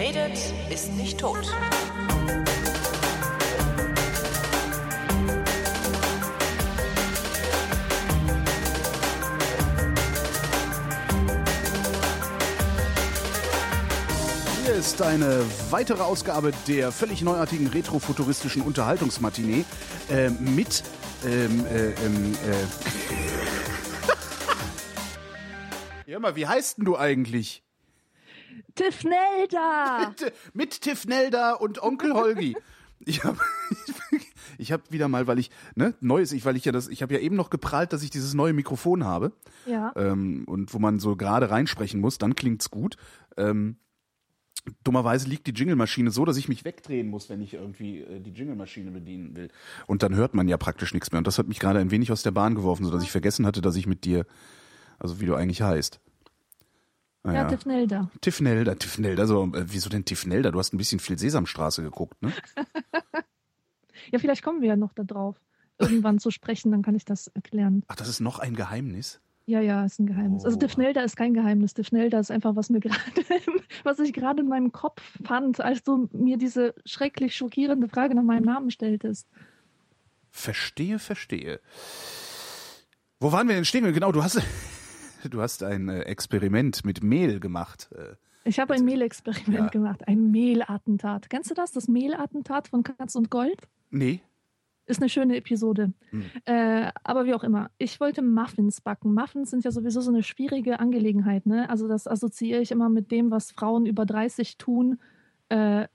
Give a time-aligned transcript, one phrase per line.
[0.00, 0.38] redet,
[0.70, 1.44] ist nicht tot.
[14.64, 19.66] Hier ist eine weitere Ausgabe der völlig neuartigen retrofuturistischen Unterhaltungsmatinee
[20.08, 20.82] äh, mit
[21.26, 22.64] ähm, äh, ähm, äh.
[26.10, 27.62] Ja, mal, wie heißt denn du eigentlich?
[28.74, 30.14] Tifnelda!
[30.52, 32.56] mit Tifnelda und Onkel Holgi.
[33.00, 33.38] Ich habe
[34.58, 37.14] ich hab wieder mal, weil ich ne neues, ich weil ich ja das, ich habe
[37.14, 39.32] ja eben noch geprahlt, dass ich dieses neue Mikrofon habe.
[39.66, 39.92] Ja.
[39.96, 42.96] Ähm, und wo man so gerade reinsprechen muss, dann klingt's gut.
[43.36, 43.76] Ähm,
[44.84, 48.32] dummerweise liegt die Jingle-Maschine so, dass ich mich wegdrehen muss, wenn ich irgendwie äh, die
[48.32, 49.48] Jingle-Maschine bedienen will.
[49.86, 51.18] Und dann hört man ja praktisch nichts mehr.
[51.18, 53.46] Und das hat mich gerade ein wenig aus der Bahn geworfen, so dass ich vergessen
[53.46, 54.26] hatte, dass ich mit dir,
[54.98, 56.00] also wie du eigentlich heißt.
[57.22, 58.10] Ah, Ja, Tifnelda.
[58.20, 60.50] Tifnelda, Tifnelda, so, äh, wieso denn Tifnelda?
[60.50, 62.32] Du hast ein bisschen viel Sesamstraße geguckt, ne?
[64.12, 65.36] Ja, vielleicht kommen wir ja noch da drauf,
[65.78, 67.84] irgendwann zu sprechen, dann kann ich das erklären.
[67.86, 69.20] Ach, das ist noch ein Geheimnis?
[69.46, 70.44] Ja, ja, ist ein Geheimnis.
[70.44, 70.60] Also Oh.
[70.60, 71.74] Tifnelda ist kein Geheimnis.
[71.74, 73.02] Tifnelda ist einfach, was mir gerade,
[73.84, 78.22] was ich gerade in meinem Kopf fand, als du mir diese schrecklich schockierende Frage nach
[78.22, 79.28] meinem Namen stelltest.
[80.30, 81.60] Verstehe, verstehe.
[83.20, 83.92] Wo waren wir denn stehen?
[83.92, 84.40] Genau, du hast,
[85.28, 87.90] du hast ein äh, Experiment mit Mehl gemacht.
[87.94, 89.66] Äh, Ich habe ein Mehlexperiment Ja.
[89.68, 91.28] gemacht, ein Mehlattentat.
[91.30, 91.72] Kennst du das?
[91.72, 93.58] Das Mehlattentat von Katz und Gold?
[93.90, 94.20] nee.
[94.86, 95.92] Ist eine schöne Episode.
[96.10, 96.24] Hm.
[96.46, 97.70] Äh, aber wie auch immer.
[97.78, 99.14] Ich wollte Muffins backen.
[99.14, 101.46] Muffins sind ja sowieso so eine schwierige Angelegenheit.
[101.46, 101.70] Ne?
[101.70, 104.98] Also das assoziiere ich immer mit dem, was Frauen über 30 tun.
[105.48, 105.86] Äh,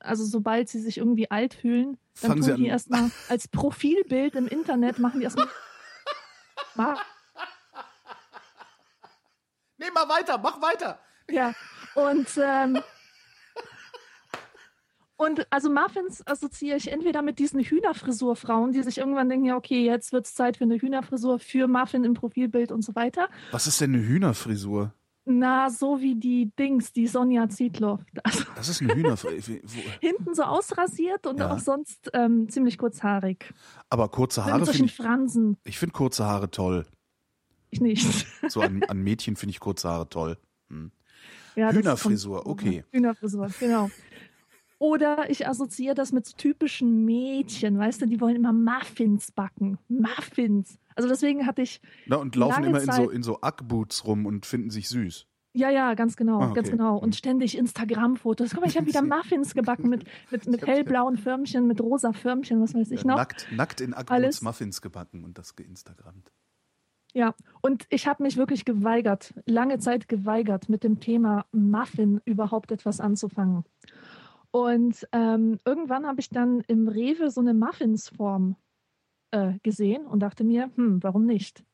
[0.00, 3.46] also sobald sie sich irgendwie alt fühlen, dann Fangen sie tun die an- erstmal als
[3.46, 5.46] Profilbild im Internet, machen die erstmal
[6.74, 6.98] Ma-
[9.80, 10.98] Nee, mach weiter, mach weiter.
[11.30, 11.54] Ja,
[11.94, 12.78] und, ähm,
[15.16, 19.84] und also Muffins assoziiere ich entweder mit diesen Hühnerfrisurfrauen, die sich irgendwann denken, ja, okay,
[19.84, 23.28] jetzt wird's Zeit für eine Hühnerfrisur, für Muffin im Profilbild und so weiter.
[23.50, 24.94] Was ist denn eine Hühnerfrisur?
[25.26, 27.98] Na, so wie die Dings, die Sonja Zietlow.
[28.24, 29.58] Also Das ist eine Hühnerfrisur.
[30.00, 31.52] hinten so ausrasiert und Ja.
[31.52, 33.52] auch sonst ähm, ziemlich kurzhaarig.
[33.90, 35.56] Aber kurze Mit Haare solchen finde ich, Fransen.
[35.64, 36.86] ich finde kurze Haare toll.
[37.70, 38.26] Ich nicht.
[38.48, 40.36] So an, an Mädchen finde ich kurze Haare toll.
[41.56, 42.84] Ja, das Hühnerfrisur, okay.
[42.92, 43.90] Hühnerfrisur, genau.
[44.78, 49.78] Oder ich assoziiere das mit so typischen Mädchen, weißt du, die wollen immer Muffins backen.
[49.88, 50.78] Muffins.
[50.94, 54.46] Also deswegen hatte ich, Na, und laufen immer in so, in so Ackboots rum und
[54.46, 55.26] finden sich süß.
[55.52, 56.54] ja, ja, ganz genau, Ah, okay.
[56.54, 56.96] ganz genau.
[56.96, 58.50] Und ständig Instagram-Fotos.
[58.52, 62.62] Guck mal, ich habe wieder Muffins gebacken mit, mit, mit hellblauen Förmchen, mit rosa Förmchen,
[62.62, 63.16] was weiß ich noch.
[63.16, 64.40] Nackt, nackt in Ackboots.
[64.40, 66.32] Muffins gebacken und das geinstagrammt.
[67.12, 72.70] Ja, und ich habe mich wirklich geweigert, lange Zeit geweigert, mit dem Thema Muffin überhaupt
[72.70, 73.64] etwas anzufangen.
[74.52, 78.56] Und ähm, irgendwann habe ich dann im Rewe so eine Muffinsform
[79.32, 81.64] äh, gesehen und dachte mir, hm, warum nicht?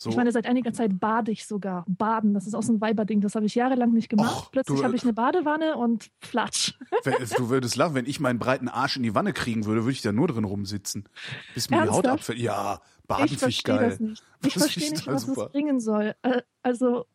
[0.00, 1.84] So, Ich meine, seit einiger Zeit bade ich sogar.
[1.88, 4.44] Baden, das ist auch so ein Weiberding, das habe ich jahrelang nicht gemacht.
[4.46, 6.74] Och, Plötzlich habe ich eine Badewanne und flatsch.
[7.36, 10.00] du würdest lachen, wenn ich meinen breiten Arsch in die Wanne kriegen würde, würde ich
[10.02, 11.08] da nur drin rumsitzen.
[11.54, 12.20] Bis mir die Haut Ernsthaft?
[12.20, 12.38] abfällt.
[12.38, 13.90] Ja, baden ich finde ich verstehe geil.
[13.90, 14.22] das nicht.
[14.46, 15.46] Ich Das verstehe nicht, was super.
[15.46, 16.14] es bringen soll.
[16.22, 17.06] Äh, also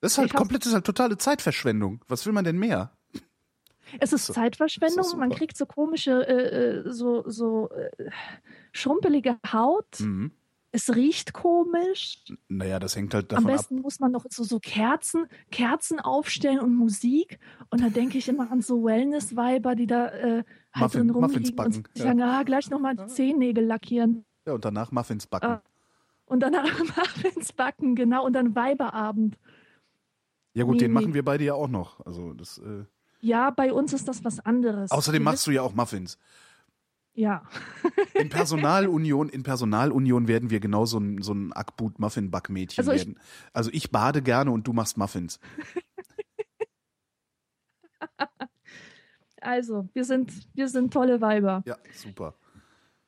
[0.00, 2.04] Das ist halt komplett, das ist halt totale Zeitverschwendung.
[2.06, 2.92] Was will man denn mehr?
[3.98, 4.34] Es ist So.
[4.34, 7.90] Zeitverschwendung, Das ist man kriegt so komische, äh, äh, so, so äh,
[8.70, 9.98] schrumpelige Haut.
[9.98, 10.30] Mhm.
[10.72, 12.22] Es riecht komisch.
[12.48, 13.56] Naja, das hängt halt Am davon ab.
[13.56, 17.40] besten muss man noch so, so Kerzen, Kerzen aufstellen und Musik.
[17.70, 21.56] Und da denke ich immer an so Wellness-Weiber, die da äh, halt Muffin- drin rumliegen
[21.56, 22.04] backen, und ja.
[22.04, 24.24] sagen, ah, gleich nochmal die Zehennägel lackieren.
[24.46, 25.46] Ja, und danach Muffins backen.
[25.46, 25.62] Ah.
[26.26, 28.24] Und danach Muffins backen, genau.
[28.24, 29.38] Und dann Weiberabend.
[30.54, 31.00] ja gut, nee, den nee.
[31.00, 32.04] machen wir beide ja auch noch.
[32.06, 32.58] Also das.
[32.58, 32.84] Äh,
[33.20, 34.92] Ja, bei uns ist das was anderes.
[34.92, 36.16] außerdem Wir machst du ja auch Muffins.
[37.14, 37.42] Ja.
[38.14, 43.18] In Personalunion, in Personalunion werden wir genau so ein, so ein Ackboot-Muffin-Backmädchen Also werden.
[43.52, 45.40] Also ich bade gerne und du machst Muffins.
[49.42, 51.62] Also, wir sind, wir sind tolle Weiber.
[51.66, 52.34] Ja, super.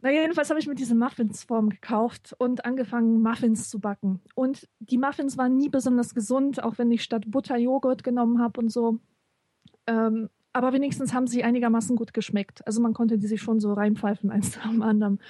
[0.01, 4.21] Na, jedenfalls habe ich mir diese Muffinsform gekauft und angefangen, Muffins zu backen.
[4.35, 8.61] Und die Muffins waren nie besonders gesund, auch wenn ich statt Butter Joghurt genommen habe
[8.61, 8.99] und so.
[9.87, 12.67] Ähm, aber wenigstens haben sie einigermaßen gut geschmeckt.
[12.67, 15.21] Also man konnte die sich schon so reinpfeifen, eins nach dem anderen.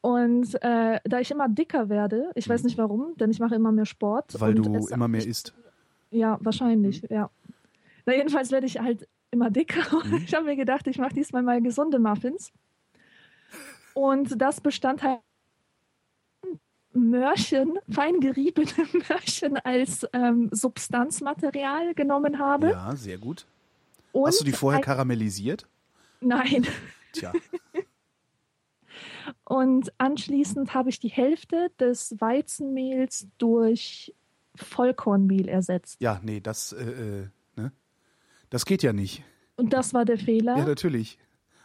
[0.00, 3.72] Und äh, da ich immer dicker werde, ich weiß nicht warum, denn ich mache immer
[3.72, 4.40] mehr Sport.
[4.40, 5.54] Weil du immer mehr isst.
[6.10, 7.30] Ja, wahrscheinlich, ja.
[8.06, 9.96] Na, jedenfalls werde ich halt immer dicker.
[9.96, 12.52] Und ich habe mir gedacht, ich mache diesmal mal gesunde Muffins.
[13.94, 15.20] Und das bestand halt
[16.92, 22.70] Möhrchen, fein geriebene Möhrchen als ähm, Substanzmaterial genommen habe.
[22.70, 23.46] Ja, sehr gut.
[24.12, 25.66] Und Hast du die vorher karamellisiert?
[26.20, 26.66] Nein.
[27.12, 27.32] Tja,
[29.44, 34.14] Und anschließend habe ich die Hälfte des Weizenmehls durch
[34.54, 36.00] Vollkornmehl ersetzt.
[36.00, 37.72] ja, nee, das, äh, äh, ne?
[38.50, 39.22] Das geht ja nicht.
[39.56, 40.56] Und das war der Fehler.
[40.56, 41.18] Ja, natürlich.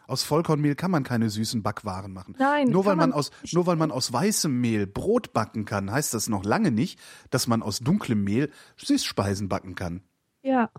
[0.05, 2.35] Aus Vollkornmehl kann man keine süßen Backwaren machen.
[2.37, 5.91] Nein, nur weil man, man aus nur weil man aus weißem Mehl Brot backen kann,
[5.91, 6.99] heißt das noch lange nicht,
[7.29, 10.03] dass man aus dunklem Mehl Süßspeisen backen kann.
[10.41, 10.69] ja.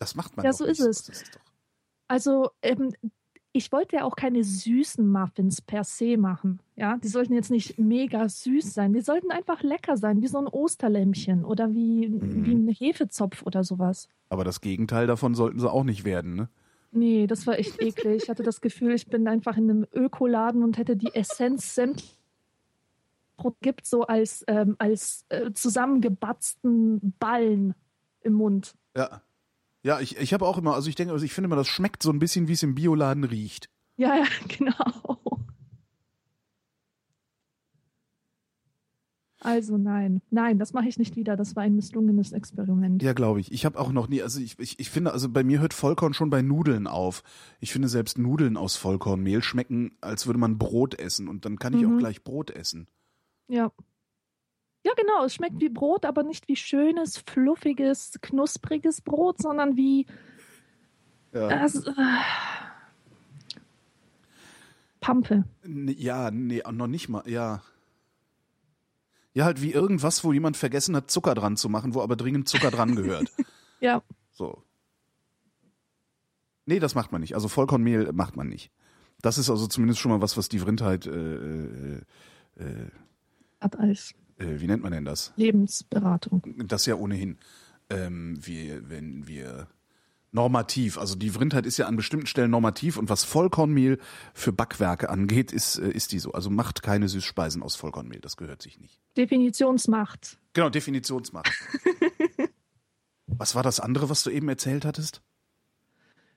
[0.00, 0.80] Das macht man Ja, so nicht.
[0.80, 1.08] ist es.
[1.08, 1.38] Ist
[2.08, 2.92] Also, ähm,
[3.52, 6.60] ich wollte ja auch keine süßen Muffins per se machen.
[6.76, 8.92] Ja, die sollten jetzt nicht mega süß sein.
[8.92, 12.46] Die sollten einfach lecker sein, wie so ein Osterlämmchen oder wie, Mhm.
[12.46, 14.08] wie ein Hefezopf oder sowas.
[14.30, 16.48] Aber das Gegenteil davon sollten sie auch nicht werden, ne?
[16.92, 18.22] Nee, das war echt eklig.
[18.24, 22.16] Ich hatte das Gefühl, ich bin einfach in einem Ökoladen und hätte die Essenz sämtlich
[23.62, 27.74] gibt so als, ähm, als äh, zusammengebatzten Ballen
[28.20, 28.74] im Mund.
[28.96, 29.22] Ja.
[29.82, 32.02] Ja, ich, ich habe auch immer, also ich denke, also ich finde immer, das schmeckt
[32.02, 33.70] so ein bisschen, wie es im Bioladen riecht.
[33.96, 35.18] Ja, ja, genau.
[39.42, 41.34] Also nein, nein, das mache ich nicht wieder.
[41.34, 43.02] Das war ein misslungenes Experiment.
[43.02, 43.50] Ja, glaube ich.
[43.52, 46.12] Ich habe auch noch nie, also ich, ich, ich finde, also bei mir hört Vollkorn
[46.12, 47.22] schon bei Nudeln auf.
[47.58, 51.72] Ich finde selbst Nudeln aus Vollkornmehl schmecken, als würde man Brot essen und dann kann
[51.72, 51.94] ich Mhm.
[51.94, 52.86] auch gleich Brot essen.
[53.48, 53.72] Ja.
[54.84, 55.24] Ja, genau.
[55.24, 60.06] Es schmeckt wie Brot, aber nicht wie schönes, fluffiges, knuspriges Brot, sondern wie
[61.32, 61.48] Ja.
[61.48, 61.92] das, äh,
[65.00, 65.44] Pampe.
[65.64, 67.62] Ja, nee, noch nicht mal, ja.
[69.32, 72.48] Ja, halt wie irgendwas, wo jemand vergessen hat, Zucker dran zu machen, wo aber dringend
[72.48, 73.30] Zucker dran gehört.
[73.82, 74.02] Ja,
[74.32, 74.62] So.
[76.66, 77.34] Nee, das macht man nicht.
[77.34, 78.70] Also Vollkornmehl macht man nicht.
[79.22, 82.00] Das ist also zumindest schon mal was, was die Vrindheit, äh, äh,
[82.56, 82.90] äh,
[83.58, 85.32] hat als wie nennt man denn das?
[85.36, 86.42] Lebensberatung.
[86.66, 87.38] Das ja ohnehin.
[87.90, 89.68] Ähm, wir, wenn wir
[90.32, 93.98] normativ, also die Vrindheit ist ja an bestimmten Stellen normativ und was Vollkornmehl
[94.32, 96.32] für Backwerke angeht, ist, äh, ist die so.
[96.32, 99.00] Also macht keine Süßspeisen aus Vollkornmehl, das gehört sich nicht.
[99.16, 100.38] Definitionsmacht.
[100.52, 101.50] Genau, Definitionsmacht.
[103.26, 105.22] was war das andere, was du eben erzählt hattest?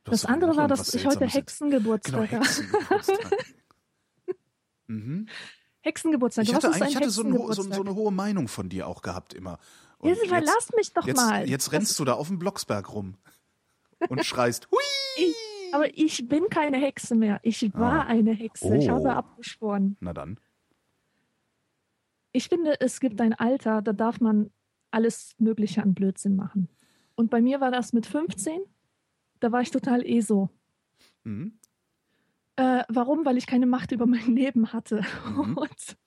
[0.06, 2.46] Das andere war, dass ich heute Hexengeburtstag Genau, habe.
[2.46, 3.32] Hexengeburtstag.
[4.88, 5.28] mhm.
[5.84, 6.46] Hexengeburtstag.
[6.46, 8.88] Ich hatte ist ein eigentlich hatte so, ein, so, so eine hohe Meinung von dir
[8.88, 9.60] auch gehabt immer.
[10.00, 11.48] Und Jetzt verlass mich doch jetzt, mal.
[11.48, 13.16] Jetzt rennst du da auf dem Blocksberg rum
[14.10, 14.80] und schreist, hui!
[15.18, 15.36] Ich,
[15.74, 17.40] aber ich bin keine Hexe mehr.
[17.44, 18.08] Ich war Ah.
[18.08, 18.76] eine Hexe.
[18.78, 18.96] Ich Oh.
[18.96, 19.96] habe abgeschworen.
[20.00, 20.40] Na dann.
[22.32, 24.52] Ich finde, es gibt ein Alter, da darf man
[24.92, 26.68] alles Mögliche an Blödsinn machen.
[27.16, 28.60] Und bei mir war das mit 15.
[29.40, 30.50] Da war ich total eh so.
[31.24, 31.60] Mhm.
[32.56, 33.26] Äh, warum?
[33.26, 35.02] Weil ich keine Macht über mein Leben hatte.
[35.28, 35.58] Mhm.
[35.58, 35.98] Und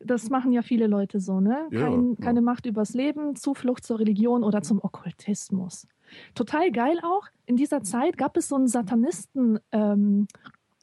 [0.00, 1.66] das machen ja viele Leute so, ne?
[1.72, 2.24] Ja, Kein, ja.
[2.24, 5.88] Keine Macht übers Leben, Zuflucht zur Religion oder zum Okkultismus.
[6.34, 7.26] Total geil auch.
[7.46, 10.28] In dieser Zeit gab es so einen Satanisten, ähm,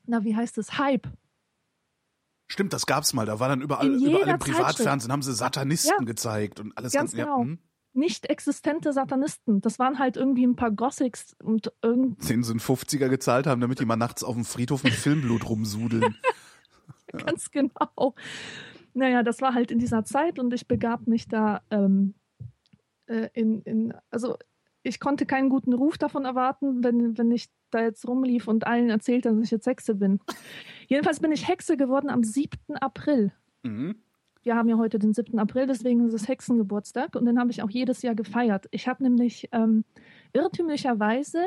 [0.06, 0.78] na, wie heißt es?
[0.78, 1.08] Hype.
[2.52, 3.26] Stimmt, das gab's mal.
[3.26, 6.06] Da war dann überall, überall im Privatfernsehen haben sie Satanisten Ja.
[6.06, 7.44] gezeigt und alles Ganz ganz, genau.
[7.46, 7.60] Mhm.
[7.94, 9.62] Nicht existente Satanisten.
[9.62, 13.86] Das waren halt irgendwie ein paar Gothics und irgend einen 50er gezahlt haben, damit die
[13.86, 16.16] mal nachts auf dem Friedhof mit Filmblut rumsudeln.
[17.08, 18.16] Ganz genau.
[18.96, 22.16] Naja, das war halt in dieser Zeit und ich begab mich da ähm,
[23.06, 24.38] äh, in, in, also
[24.84, 28.90] ich konnte keinen guten Ruf davon erwarten, wenn, wenn ich da jetzt rumlief und allen
[28.90, 30.20] erzählt, dass ich jetzt Hexe bin.
[30.88, 32.76] Jedenfalls bin ich Hexe geworden am 7.
[32.80, 33.32] April.
[33.64, 33.96] Mhm.
[34.44, 35.40] Wir haben ja heute den 7.
[35.40, 38.68] April, deswegen ist es Hexengeburtstag und den habe ich auch jedes Jahr gefeiert.
[38.72, 39.86] Ich habe nämlich ähm,
[40.34, 41.42] irrtümlicherweise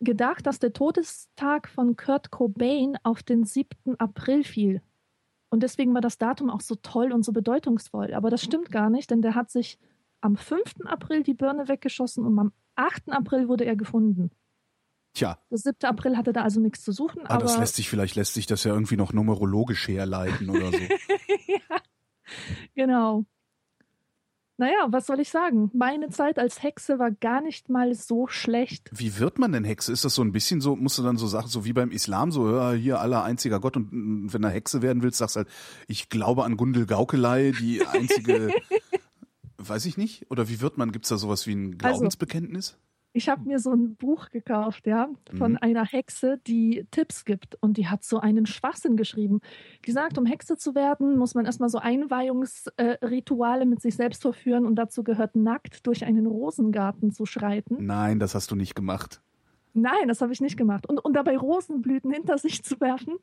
[0.00, 3.98] gedacht, dass der Todestag von Kurt Cobain auf den 7.
[3.98, 4.80] April fiel.
[5.50, 8.14] Und deswegen war das Datum auch so toll und so bedeutungsvoll.
[8.14, 9.78] Aber das stimmt gar nicht, denn der hat sich
[10.20, 10.86] am 5.
[10.86, 13.10] April die Birne weggeschossen und am 8.
[13.10, 14.30] April wurde er gefunden.
[15.14, 15.76] Tja, Der 7.
[15.82, 18.46] April hatte da also nichts zu suchen, ah, aber das lässt sich, vielleicht lässt sich
[18.46, 20.78] das ja irgendwie noch numerologisch herleiten oder so.
[21.48, 21.80] ja,
[22.74, 23.24] genau.
[24.56, 25.70] Naja, was soll ich sagen?
[25.72, 28.90] Meine Zeit als Hexe war gar nicht mal so schlecht.
[28.92, 29.90] Wie wird man denn Hexe?
[29.90, 32.30] Ist das so ein bisschen so, musst du dann so Sachen, so wie beim Islam,
[32.30, 35.48] so, ja, hier aller einziger Gott und mm, wenn du Hexe werden willst, sagst halt,
[35.88, 38.52] ich glaube an Gundel Gaukelei, die einzige,
[39.56, 42.76] weiß ich nicht, oder wie wird man, gibt's da sowas wie ein Also- Glaubensbekenntnis?
[43.12, 45.58] Ich habe mir so ein Buch gekauft, ja, von Mhm.
[45.62, 47.56] einer Hexe, die Tipps gibt.
[47.60, 49.40] Und die hat so einen Schwachsinn geschrieben.
[49.84, 54.64] Die sagt, um Hexe zu werden, muss man erstmal so Einweihungsrituale mit sich selbst verführen.
[54.66, 57.84] Und dazu gehört nackt durch einen Rosengarten zu schreiten.
[57.84, 59.20] Nein, das hast du nicht gemacht.
[59.72, 60.88] Nein, das habe ich nicht gemacht.
[60.88, 63.16] Und, und dabei Rosenblüten hinter sich zu werfen.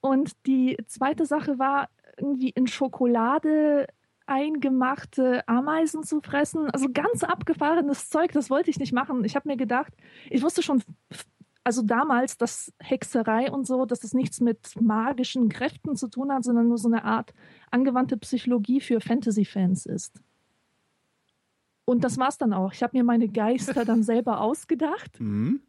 [0.00, 3.86] Und die zweite Sache war, irgendwie in Schokolade
[4.28, 6.70] eingemachte Ameisen zu fressen.
[6.70, 9.24] Also ganz abgefahrenes Zeug, das wollte ich nicht machen.
[9.24, 9.92] Ich habe mir gedacht,
[10.30, 10.82] ich wusste schon,
[11.64, 16.44] also damals, dass Hexerei und so, dass es nichts mit magischen Kräften zu tun hat,
[16.44, 17.34] sondern nur so eine Art
[17.70, 20.22] angewandte Psychologie für Fantasy-Fans ist.
[21.84, 22.72] Und das war's dann auch.
[22.72, 25.20] Ich habe mir meine Geister dann selber ausgedacht.
[25.20, 25.60] Mhm.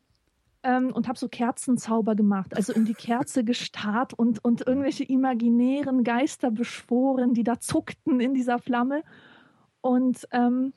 [0.62, 6.04] Ähm, und habe so Kerzenzauber gemacht, also in die Kerze gestarrt und, und irgendwelche imaginären
[6.04, 9.04] Geister beschworen, die da zuckten in dieser Flamme.
[9.80, 10.74] Und ähm,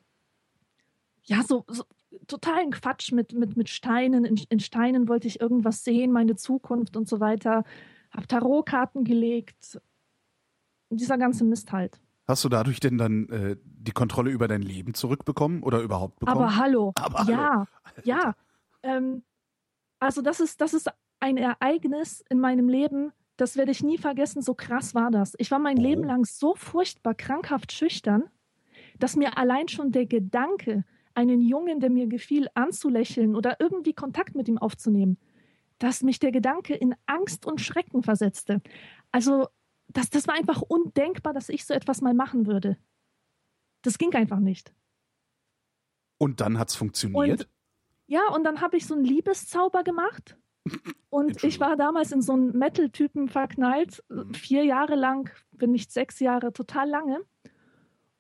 [1.25, 1.85] ja, so, so
[2.27, 4.25] totalen Quatsch mit, mit, mit Steinen.
[4.25, 7.65] In, in, Steinen wollte ich irgendwas sehen, meine Zukunft und so weiter.
[8.11, 9.81] Hab Tarotkarten gelegt.
[10.91, 12.01] Dieser ganze Mist halt.
[12.29, 16.39] Hast du dadurch denn dann äh, die Kontrolle über dein Leben zurückbekommen oder überhaupt bekommen?
[16.39, 16.93] Aber hallo.
[16.95, 18.03] Aber ja, hallo.
[18.05, 18.35] ja.
[18.85, 19.23] Ähm,
[20.03, 20.91] also das ist, das ist
[21.21, 25.35] ein Ereignis in meinem Leben, das werde ich nie vergessen, so krass war das.
[25.39, 25.83] Ich war mein Oh.
[25.83, 28.25] Leben lang so furchtbar krankhaft schüchtern,
[28.99, 34.35] dass mir allein schon der Gedanke, einen Jungen, der mir gefiel, anzulächeln oder irgendwie Kontakt
[34.35, 35.19] mit ihm aufzunehmen,
[35.79, 38.61] dass mich der Gedanke in Angst und Schrecken versetzte.
[39.13, 39.47] Also
[39.87, 42.77] das, das war einfach undenkbar, dass ich so etwas mal machen würde.
[43.83, 44.75] Das ging einfach nicht.
[46.19, 47.49] Und dann hat's funktioniert?
[48.13, 50.37] Ja, und dann habe ich so einen Liebeszauber gemacht.
[51.09, 54.35] Und ich war damals in so einen Metal-Typen verknallt, Mhm.
[54.35, 57.21] vier Jahre lang, wenn nicht sechs Jahre, total lange.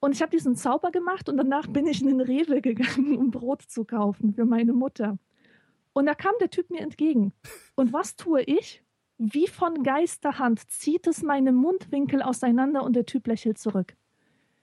[0.01, 3.31] Und ich habe diesen Zauber gemacht und danach bin ich in den Rewe gegangen, um
[3.31, 5.19] Brot zu kaufen für meine Mutter.
[5.93, 7.35] Und da kam der Typ mir entgegen.
[7.75, 8.83] Und was tue ich?
[9.19, 13.95] Wie von Geisterhand zieht es meine Mundwinkel auseinander und der Typ lächelt zurück.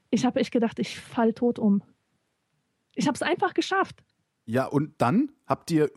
[0.10, 1.84] Ich habe echt gedacht, ich fall tot um.
[2.96, 4.04] Ich habe es einfach geschafft.
[4.50, 5.91] Ja, und dann habt ihr.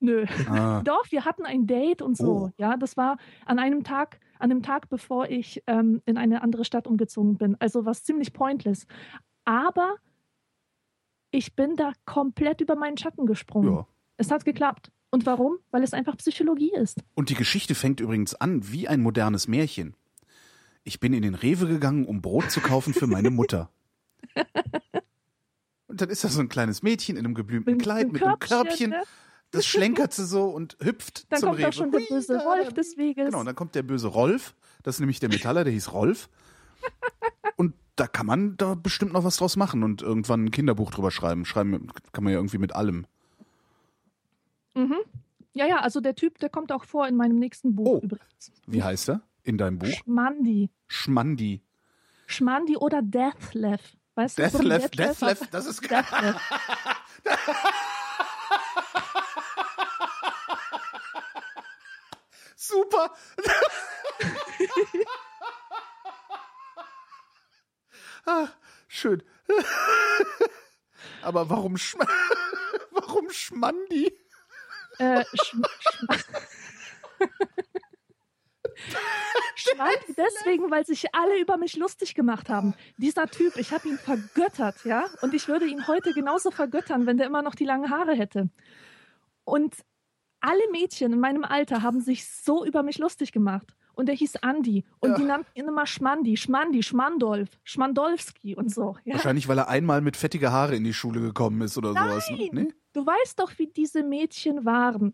[0.00, 0.24] Nö.
[0.48, 2.46] Ah, Doch, wir hatten ein Date und so.
[2.46, 2.50] Oh.
[2.56, 6.64] Ja, das war an einem Tag, an einem Tag, bevor ich ähm, in eine andere
[6.64, 7.56] Stadt umgezogen bin.
[7.60, 8.86] Also was ziemlich pointless.
[9.44, 9.96] Aber
[11.30, 13.74] ich bin da komplett über meinen Schatten gesprungen.
[13.74, 13.86] ja.
[14.16, 14.90] Es hat geklappt.
[15.10, 15.58] Und warum?
[15.72, 17.02] Weil es einfach Psychologie ist.
[17.14, 19.94] Und die Geschichte fängt übrigens an wie ein modernes Märchen.
[20.84, 23.70] Ich bin in den Rewe gegangen, um Brot zu kaufen für meine Mutter.
[25.90, 28.38] Und dann ist da so ein kleines Mädchen in einem geblümten Mit Kleid mit einem
[28.38, 29.02] Körbchen, ne?
[29.50, 31.68] Das schlenkert sie so und hüpft Dann zum kommt Rewe.
[31.68, 32.70] auch schon der böse da.
[32.70, 33.26] des Weges.
[33.26, 34.54] Genau, und dann kommt der böse Rolf.
[34.84, 36.28] Das ist nämlich der Metaller, der hieß Rolf.
[37.56, 41.10] Und da kann man da bestimmt noch was draus machen und irgendwann ein Kinderbuch drüber
[41.10, 41.44] schreiben.
[41.44, 43.06] Schreiben kann man ja irgendwie mit allem.
[44.74, 44.96] Mhm.
[45.52, 48.00] Ja, ja, also der Typ, der kommt auch vor in meinem nächsten Buch Oh.
[48.04, 48.52] übrigens.
[48.66, 49.88] Wie heißt er in deinem Buch?
[49.88, 50.70] Schmandi.
[50.86, 51.60] Schmandi.
[52.26, 53.80] Schmandi oder Deathlev.
[54.20, 54.48] Weißt du?
[54.50, 56.36] so Deathlev, Detlef, Deathlev, aber das ist Deathlev.
[62.54, 63.16] super.
[68.26, 68.48] ah,
[68.88, 69.22] schön.
[71.22, 72.00] Aber warum Schm
[72.90, 74.14] warum Schmandi?
[74.98, 76.08] Äh, Schm Schm
[79.60, 82.74] Schmandi deswegen, weil sich alle über mich lustig gemacht haben.
[82.96, 87.16] Dieser Typ, ich habe ihn vergöttert, ja, und ich würde ihn heute genauso vergöttern, wenn
[87.16, 88.48] der immer noch die langen Haare hätte.
[89.44, 89.76] Und
[90.40, 93.74] alle Mädchen in meinem Alter haben sich so über mich lustig gemacht.
[93.92, 94.84] Und der hieß Andi.
[95.00, 95.16] Und Ja.
[95.18, 98.96] die nannten ihn immer Schmandi, Schmandi, Schmandolf, Schmandolfski und so.
[99.04, 99.14] Ja.
[99.14, 102.30] Wahrscheinlich, weil er einmal mit fettige Haare in die Schule gekommen ist oder sowas.
[102.30, 102.36] Ne?
[102.38, 102.48] Nein.
[102.52, 102.74] Nee?
[102.94, 105.12] Du weißt doch, wie diese Mädchen waren.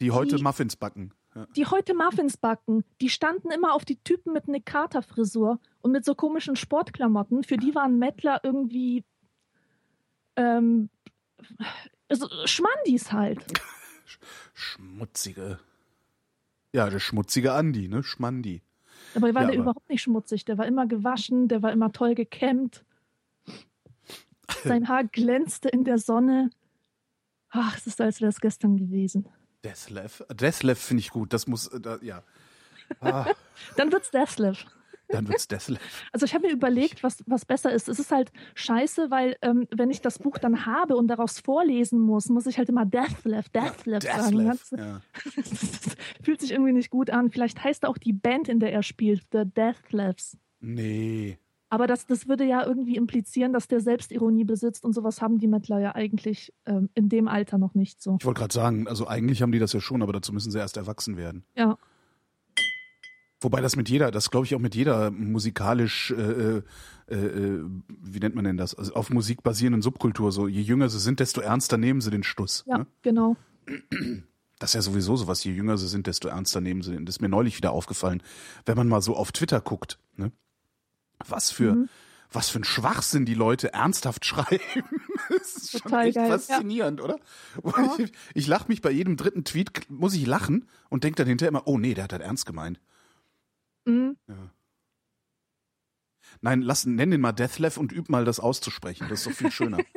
[0.00, 1.12] Die heute Die- Muffins backen.
[1.34, 1.46] Ja.
[1.56, 5.90] die heute Muffins backen, die standen immer auf die Typen mit Nick Carter Frisur und
[5.92, 7.42] mit so komischen Sportklamotten.
[7.42, 9.04] Für die waren Mettler irgendwie
[10.36, 10.90] ähm,
[12.08, 13.42] also Schmandis halt.
[14.52, 15.58] Schmutzige.
[16.74, 18.02] Ja, der schmutzige Andi, ne?
[18.02, 18.62] Schmandi.
[19.14, 20.44] Dabei war Ja, der aber- überhaupt nicht schmutzig.
[20.44, 22.84] Der war immer gewaschen, der war immer toll gekämmt.
[24.64, 26.50] Sein Haar glänzte in der Sonne.
[27.50, 29.26] Ach, es ist, als wäre es gestern gewesen.
[29.64, 30.24] Deathlev.
[30.32, 31.32] Deathlev finde ich gut.
[31.32, 32.22] Das muss, äh, ja.
[33.00, 33.26] Ah,
[33.76, 34.66] Dann wird's Deathlev.
[35.08, 35.80] dann wird's Deathlev.
[36.12, 37.88] Also ich habe mir überlegt, was, was besser ist.
[37.88, 41.98] Es ist halt scheiße, weil ähm, wenn ich das Buch dann habe und daraus vorlesen
[42.00, 44.38] muss, muss ich halt immer Deathlev, Deathlev sagen.
[44.38, 44.60] Deathlev.
[44.70, 45.00] Das, Ja.
[45.36, 47.30] das fühlt sich irgendwie nicht gut an.
[47.30, 50.36] Vielleicht heißt auch die Band, in der er spielt, The Deathlevs.
[50.60, 51.38] Nee.
[51.72, 55.46] Aber das, das würde ja irgendwie implizieren, dass der Selbstironie besitzt und sowas haben die
[55.46, 58.18] Mettler ja eigentlich ähm, in dem Alter noch nicht so.
[58.20, 60.58] Ich wollte gerade sagen, also eigentlich haben die das ja schon, aber dazu müssen sie
[60.58, 61.44] erst erwachsen werden.
[61.56, 61.78] Ja.
[63.40, 66.62] Wobei das mit jeder, das glaube ich auch mit jeder musikalisch, äh, äh,
[67.08, 68.74] äh, wie nennt man denn das?
[68.74, 70.30] Also auf Musik basierenden Subkultur.
[70.30, 72.64] So, je jünger sie sind, desto ernster nehmen sie den Stuss.
[72.66, 72.86] Ja, Ne?
[73.00, 73.36] genau.
[74.58, 75.42] Das ist ja sowieso sowas.
[75.42, 77.06] Je jünger sie sind, desto ernster nehmen sie den.
[77.06, 78.22] Das ist mir neulich wieder aufgefallen,
[78.66, 79.98] wenn man mal so auf Twitter guckt.
[80.16, 80.32] Ne?
[81.28, 81.88] Was für, Mhm.
[82.30, 84.60] was für ein Schwachsinn die Leute ernsthaft schreiben.
[85.28, 86.38] Das ist schon Total echt geil, ja.
[86.38, 87.18] faszinierend, oder?
[87.98, 91.48] Ich, ich lache mich bei jedem dritten Tweet, muss ich lachen und denke dann hinterher
[91.50, 92.80] immer, oh nee, der hat das ernst gemeint.
[93.84, 94.16] Mhm.
[96.40, 99.06] Nein, lass, nenn den mal Deathlev und üb mal das auszusprechen.
[99.08, 99.78] Das ist doch viel schöner.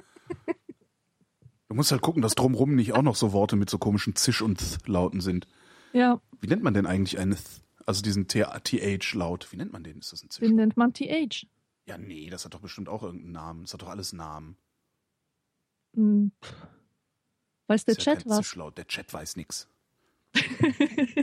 [1.68, 4.44] Du musst halt gucken, dass drumrum nicht auch noch so Worte mit so komischen Zisch-
[4.44, 5.48] und Th-Lauten sind.
[5.94, 7.42] Ja, Wie nennt man denn eigentlich einen Th?
[7.86, 9.52] Also diesen TH-Laut.
[9.52, 10.00] Wie nennt man den?
[10.00, 10.46] Ist das ein Zisch?
[10.48, 11.48] den nennt man TH.
[11.86, 13.62] Ja, nee, das hat doch bestimmt auch irgendeinen Namen.
[13.64, 14.58] Das hat doch alles Namen.
[15.96, 16.56] Pff.
[17.68, 18.38] Weiß der ist Chat was?
[18.38, 18.78] Zischlaut.
[18.78, 19.68] Der Chat weiß nix.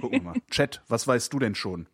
[0.00, 0.34] Gucken wir mal.
[0.50, 1.88] Chat, was weißt du denn schon?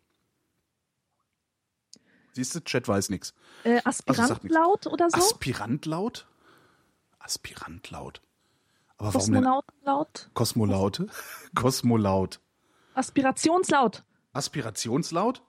[2.33, 3.33] Siehst du, Chat weiß nix.
[3.63, 4.19] Äh, Also nichts.
[4.19, 5.17] Aspirantlaut oder so?
[5.17, 6.27] Aspirantlaut?
[7.17, 8.21] Aspirantlaut.
[8.97, 10.29] Aber Kosmonautenlaut?
[10.33, 11.07] Kosmolaute?
[11.55, 12.39] Kosmolaut.
[12.93, 14.03] Aspirationslaut.
[14.39, 15.43] Aspirationslaut?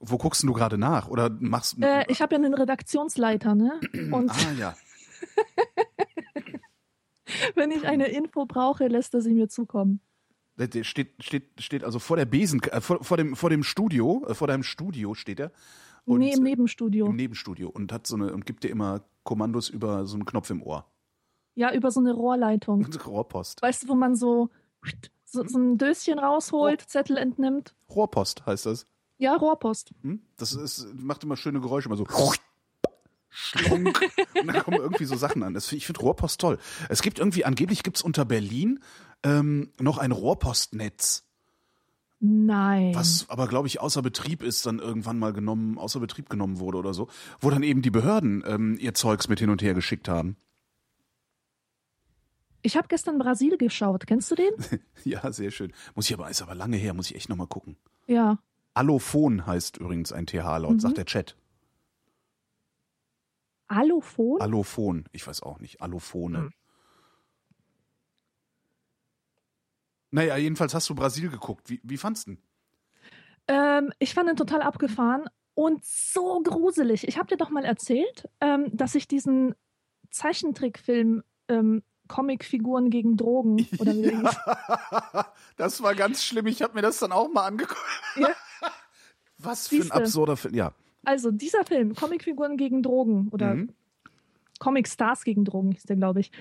[0.00, 1.08] Wo guckst denn du gerade nach?
[1.08, 3.80] Oder machst Äh, ich habe ja einen Redaktionsleiter, ne?
[4.12, 4.74] Und Ah ja.
[7.54, 10.00] wenn ich eine Info brauche, lässt er sie mir zukommen.
[10.56, 13.62] Der, der steht, steht, steht also vor der Besen, äh, vor, vor, dem, vor dem
[13.62, 15.52] Studio, äh, vor deinem Studio steht er.
[16.04, 17.06] Und nee, im Nebenstudio.
[17.06, 20.48] Im Nebenstudio und hat so eine und gibt dir immer Kommandos über so einen Knopf
[20.50, 20.90] im Ohr.
[21.54, 22.86] ja, über so eine Rohrleitung.
[23.06, 23.62] Rohrpost.
[23.62, 24.48] Weißt du, wo man so,
[25.30, 27.74] so, so ein Döschen rausholt, Zettel entnimmt?
[27.90, 28.86] Rohrpost heißt das.
[29.18, 29.92] Ja, Rohrpost.
[30.02, 30.22] Hm?
[30.36, 32.06] Das ist, macht immer schöne Geräusche, immer so.
[33.30, 34.00] Schlunk.
[34.40, 35.54] Und dann kommen irgendwie so Sachen an.
[35.54, 36.58] Das, ich finde Rohrpost toll.
[36.88, 38.80] Es gibt irgendwie, angeblich gibt es unter Berlin
[39.22, 41.24] ähm, noch ein Rohrpostnetz,
[42.20, 42.94] Nein.
[42.94, 46.78] was aber, glaube ich, außer Betrieb ist, dann irgendwann mal genommen, außer Betrieb genommen wurde
[46.78, 47.08] oder so,
[47.40, 50.36] wo dann eben die Behörden ähm, ihr Zeugs mit hin und her geschickt haben.
[52.68, 54.06] Ich habe gestern Brasil geschaut.
[54.06, 54.52] Kennst du den?
[55.04, 55.72] Ja, sehr schön.
[55.94, 57.78] Muss ich aber, ist aber lange her, muss ich echt nochmal gucken.
[58.06, 58.36] Ja.
[58.74, 60.80] Allophon heißt übrigens ein TH-Laut, Mhm.
[60.80, 61.34] sagt der Chat.
[63.68, 64.38] Allophon?
[64.42, 66.36] Allophon, ich weiß auch nicht, Allophone.
[66.36, 66.52] Hm.
[70.10, 71.70] Naja, jedenfalls hast du Brasil geguckt.
[71.70, 72.42] Wie, wie fandst du denn?
[73.48, 77.08] Ähm, ich fand ihn total abgefahren und so gruselig.
[77.08, 79.54] Ich habe dir doch mal erzählt, ähm, dass ich diesen
[80.10, 84.36] Zeichentrickfilm ähm, Comicfiguren gegen Drogen oder wie hieß.
[85.56, 86.46] das war ganz schlimm.
[86.46, 87.80] Ich habe mir das dann auch mal angeguckt.
[88.16, 88.28] Ja.
[89.38, 89.94] Was für ein Siehste.
[89.94, 90.54] absurder Film.
[90.54, 90.72] Ja.
[91.04, 93.72] Also dieser Film, Comicfiguren gegen Drogen oder Mhm.
[94.58, 96.32] Comic Stars gegen Drogen hieß der, glaube ich.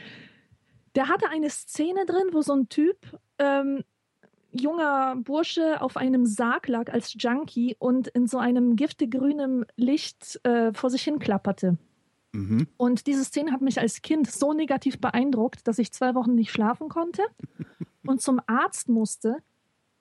[0.96, 2.98] Der hatte eine Szene drin, wo so ein Typ,
[3.38, 3.84] ähm,
[4.52, 10.74] junger Bursche, auf einem Sarg lag als Junkie und in so einem giftiggrünem Licht äh,
[10.74, 11.78] vor sich hin klapperte.
[12.34, 12.68] Mhm.
[12.78, 16.52] Und diese Szene hat mich als Kind so negativ beeindruckt, dass ich zwei Wochen nicht
[16.52, 17.24] schlafen konnte
[18.06, 19.38] und zum Arzt musste,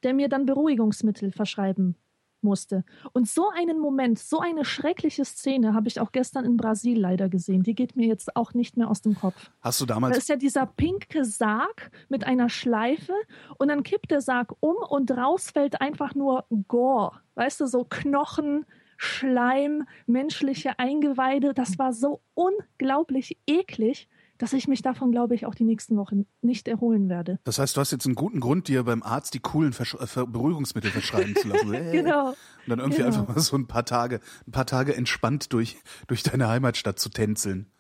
[0.02, 1.96] der mir dann Beruhigungsmittel verschreiben
[2.42, 2.84] musste.
[3.12, 7.28] Und so einen Moment, so eine schreckliche Szene habe ich auch gestern in Brasil leider
[7.28, 7.62] gesehen.
[7.62, 9.50] Die geht mir jetzt auch nicht mehr aus dem Kopf.
[9.60, 10.18] Hast du Da damals.
[10.18, 13.12] ist ja dieser pinke Sarg mit einer Schleife
[13.58, 17.20] und dann kippt der Sarg um und raus fällt einfach nur Gore.
[17.34, 18.64] Weißt du, so Knochen,
[18.96, 21.54] Schleim, menschliche Eingeweide.
[21.54, 26.26] Das war so unglaublich eklig, dass ich mich davon, glaube ich, auch die nächsten Wochen
[26.42, 27.38] nicht erholen werde.
[27.44, 30.26] Das heißt, du hast jetzt einen guten Grund, dir beim Arzt die coolen Versch äh,
[30.26, 31.72] Beruhigungsmittel verschreiben zu lassen.
[31.74, 31.92] Äh.
[31.92, 32.28] Genau.
[32.30, 33.08] Und dann irgendwie Genau.
[33.20, 37.08] einfach mal so ein paar Tage, ein paar Tage entspannt durch, durch deine Heimatstadt zu
[37.08, 37.70] tänzeln.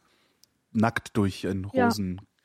[0.72, 1.90] Nackt durch einen Ja.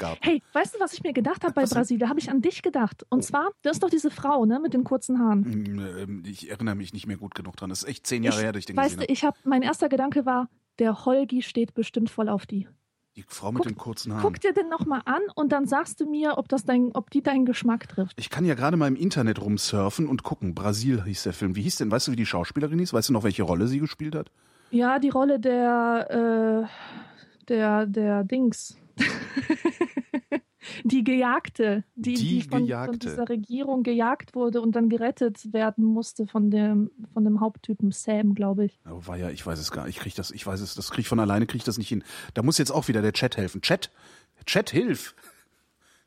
[0.01, 0.19] Rosengarten.
[0.21, 1.69] Hey, weißt du, was ich mir gedacht habe bei Was?
[1.71, 1.97] Brasil?
[1.99, 3.05] Da habe ich an dich gedacht.
[3.09, 5.41] Und zwar, das ist doch diese Frau, ne, mit den kurzen Haaren.
[5.41, 7.69] Mm, ähm, Ich erinnere mich nicht mehr gut genug dran.
[7.69, 9.11] Das ist echt zehn Jahre ich, her, dass ich den weißt gesehen du, habe.
[9.13, 12.67] ich habe, mein erster Gedanke war, der Holgi steht bestimmt voll auf die.
[13.17, 14.23] Die Frau mit guck- den kurzen Haaren.
[14.23, 17.21] Guck dir den nochmal an und dann sagst du mir, ob, das dein, ob die
[17.21, 18.17] deinen Geschmack trifft.
[18.17, 20.55] Ich kann ja gerade mal im Internet rumsurfen und gucken.
[20.55, 21.55] Brasil hieß der Film.
[21.57, 21.91] Wie hieß denn?
[21.91, 22.93] Weißt du, wie die Schauspielerin hieß?
[22.93, 24.31] Weißt du noch, welche Rolle sie gespielt hat?
[24.69, 28.77] Ja, die Rolle der, äh, der, der Dings.
[30.83, 32.97] die Gejagte, die, Die die, von, von Gejagte.
[32.99, 38.33] dieser Regierung gejagt wurde und dann gerettet werden musste von dem, von dem Haupttypen Sam,
[38.35, 38.79] glaube ich.
[38.89, 39.97] Oh, war ja, ich weiß es gar nicht.
[39.97, 41.89] Ich krieg das, ich weiß es, das krieg ich von alleine, krieg ich das nicht
[41.89, 42.03] hin.
[42.33, 43.61] Da muss jetzt auch wieder der Chat helfen.
[43.61, 43.91] Chat,
[44.45, 45.15] Chat, hilf!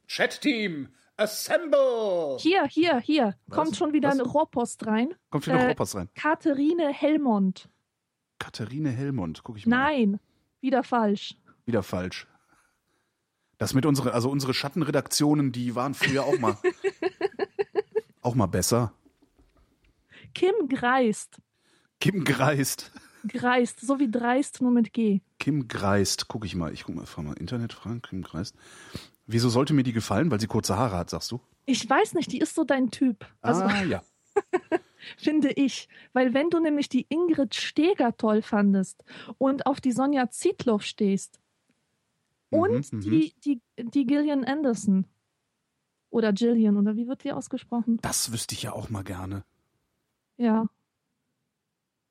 [0.07, 2.37] Chat-Team, assemble!
[2.38, 3.57] Hier, hier, hier, Was?
[3.57, 4.21] kommt schon wieder Was?
[4.21, 5.14] eine Rohrpost rein.
[5.31, 6.09] Kommt wieder Äh, Rohrpost rein.
[6.14, 7.69] Katharine Hellmond.
[8.38, 9.77] Katharine Hellmund, guck ich mal.
[9.77, 10.21] Nein,
[10.61, 11.37] wieder falsch.
[11.67, 12.27] Wieder falsch.
[13.64, 16.59] Das mit unsere, also unsere Schattenredaktionen, die waren früher auch mal,
[18.20, 18.92] auch mal besser.
[20.35, 21.40] Kim Greist.
[21.98, 22.92] Kim Greist.
[23.27, 25.22] Greist, so wie dreist, nur mit G.
[25.38, 28.55] Kim Greist, guck ich mal, ich guck mal, frag mal Internet fragen, Kim Greist.
[29.27, 30.31] Wieso sollte mir die gefallen?
[30.31, 31.40] Weil sie kurze Haare hat, sagst du?
[31.64, 33.24] Ich weiß nicht, die ist so dein Typ.
[33.40, 34.03] Also, ah, ja.
[35.16, 35.88] finde ich.
[36.12, 39.05] Weil wenn du nämlich die Ingrid Steger toll fandest
[39.38, 41.40] und auf die Sonja Zietlow stehst
[42.55, 43.03] und Mhm, mhm.
[43.03, 45.07] die, die, die Gillian Anderson
[46.11, 47.99] oder Gillian oder wie wird die ausgesprochen?
[48.03, 49.45] Das wüsste ich ja auch mal gerne.
[50.37, 50.67] Ja,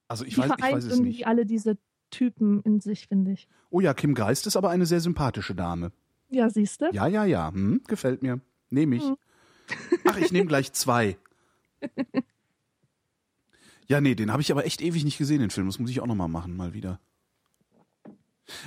[0.07, 1.27] Also ich die weiß, ich weiß es irgendwie nicht.
[1.27, 1.77] alle diese
[2.09, 3.47] Typen in sich, finde ich.
[3.69, 5.91] Oh ja, Kim Geist ist aber eine sehr sympathische Dame.
[6.29, 6.89] Ja, siehst du?
[6.93, 7.51] Ja, ja, ja.
[7.51, 8.39] Hm, gefällt mir.
[8.69, 9.03] Nehme ich.
[9.03, 9.15] Hm.
[10.05, 11.17] Ach, ich nehme gleich zwei.
[13.87, 15.67] Ja, nee, den habe ich aber echt ewig nicht gesehen, den Film.
[15.67, 16.99] Das muss ich auch nochmal machen, mal wieder.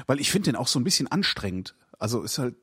[0.07, 1.75] Weil ich finde den auch so ein bisschen anstrengend.
[1.99, 2.57] Also ist halt,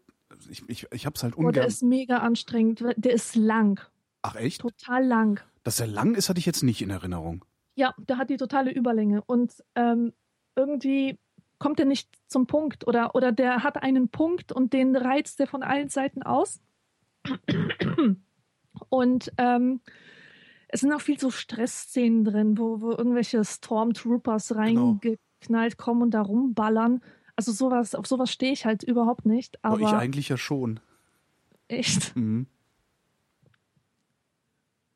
[0.50, 1.68] ich, ich, ich hab's halt Oh, der ungern.
[1.68, 2.84] ist mega anstrengend.
[2.98, 3.80] Der ist lang.
[4.22, 4.62] Ach echt?
[4.62, 5.42] Total lang.
[5.64, 7.46] Dass er lang ist, hatte ich jetzt nicht in Erinnerung.
[7.76, 9.22] Ja, der hat die totale Überlänge.
[9.26, 10.14] Und ähm,
[10.56, 11.18] irgendwie
[11.60, 15.48] kommt er nicht zum Punkt oder, oder der hat einen Punkt und den reizt er
[15.48, 16.60] von allen Seiten aus.
[18.90, 19.82] Und ähm,
[20.68, 25.00] es sind auch viel so Stressszenen drin, wo, wo irgendwelche Stormtroopers Genau.
[25.44, 27.02] Reingeknallt kommen und da rumballern.
[27.36, 29.58] Also sowas, auf sowas stehe ich halt überhaupt nicht.
[29.64, 30.80] Aber Aber ich eigentlich ja schon.
[31.68, 32.16] echt.
[32.16, 32.48] Mhm.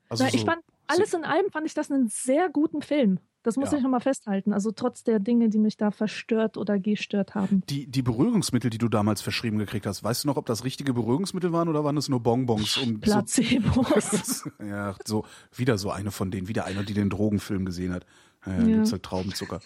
[0.10, 3.20] Also Na, ich so, fand, alles in allem fand ich das einen sehr guten Film.
[3.44, 3.78] Das muss Ja.
[3.78, 4.52] ich nochmal festhalten.
[4.54, 7.64] Also trotz der Dinge, die mich da verstört oder gestört haben.
[7.70, 10.94] die, die Beruhigungsmittel, die du damals verschrieben gekriegt hast, weißt du noch, ob das richtige
[10.94, 12.78] Beruhigungsmittel waren oder waren es nur Bonbons?
[12.78, 14.50] Um so Placebos.
[14.60, 18.06] ja, so, wieder so eine von denen, wieder einer, die den Drogenfilm gesehen hat.
[18.46, 18.60] Ja.
[18.60, 18.66] Ja.
[18.66, 19.62] gibt's halt Traubenzucker.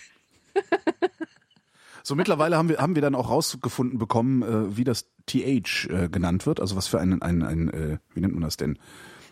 [2.03, 6.09] so, mittlerweile haben wir, haben wir dann auch rausgefunden bekommen, äh, wie das TH äh,
[6.09, 6.59] genannt wird.
[6.59, 8.77] Also was für ein, ein, ein äh, wie nennt man das denn?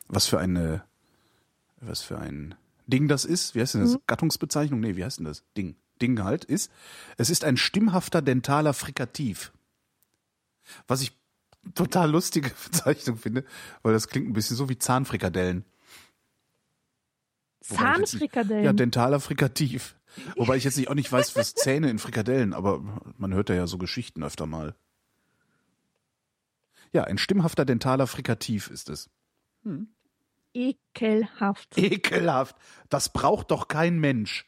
[0.07, 0.83] Was für eine,
[1.81, 2.55] was für ein
[2.87, 3.55] Ding das ist.
[3.55, 3.93] Wie heißt denn das?
[3.93, 4.01] Mhm.
[4.07, 4.79] Gattungsbezeichnung?
[4.79, 5.43] Nee, wie heißt denn das?
[5.55, 5.75] Ding.
[6.01, 6.71] Ding halt ist.
[7.17, 9.51] Es ist ein stimmhafter dentaler Frikativ.
[10.87, 11.11] Was ich
[11.75, 13.43] total lustige Bezeichnung finde,
[13.83, 15.65] weil das klingt ein bisschen so wie Zahnfrikadellen.
[17.61, 18.63] Jetzt Zahnfrikadellen.
[18.63, 19.95] Ja, dentaler Frikativ.
[20.35, 22.81] Wobei ich jetzt nicht, auch nicht weiß, was Zähne in Frikadellen, aber
[23.17, 24.75] man hört da ja so Geschichten öfter mal.
[26.91, 29.09] Ja, ein stimmhafter dentaler Frikativ ist es.
[30.53, 31.77] Ekelhaft.
[31.77, 32.55] Ekelhaft.
[32.89, 34.45] Das braucht doch kein Mensch.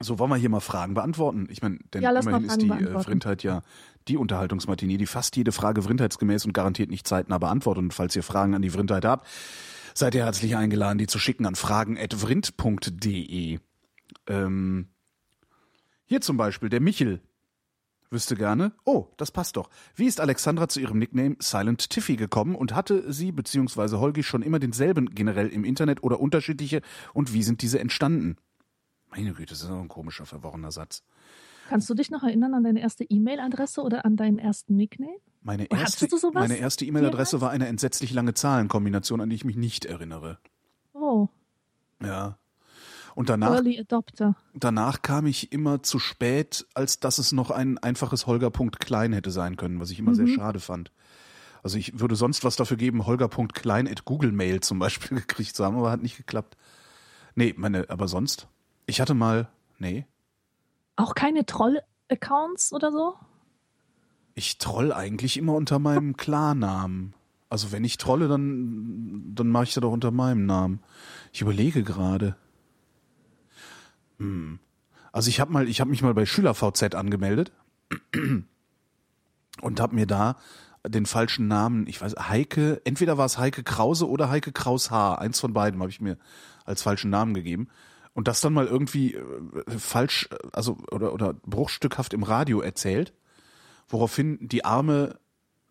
[0.00, 1.48] So, wollen wir hier mal Fragen beantworten?
[1.50, 3.00] Ich meine, denn Ja, immerhin ist die äh.
[3.00, 3.62] Vrindheit ja
[4.06, 7.82] die Unterhaltungsmatinee, die fast jede Frage vrindheitsgemäß und garantiert nicht zeitnah beantwortet.
[7.82, 9.26] Und falls ihr Fragen an die Vrindheit habt,
[9.94, 13.58] seid ihr herzlich eingeladen, die zu schicken an fragen.vrind.de.
[14.28, 14.88] Ähm,
[16.04, 17.20] hier zum Beispiel, der Michel
[18.10, 19.68] wüsste gerne, oh, das passt doch.
[19.94, 23.96] Wie ist Alexandra zu ihrem Nickname Silent Tiffy gekommen und hatte sie bzw.
[23.96, 26.80] Holgi schon immer denselben generell im Internet oder unterschiedliche
[27.12, 28.36] und wie sind diese entstanden?
[29.10, 31.02] Meine Güte, das ist auch ein komischer, verworrener Satz.
[31.68, 35.18] Kannst du dich noch erinnern an deine erste E-Mail-Adresse oder an deinen ersten Nickname?
[35.42, 39.84] Meine erste, meine erste E-Mail-Adresse war eine entsetzlich lange Zahlenkombination, an die ich mich nicht
[39.84, 40.38] erinnere.
[40.94, 41.28] Oh,
[42.02, 42.38] Ja.
[43.18, 44.36] Und danach, Early Adopter.
[44.54, 49.56] danach kam ich immer zu spät, als dass es noch ein einfaches Holger.klein hätte sein
[49.56, 50.34] können, was ich immer sehr Mhm.
[50.36, 50.92] schade fand.
[51.64, 55.64] Also ich würde sonst was dafür geben, Holger.klein at Google Mail zum Beispiel gekriegt zu
[55.64, 56.56] haben, aber hat nicht geklappt.
[57.34, 58.46] Nee, meine, aber sonst.
[58.86, 59.48] Ich hatte mal,
[59.80, 60.06] nee,
[60.94, 63.14] Auch keine Troll-Accounts oder so?
[64.36, 67.14] ich troll eigentlich immer unter meinem Klarnamen.
[67.50, 70.80] Also wenn ich trolle, dann, dann mache ich das doch unter meinem Namen.
[71.32, 72.36] Ich überlege gerade.
[74.18, 74.58] Hm.
[75.12, 77.52] Also ich habe mal, ich habe mich mal bei SchülerVZ angemeldet
[79.60, 80.36] und habe mir da
[80.86, 85.20] den falschen Namen, ich weiß, Heike, entweder war es Heike Krause oder Heike Kraus Haar,
[85.20, 86.18] eins von beiden habe ich mir
[86.64, 87.68] als falschen Namen gegeben
[88.14, 89.22] und das dann mal irgendwie äh,
[89.78, 93.12] falsch, also oder oder bruchstückhaft im Radio erzählt,
[93.88, 95.18] woraufhin die arme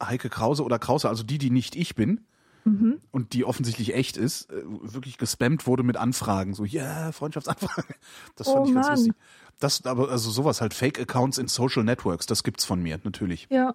[0.01, 2.25] Heike Krause oder Krause, also die, die nicht ich bin,
[2.67, 2.97] Mhm.
[3.11, 6.53] und die offensichtlich echt ist, äh, wirklich gespammt wurde mit Anfragen.
[6.53, 7.95] So, ja, yeah, Freundschaftsanfrage.
[8.35, 8.95] Das fand Oh ich ganz Mann.
[8.97, 9.13] lustig.
[9.59, 13.47] Das, aber, also sowas halt, Fake-Accounts in Social Networks, das gibt's von mir, natürlich.
[13.49, 13.73] Ja.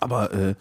[0.00, 0.54] Aber, äh,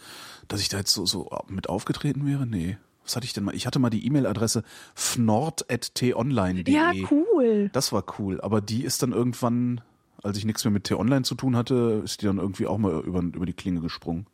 [0.48, 2.78] dass ich da jetzt so, so mit aufgetreten wäre, nee.
[3.04, 3.56] Was hatte ich denn mal?
[3.56, 4.63] Ich hatte mal die E-Mail-Adresse
[4.95, 6.74] fnord.tonline.de.
[6.74, 7.69] Ja, cool.
[7.74, 9.82] Das war cool, aber die ist dann irgendwann,
[10.24, 13.00] als ich nichts mehr mit T-Online zu tun hatte, ist die dann irgendwie auch mal
[13.02, 14.28] über, über die Klinge gesprungen.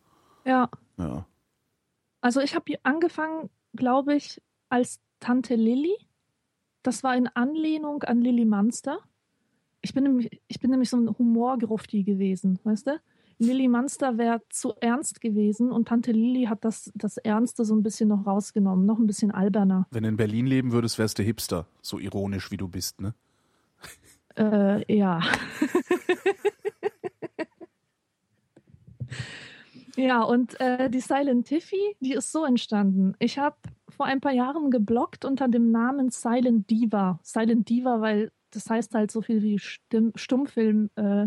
[0.44, 0.68] Ja.
[0.98, 1.26] Ja.
[2.26, 5.94] Also ich habe angefangen, glaube ich, als Tante Lilly.
[6.82, 8.98] Das war in Anlehnung an Lilly Munster.
[9.80, 13.00] Ich bin nämlich, ich bin nämlich so ein Humorgrufti gewesen, weißt du?
[13.38, 17.84] Lilly Munster wäre zu ernst gewesen und Tante Lilly hat das, das Ernste so ein
[17.84, 19.86] bisschen noch rausgenommen, noch ein bisschen alberner.
[19.92, 21.68] Wenn du in Berlin leben würdest, wärst du Hipster.
[21.80, 23.14] So ironisch, wie du bist, ne?
[24.36, 25.20] Äh, ja.
[29.96, 33.14] ja, und äh, die Silent Tiffy, die ist so entstanden.
[33.18, 33.56] Ich habe
[33.88, 37.18] vor ein paar Jahren geblockt unter dem Namen Silent Diva.
[37.22, 41.26] Silent Diva, weil das heißt halt so viel wie Stimm Stummfilm äh,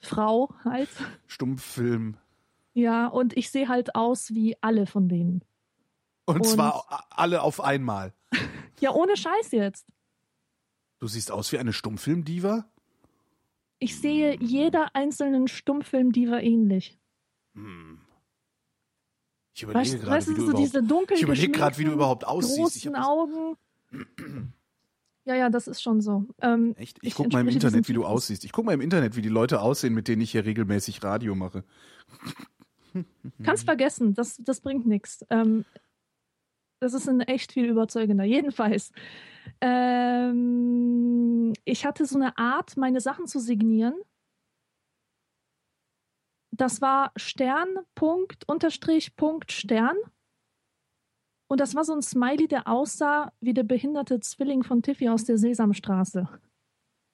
[0.00, 0.88] Frau halt.
[1.26, 2.16] Stummfilm.
[2.74, 5.42] Ja, und ich sehe halt aus wie alle von denen.
[6.26, 8.12] Und, Und- zwar alle auf einmal.
[8.80, 9.86] Ja, ohne Scheiß jetzt.
[10.98, 12.66] Du siehst aus wie eine Stummfilm-Diva?
[13.78, 16.98] Ich sehe jeder einzelnen Stummfilm-Diva ähnlich.
[17.54, 17.98] Hm.
[19.54, 21.84] Ich überlege Weißt, gerade, weißt wie du, so überhaupt, diese dunkel ich überlege gerade, wie
[21.84, 22.76] du überhaupt aussiehst.
[22.76, 23.56] Ich großen Augen.
[25.26, 26.26] Ja, ja, das ist schon so.
[26.42, 26.98] Ähm, Echt?
[27.00, 28.44] Ich, Ich guck mal im Internet, wie du aussiehst.
[28.44, 31.34] Ich guck mal im Internet, wie die Leute aussehen, mit denen ich hier regelmäßig Radio
[31.34, 31.64] mache.
[33.42, 35.24] kannst vergessen, das, das bringt nichts.
[35.30, 35.64] Ähm,
[36.78, 38.24] das ist ein echt viel überzeugender.
[38.24, 38.92] Jedenfalls,
[39.62, 43.94] ähm, ich hatte so eine Art, meine Sachen zu signieren.
[46.56, 49.96] Das war Stern, Punkt, Unterstrich, Punkt, Stern.
[51.48, 55.24] Und das war so ein Smiley, der aussah wie der behinderte Zwilling von Tiffy aus
[55.24, 56.28] der Sesamstraße.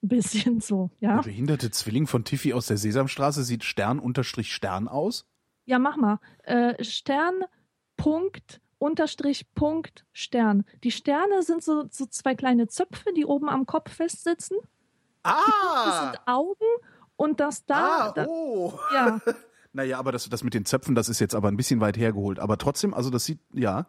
[0.02, 1.16] Ein bisschen so, ja.
[1.16, 5.26] Der behinderte Zwilling von Tiffy aus der Sesamstraße sieht Stern unterstrich Stern aus.
[5.64, 6.20] Ja, mach mal.
[6.42, 7.44] Äh, Stern,
[7.96, 10.64] Punkt, Unterstrich, Punkt, Stern.
[10.84, 14.56] Die Sterne sind so, so zwei kleine Zöpfe, die oben am Kopf festsitzen.
[15.22, 16.12] Das Ah!
[16.12, 16.64] sind Augen
[17.20, 18.72] und das da, ah, da oh.
[18.94, 19.20] ja,
[19.74, 22.40] Naja, aber das, das mit den Zöpfen, das ist jetzt aber ein bisschen weit hergeholt.
[22.40, 23.86] Aber trotzdem, also das sieht, ja.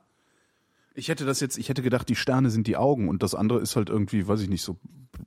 [0.93, 3.59] Ich hätte das jetzt, ich hätte gedacht, die Sterne sind die Augen und das andere
[3.61, 4.77] ist halt irgendwie, weiß ich nicht, so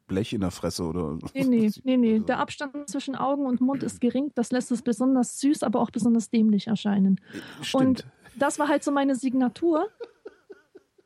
[0.07, 1.19] Blech in der Fresse oder.
[1.33, 2.13] nee, nee, nee, nee.
[2.15, 4.31] Also- Der Abstand zwischen Augen und Mund ist gering.
[4.35, 7.21] Das lässt es besonders süß, aber auch besonders dämlich erscheinen.
[7.63, 7.85] Stimmt.
[7.85, 9.89] Und das war halt so meine Signatur.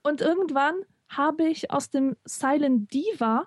[0.02, 0.74] Und irgendwann
[1.08, 3.46] habe ich aus dem Silent Diva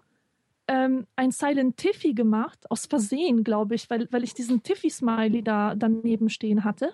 [0.72, 5.76] ähm, ein Silent Tiffy gemacht, aus Versehen, glaube ich, weil, weil ich diesen Tiffy-Smiley da
[5.76, 6.94] daneben stehen hatte.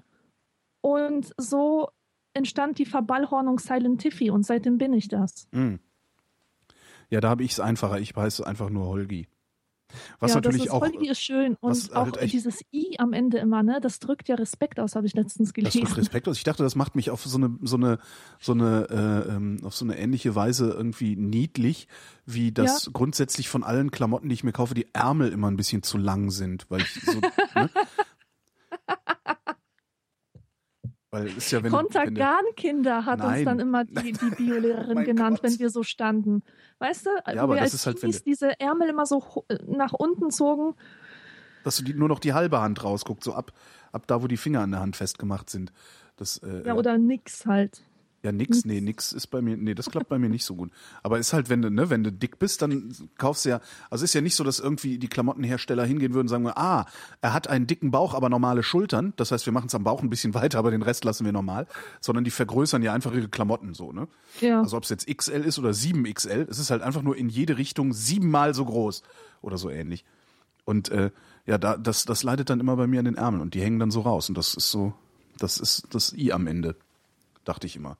[0.82, 1.90] Und so
[2.34, 5.48] entstand die Verballhornung Silent Tiffy und seitdem bin ich das.
[5.52, 5.80] Hm.
[7.12, 8.00] Ja, da habe ich es einfacher.
[8.00, 9.28] Ich heiße einfach nur Holgi.
[10.20, 10.82] Was ja, natürlich das ist, auch.
[10.82, 13.80] Holgi ist schön was und auch halt dieses I am Ende immer, ne?
[13.82, 15.84] Das drückt ja Respekt aus, habe ich letztens Das gelesen.
[15.84, 16.38] macht Respekt aus.
[16.38, 18.00] Ich dachte, das macht mich auf so eine, so eine,
[18.40, 21.88] so eine, äh, ähm, auf so eine ähnliche Weise irgendwie niedlich,
[22.26, 25.84] wie das grundsätzlich von allen Klamotten, die ich mir kaufe, die Ärmel immer ein bisschen
[25.84, 27.20] zu lang sind, weil ich so,
[27.56, 27.70] ne?
[31.10, 33.46] Weil es ist ja, wenn, Kontergan-Kinder hat uns Nein.
[33.46, 35.52] dann immer die, die Biolehrerin genannt, Gott.
[35.52, 36.44] wenn wir so standen.
[36.80, 39.94] Weißt du, Ja, aber wir das als ist halt, wenn diese Ärmel immer so nach
[39.94, 40.76] unten zogen.
[41.64, 43.54] dass du die, nur noch die halbe Hand rausguckt, so ab,
[43.94, 45.72] ab da, wo die Finger an der Hand festgemacht sind.
[46.18, 47.84] Das, äh, Ja, oder nix halt.
[48.28, 50.70] Ja, nix, nee, nix ist bei mir, nee, das klappt bei mir nicht so gut.
[51.02, 54.04] Aber ist halt, wenn du, ne, wenn du dick bist, dann kaufst du ja, also
[54.04, 56.86] ist ja nicht so, dass irgendwie die Klamottenhersteller hingehen würden und sagen, ah,
[57.22, 59.14] er hat einen dicken Bauch, aber normale Schultern.
[59.16, 61.32] Das heißt, wir machen es am Bauch ein bisschen weiter, aber den Rest lassen wir
[61.32, 61.68] normal.
[62.02, 64.10] Sondern die vergrößern ja einfach ihre Klamotten so, ne?
[64.42, 64.60] Ja.
[64.60, 67.58] Also ob es jetzt XL ist oder 7XL, es ist halt einfach nur in jede
[67.58, 69.04] Richtung siebenmal so groß
[69.42, 70.04] oder so ähnlich.
[70.66, 71.12] Und äh,
[71.46, 73.80] ja, da, das, das leidet dann immer bei mir an den Ärmeln und die hängen
[73.80, 74.28] dann so raus.
[74.28, 74.94] Und das ist so,
[75.38, 76.76] das ist das I am Ende,
[77.46, 77.98] dachte ich immer.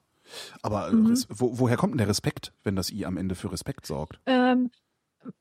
[0.62, 1.24] Aber äh, Mhm.
[1.30, 4.20] Wo, woher kommt denn der Respekt, wenn das I am Ende für Respekt sorgt?
[4.26, 4.72] Ähm,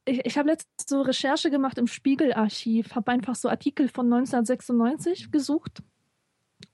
[0.05, 5.31] ich ich habe letztens so Recherche gemacht im Spiegelarchiv, habe einfach so Artikel von 1996
[5.31, 5.83] gesucht.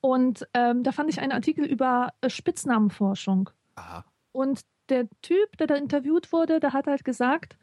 [0.01, 3.51] Und ähm, da fand ich einen Artikel über äh, Spitznamenforschung.
[3.75, 4.05] Aha.
[4.33, 7.57] Und der Typ, der da interviewt wurde, der hat halt gesagt,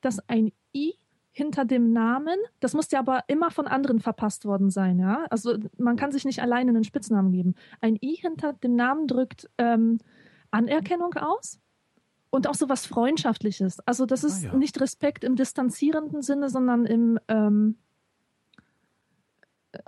[0.00, 0.94] dass ein I
[1.32, 5.24] hinter dem Namen, das muss ja aber immer von anderen verpasst worden sein, ja.
[5.30, 7.54] Also man kann sich nicht alleine einen Spitznamen geben.
[7.80, 9.98] Ein I hinter dem Namen drückt ähm,
[10.50, 11.58] Anerkennung aus
[12.30, 13.80] und auch so was Freundschaftliches.
[13.86, 14.54] Also das ist Ah, ja.
[14.56, 17.76] nicht Respekt im distanzierenden Sinne, sondern im ähm,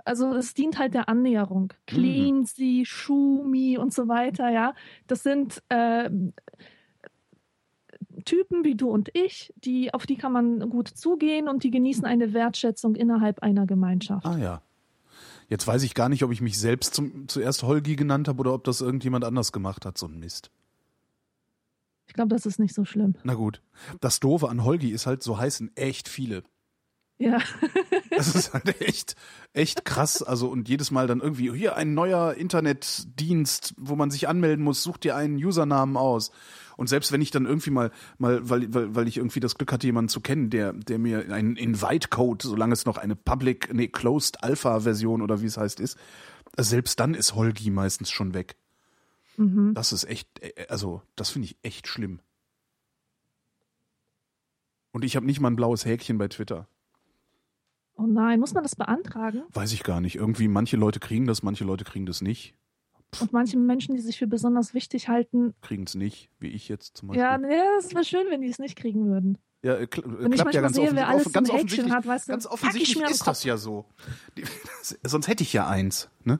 [0.03, 1.71] also es dient halt der Annäherung.
[1.85, 4.73] Clean, sie, Schumi und so weiter, ja.
[5.05, 6.33] Das sind ähm,
[8.25, 12.05] Typen wie du und ich, die, auf die kann man gut zugehen und die genießen
[12.05, 14.25] eine Wertschätzung innerhalb einer Gemeinschaft.
[14.25, 14.61] Ah ja.
[15.47, 18.53] Jetzt weiß ich gar nicht, ob ich mich selbst zum, zuerst Holgi genannt habe oder
[18.53, 20.49] ob das irgendjemand anders gemacht hat, so ein Mist.
[22.07, 23.15] Ich glaube, das ist nicht so schlimm.
[23.23, 23.61] Na gut.
[23.99, 26.43] Das Doofe an Holgi ist halt, so heißen echt viele.
[27.17, 27.39] Ja.
[28.09, 29.15] Das ist halt echt,
[29.51, 30.23] echt krass.
[30.23, 34.83] Also, und jedes Mal dann irgendwie, hier ein neuer Internetdienst, wo man sich anmelden muss,
[34.83, 36.31] such dir einen Usernamen aus.
[36.77, 39.73] Und selbst wenn ich dann irgendwie mal, mal, weil, weil, weil ich irgendwie das Glück
[39.73, 43.87] hatte, jemanden zu kennen, der, der mir einen Invite-Code, solange es noch eine Public, nee,
[43.89, 45.97] Closed Alpha-Version oder wie es heißt, ist,
[46.57, 48.55] selbst dann ist Holgi meistens schon weg.
[49.35, 49.73] Mhm.
[49.73, 52.21] Das ist echt, äh, also, das finde ich echt schlimm.
[54.91, 56.69] Und ich habe nicht mal ein blaues Häkchen bei Twitter.
[57.95, 59.43] Oh nein, muss man das beantragen?
[59.53, 60.15] Weiß ich gar nicht.
[60.15, 62.53] Irgendwie, manche Leute kriegen das, manche Leute kriegen das nicht.
[63.21, 66.97] Und manche Menschen, die sich für besonders wichtig halten, Kriegen es nicht, wie ich jetzt
[66.97, 67.23] zum Beispiel.
[67.23, 69.37] ja, nee, es wäre schön, wenn die es nicht kriegen würden.
[69.63, 71.91] Ja, äh, kl Wenn ich klappt ja ganz, sehe, alles offen- ganz offensichtlich.
[71.93, 73.85] hat, weißt du, ganz offensichtlich ist das ja so.
[75.03, 76.09] Sonst hätte ich ja eins.
[76.25, 76.39] Ne?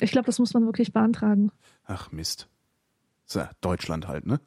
[0.00, 1.50] Ich glaube, das muss man wirklich beantragen.
[1.84, 2.48] Ach Mist.
[3.24, 4.40] So, Deutschland halt, ne?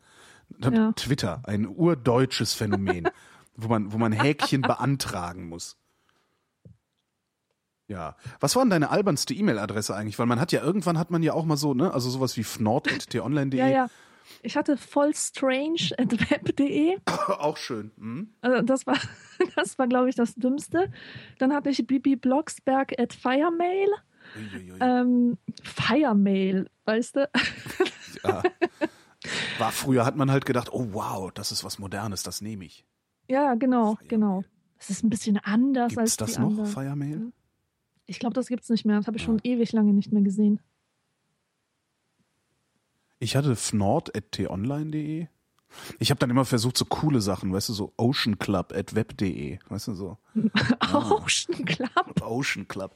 [0.60, 0.92] Ja.
[0.94, 3.08] Twitter, ein urdeutsches Phänomen,
[3.56, 5.78] wo man, wo man Häkchen beantragen muss.
[7.88, 8.16] Ja.
[8.40, 10.18] Was war denn deine albernste E-Mail-Adresse eigentlich?
[10.18, 11.94] Weil man hat ja irgendwann hat man ja auch mal so, ne?
[11.94, 13.60] Also sowas wie fnord.tonline.de.
[13.60, 13.88] Ja, ja.
[14.44, 16.98] Ich hatte voll strange at web.de.
[17.28, 17.92] auch schön.
[17.98, 18.34] Hm?
[18.42, 18.98] Also das war,
[19.56, 20.92] das war, glaube ich, das Dümmste.
[21.38, 23.90] Dann hatte ich Bibi Blocksberg at Firemail.
[24.38, 24.80] Uiuiui.
[24.80, 27.30] Ähm, Firemail, weißt du?
[28.24, 28.44] Ja.
[29.58, 32.86] War früher hat man halt gedacht, oh wow, das ist was Modernes, das nehme ich.
[33.32, 34.08] Ja, genau, Firemail.
[34.10, 34.44] genau.
[34.78, 36.66] Es ist ein bisschen anders Gibt als es das die noch, anderen.
[36.70, 37.32] Firemail?
[38.08, 38.98] Ich glaube, das gibt's nicht mehr.
[38.98, 39.28] Das habe ich Ja.
[39.28, 40.60] schon ewig lange nicht mehr gesehen.
[43.20, 45.28] Ich hatte fnord.tonline.de.
[46.00, 50.18] Ich habe dann immer versucht, so coole Sachen, weißt du, so oceanclub.web.de, weißt du, so
[50.94, 52.22] Ocean Club.
[52.22, 52.94] Ocean Club.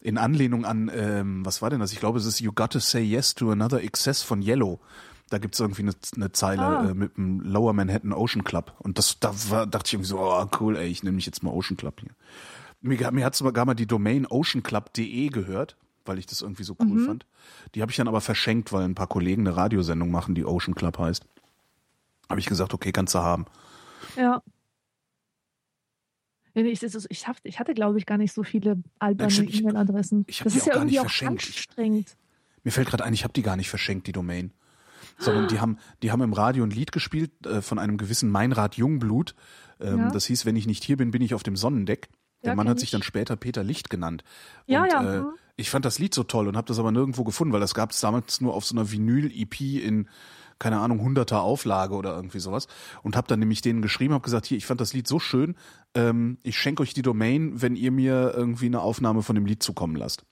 [0.00, 1.92] In Anlehnung an, ähm, was war denn das?
[1.92, 4.80] Ich glaube, es ist You Gotta Say Yes to Another Excess von Yellow.
[5.28, 6.88] Da gibt's irgendwie eine, eine Zeile Ah.
[6.90, 8.74] äh, mit dem Lower Manhattan Ocean Club.
[8.78, 11.42] Und das, da war, dachte ich irgendwie so, oh cool, ey, ich nehme mich jetzt
[11.42, 12.10] mal Ocean Club hier.
[12.80, 17.04] Mir, mir hat sogar mal die Domain oceanclub.de gehört, weil ich das irgendwie so cool
[17.04, 17.26] fand.
[17.74, 20.74] Die habe ich dann aber verschenkt, weil ein paar Kollegen eine Radiosendung machen, die Ocean
[20.76, 21.24] Club heißt.
[22.28, 23.46] Habe ich gesagt, okay, kannst du haben.
[24.16, 24.42] Ja.
[26.54, 30.24] Ich, ich, hab- ich hatte, glaube ich, gar nicht so viele alberne E-Mail-Adressen.
[30.26, 31.42] Das ist ja gar irgendwie nicht auch verschenkt.
[31.42, 32.16] Ich- anstrengend.
[32.64, 34.52] Mir fällt gerade ein, ich habe die gar nicht verschenkt, die Domain.
[35.18, 38.76] Sondern die haben, die haben im Radio ein Lied gespielt äh, von einem gewissen Meinrad
[38.76, 39.34] Jungblut.
[39.80, 40.10] Ähm, Ja.
[40.10, 42.08] Das hieß, wenn ich nicht hier bin, bin ich auf dem Sonnendeck.
[42.42, 42.92] Der Ja, Mann hat sich ich.
[42.92, 44.22] dann später Peter Licht genannt.
[44.66, 45.30] Ja, und, ja, Äh, mhm.
[45.56, 47.90] ich fand das Lied so toll und habe das aber nirgendwo gefunden, weil das gab
[47.92, 50.08] es damals nur auf so einer Vinyl-EP in,
[50.58, 52.66] keine Ahnung, hunderter Auflage oder irgendwie sowas.
[53.02, 55.56] Und habe dann nämlich denen geschrieben, habe gesagt, hier, ich fand das Lied so schön,
[55.94, 59.62] ähm, ich schenke euch die Domain, wenn ihr mir irgendwie eine Aufnahme von dem Lied
[59.62, 60.24] zukommen lasst.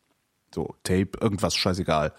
[0.55, 2.13] So, Tape, irgendwas, scheißegal.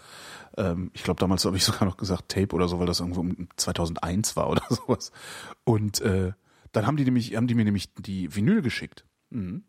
[0.58, 3.22] Ähm, ich glaube, damals habe ich sogar noch gesagt Tape oder so, weil das irgendwo
[3.22, 5.12] um 2001 war oder sowas.
[5.64, 6.34] Und äh,
[6.74, 9.06] dann haben die, nämlich, haben die mir nämlich die Vinyl geschickt.
[9.30, 9.64] Mhm.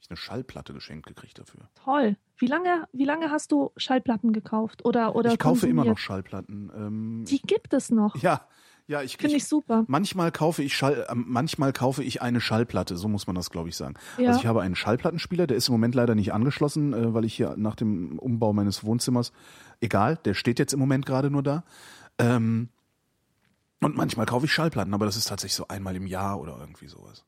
[0.00, 1.68] Ich eine Schallplatte geschenkt gekriegt dafür.
[1.84, 2.16] Toll.
[2.36, 4.84] Wie lange, wie lange hast du Schallplatten gekauft?
[4.84, 5.96] Oder, oder ich kaufe immer noch?
[5.96, 6.70] Schallplatten.
[6.74, 8.16] Ähm, Die gibt es noch.
[8.16, 8.46] ja,
[8.86, 9.84] ja, ich, Finde ich super.
[9.86, 13.68] Manchmal kaufe ich Schall, äh, manchmal kaufe ich eine Schallplatte, so muss man das, glaube
[13.68, 13.94] ich, sagen.
[14.18, 14.28] Ja.
[14.28, 17.34] Also ich habe einen Schallplattenspieler, der ist im Moment leider nicht angeschlossen, äh, weil ich
[17.34, 19.32] hier nach dem Umbau meines Wohnzimmers,
[19.80, 21.64] egal, der steht jetzt im Moment gerade nur da.
[22.18, 22.68] Ähm,
[23.80, 26.88] und manchmal kaufe ich Schallplatten, aber das ist tatsächlich so einmal im Jahr oder irgendwie
[26.88, 27.24] sowas.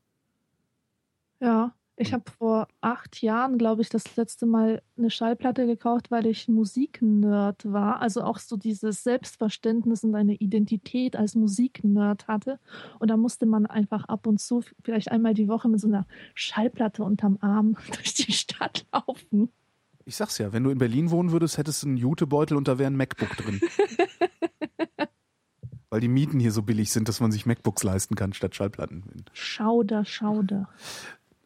[1.39, 1.73] Ja.
[1.97, 6.49] Ich habe vor acht Jahren, glaube ich, das letzte Mal eine Schallplatte gekauft, weil ich
[6.49, 8.01] Musiknerd war.
[8.01, 12.59] Also auch so dieses Selbstverständnis und eine Identität als Musiknerd hatte.
[12.99, 16.05] Und da musste man einfach ab und zu, vielleicht einmal die Woche mit so einer
[16.33, 19.49] Schallplatte unterm Arm durch die Stadt laufen.
[20.03, 22.77] Ich sag's ja, wenn du in Berlin wohnen würdest, hättest du einen Jutebeutel und da
[22.77, 23.61] wäre ein MacBook drin.
[25.89, 29.25] Weil die Mieten hier so billig sind, dass man sich MacBooks leisten kann statt Schallplatten.
[29.31, 30.67] Schauder, Schauder.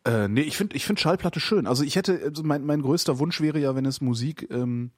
[0.06, 1.68] Äh, nee, ich finde ich find Schallplatte schön.
[1.68, 4.92] Also ich hätte, also mein, mein größter Wunsch wäre ja, wenn es Musik ähm,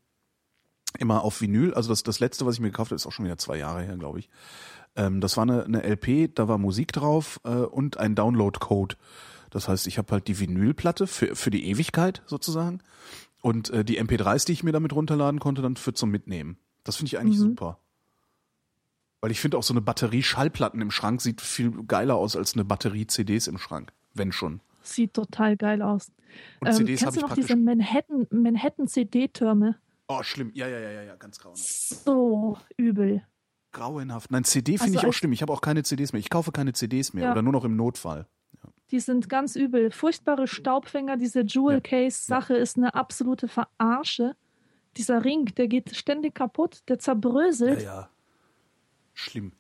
[0.99, 3.25] immer auf Vinyl, also das, das letzte, was ich mir gekauft habe, ist auch schon
[3.25, 4.29] wieder zwei Jahre her, glaube ich.
[4.95, 8.95] Ähm, das war eine, eine LP, da war Musik drauf äh, und ein Download-Code.
[9.49, 12.79] Das heißt, ich habe halt die Vinylplatte für, für die Ewigkeit sozusagen
[13.41, 16.57] und äh, die MP3s, die ich mir damit runterladen konnte, dann für zum Mitnehmen.
[16.83, 17.43] Das finde ich eigentlich Mhm.
[17.43, 17.79] super.
[19.21, 22.53] Weil ich finde auch so eine Batterie Schallplatten im Schrank sieht viel geiler aus als
[22.53, 23.93] eine Batterie CDs im Schrank.
[24.13, 24.61] Wenn schon.
[24.83, 26.11] Sieht total geil aus.
[26.59, 29.77] Und Ähm, CDs kennst du noch diese Manhattan, Manhattan CD-Türme?
[30.07, 30.51] Oh, schlimm.
[30.53, 31.63] Ja, ja, ja, ja, ja, ganz grauenhaft.
[31.67, 33.23] So übel.
[33.71, 34.31] Grauenhaft.
[34.31, 35.31] Nein, CD finde Also ich auch schlimm.
[35.31, 36.19] Ich habe auch keine CDs mehr.
[36.19, 37.31] Ich kaufe keine CDs mehr Ja.
[37.31, 38.27] oder nur noch im Notfall.
[38.89, 39.91] Die sind ganz übel.
[39.91, 44.35] Furchtbare Staubfänger, diese Jewel Case Sache ist eine absolute Verarsche.
[44.97, 47.81] Dieser Ring, der geht ständig kaputt, der Ja, zerbröselt.
[47.83, 48.09] ja.
[49.13, 49.53] Schlimm.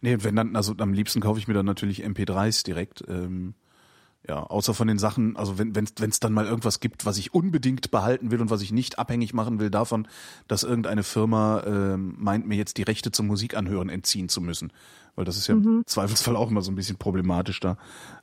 [0.00, 3.02] Nee, wenn dann, also am liebsten kaufe ich mir dann natürlich MP3s direkt.
[3.08, 3.54] Ähm,
[4.28, 7.34] ja, außer von den Sachen, also wenn es wenn's dann mal irgendwas gibt, was ich
[7.34, 10.06] unbedingt behalten will und was ich nicht abhängig machen will davon,
[10.46, 14.72] dass irgendeine Firma ähm, meint, mir jetzt die Rechte zum Musikanhören entziehen zu müssen.
[15.16, 17.76] Weil das ist ja im Zweifelsfall auch immer so ein bisschen problematisch da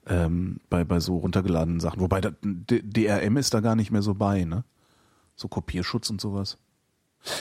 [0.08, 2.00] ähm, bei, bei so runtergeladenen Sachen.
[2.00, 4.64] Wobei da, DRM ist da gar nicht mehr so bei, ne?
[5.36, 6.58] So Kopierschutz und sowas.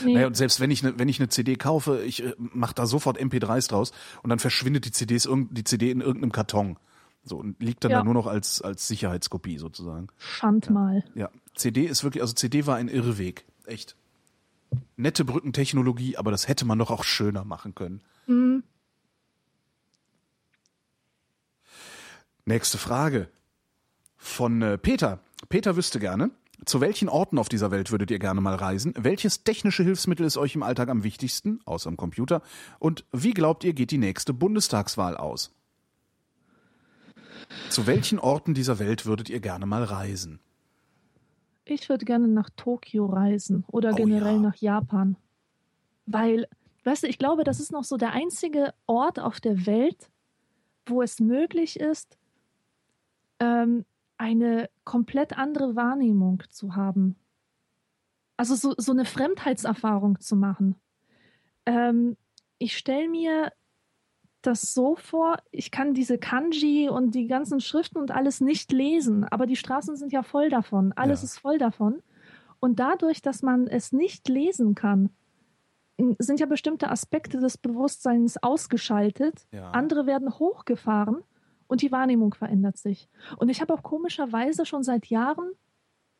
[0.04, 2.74] Nee, Naja, und selbst wenn ich eine, wenn ich eine CD kaufe, ich äh, mache
[2.74, 3.92] da sofort MP3s draus
[4.22, 6.76] und dann verschwindet die CDs die CD in irgendeinem Karton.
[7.28, 7.98] So und liegt dann Ja.
[7.98, 10.08] da nur noch als als Sicherheitskopie sozusagen.
[10.18, 11.04] Schandmal.
[11.14, 13.44] Ja, CD ist wirklich, also CD war ein Irrweg.
[13.66, 13.96] echt.
[14.96, 18.00] Nette Brückentechnologie, aber das hätte man doch auch schöner machen können.
[18.26, 18.62] Mhm.
[22.44, 23.28] Nächste Frage
[24.16, 25.20] von äh, Peter.
[25.48, 26.30] Peter wüsste gerne,
[26.64, 28.94] zu welchen Orten auf dieser Welt würdet ihr gerne mal reisen?
[28.98, 32.42] Welches technische Hilfsmittel ist euch im Alltag am wichtigsten, außer am Computer?
[32.78, 35.54] Und wie glaubt ihr, geht die nächste Bundestagswahl aus?
[37.70, 40.40] Zu welchen Orten dieser Welt würdet ihr gerne mal reisen?
[41.64, 44.40] Ich würde gerne nach Tokio reisen oder Oh generell ja.
[44.40, 45.16] nach Japan.
[46.06, 46.48] Weil,
[46.84, 50.10] weißt du, ich glaube, das ist noch so der einzige Ort auf der Welt,
[50.86, 52.16] wo es möglich ist,
[53.38, 53.84] ähm,
[54.16, 57.16] eine komplett andere Wahrnehmung zu haben.
[58.36, 60.76] Also so, so eine Fremdheitserfahrung zu machen.
[61.66, 62.16] Ähm,
[62.58, 63.52] ich stelle mir
[64.42, 69.24] das so vor, ich kann diese Kanji und die ganzen Schriften und alles nicht lesen,
[69.24, 70.92] aber die Straßen sind ja voll davon.
[70.94, 71.24] Alles Ja.
[71.26, 72.02] ist voll davon.
[72.60, 75.10] Und dadurch, dass man es nicht lesen kann,
[76.18, 79.46] sind ja bestimmte Aspekte des Bewusstseins ausgeschaltet.
[79.52, 79.70] Ja.
[79.72, 81.22] Andere werden hochgefahren
[81.66, 83.08] und die Wahrnehmung verändert sich.
[83.38, 85.50] Und ich habe auch komischerweise schon seit Jahren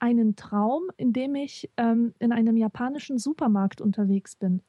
[0.00, 4.62] einen Traum, in dem ich ähm, in einem japanischen Supermarkt unterwegs bin.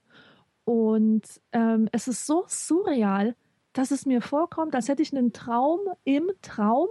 [0.65, 3.35] Und ähm, es ist so surreal,
[3.73, 6.87] dass es mir vorkommt, als hätte ich einen Traum im Traum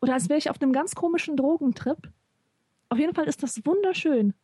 [0.00, 2.10] oder als wäre ich auf einem ganz komischen Drogentrip.
[2.88, 4.34] Auf jeden Fall ist das wunderschön.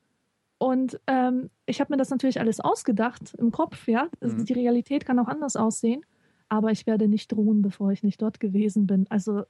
[0.59, 4.09] Und ähm, ich habe mir das natürlich alles ausgedacht im Kopf, ja.
[4.21, 4.45] Mhm.
[4.45, 6.05] Die Realität kann auch anders aussehen,
[6.49, 9.07] aber ich werde nicht ruhen, bevor ich nicht dort gewesen bin.
[9.11, 9.45] Also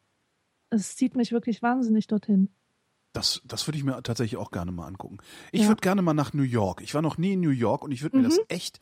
[0.71, 2.49] es zieht mich wirklich wahnsinnig dorthin.
[3.17, 5.19] Das, das würde ich mir tatsächlich auch gerne mal angucken.
[5.53, 5.69] Ich Ja.
[5.69, 6.81] würde gerne mal nach New York.
[6.83, 8.29] Ich war noch nie in New York und ich würde mir Mhm.
[8.31, 8.81] das echt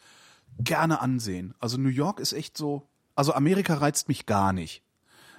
[0.58, 1.54] gerne ansehen.
[1.58, 2.82] Also New York ist echt so.
[3.16, 4.82] Also Amerika reizt mich gar nicht.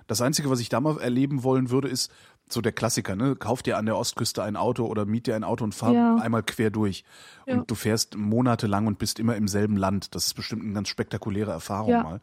[0.07, 2.11] Das Einzige, was ich da mal erleben wollen würde, ist
[2.47, 3.35] so der Klassiker, ne?
[3.35, 6.15] Kauf dir an der Ostküste ein Auto oder miet dir ein Auto und fahr Ja.
[6.17, 7.03] einmal quer durch.
[7.47, 7.55] Ja.
[7.55, 10.13] Und du fährst monatelang und bist immer im selben Land.
[10.13, 12.03] Das ist bestimmt eine ganz spektakuläre Erfahrung Ja.
[12.03, 12.21] mal.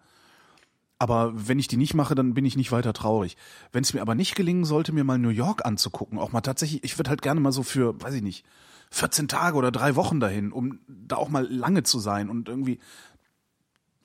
[1.03, 3.37] Aber wenn ich die nicht mache, dann bin ich nicht weiter traurig.
[3.73, 6.85] Wenn es mir aber nicht gelingen sollte, mir mal New York anzugucken, auch mal tatsächlich,
[6.85, 8.45] ich würde halt gerne mal so für, weiß ich nicht,
[8.93, 12.79] 14 Tage oder drei Wochen dahin, um da auch mal lange zu sein und irgendwie,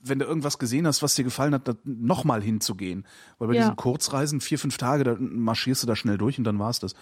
[0.01, 3.05] wenn du irgendwas gesehen hast, was dir gefallen hat, nochmal hinzugehen.
[3.37, 3.61] Weil bei Ja.
[3.61, 6.95] diesen Kurzreisen, vier, fünf Tage, da marschierst du da schnell durch und dann war's das.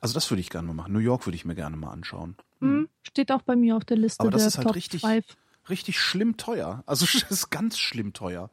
[0.00, 0.92] Also das würde ich gerne mal machen.
[0.92, 2.36] New York würde ich mir gerne mal anschauen.
[2.60, 5.00] Hm, Steht auch bei mir auf der Liste Aber das der ist halt Top richtig-
[5.00, 5.24] 5.
[5.68, 6.84] richtig schlimm teuer.
[6.86, 8.48] Also es ist ganz schlimm teuer.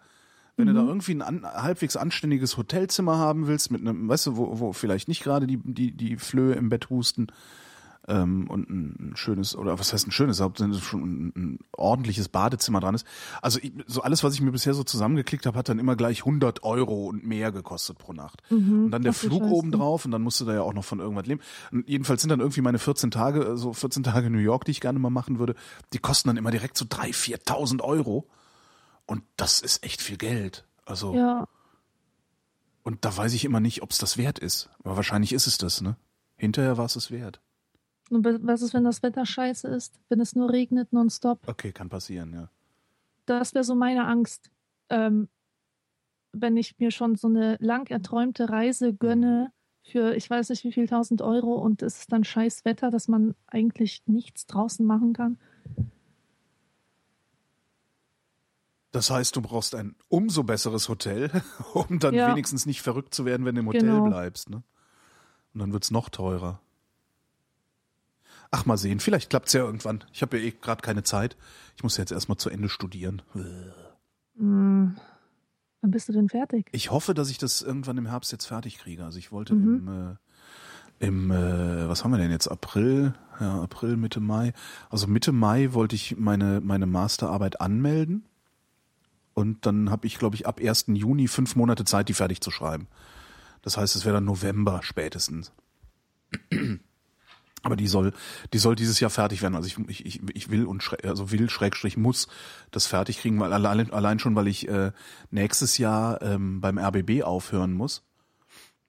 [0.58, 4.38] Wenn du da irgendwie ein an, halbwegs anständiges Hotelzimmer haben willst, mit einem, weißt du,
[4.38, 7.28] wo, wo vielleicht nicht gerade die, die, die Flöhe im Bett husten
[8.08, 12.80] ähm, und ein schönes, oder was heißt ein schönes, hauptsächlich schon ein, ein ordentliches Badezimmer
[12.80, 13.06] dran ist.
[13.42, 16.20] Also ich, so alles, was ich mir bisher so zusammengeklickt habe, hat dann immer gleich
[16.20, 18.42] 100 Euro und mehr gekostet pro Nacht.
[18.86, 19.54] Und dann der Flug Scheiße.
[19.54, 21.42] oben drauf und dann musst du da ja auch noch von irgendwas leben.
[21.72, 24.82] Und jedenfalls sind dann irgendwie meine 14 Tage, so 14 Tage New York, die ich
[24.82, 25.56] gerne mal machen würde,
[25.94, 28.28] die kosten dann immer direkt so 3.000, 4.000 Euro.
[29.08, 30.66] Und das ist echt viel Geld.
[30.86, 31.48] Also, Ja,
[32.84, 34.70] und da weiß ich immer nicht, ob es das wert ist.
[34.84, 35.98] Aber wahrscheinlich ist es das, ne?
[36.38, 37.42] Hinterher war es es wert.
[38.10, 40.00] und wa- was ist, wenn das Wetter scheiße ist?
[40.08, 41.40] Wenn es nur regnet nonstop?
[41.48, 42.50] Okay, kann passieren, ja.
[43.26, 44.50] Das wäre so meine Angst.
[44.90, 45.28] Ähm,
[46.32, 49.52] wenn ich mir schon so eine lang erträumte Reise gönne
[49.84, 53.08] für ich weiß nicht wie viel tausend Euro und es ist dann scheiß Wetter, dass
[53.10, 55.38] man eigentlich nichts draußen machen kann.
[58.98, 61.30] Das heißt, du brauchst ein umso besseres Hotel,
[61.76, 62.32] um dann Ja.
[62.32, 64.04] wenigstens nicht verrückt zu werden, wenn du im Hotel Genau.
[64.06, 64.64] bleibst, ne?
[65.54, 66.60] Und dann wird's noch teurer.
[68.50, 70.04] Ach, mal sehen, vielleicht klappt's ja irgendwann.
[70.14, 71.38] Ich habe ja eh gerade keine Zeit.
[71.76, 73.22] Ich muss jetzt erstmal zu Ende studieren.
[74.38, 74.98] Hm.
[75.82, 76.68] Wann bist du denn fertig?
[76.72, 79.06] Ich hoffe, dass ich das irgendwann im Herbst jetzt fertig kriege.
[79.06, 79.76] Also ich wollte Mhm.
[79.76, 82.48] im, äh, im äh, was haben wir denn jetzt?
[82.48, 84.54] April, ja, April, Mitte Mai.
[84.90, 88.26] Also Mitte Mai wollte ich meine, meine Masterarbeit anmelden.
[89.38, 90.86] Und dann habe ich, glaube ich, ab 1.
[90.88, 92.88] Juni fünf Monate Zeit, die fertig zu schreiben.
[93.62, 95.52] Das heißt, es wäre dann November spätestens.
[97.62, 98.14] Aber die soll,
[98.54, 99.56] die soll dieses Jahr fertig werden.
[99.56, 102.28] Also ich, ich, ich- will und also will Schrägstrich muss
[102.72, 104.92] das fertig kriegen, weil allein, allein schon, weil ich äh,
[105.30, 108.04] nächstes Jahr ähm, beim RBB aufhören muss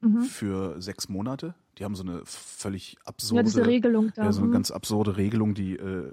[0.01, 0.23] Mhm.
[0.23, 1.55] für sechs Monate.
[1.79, 4.25] Die haben so eine völlig Ja, absurde, diese Regelung da.
[4.25, 4.53] ja, so eine hm.
[4.53, 6.13] ganz absurde Regelung, die äh,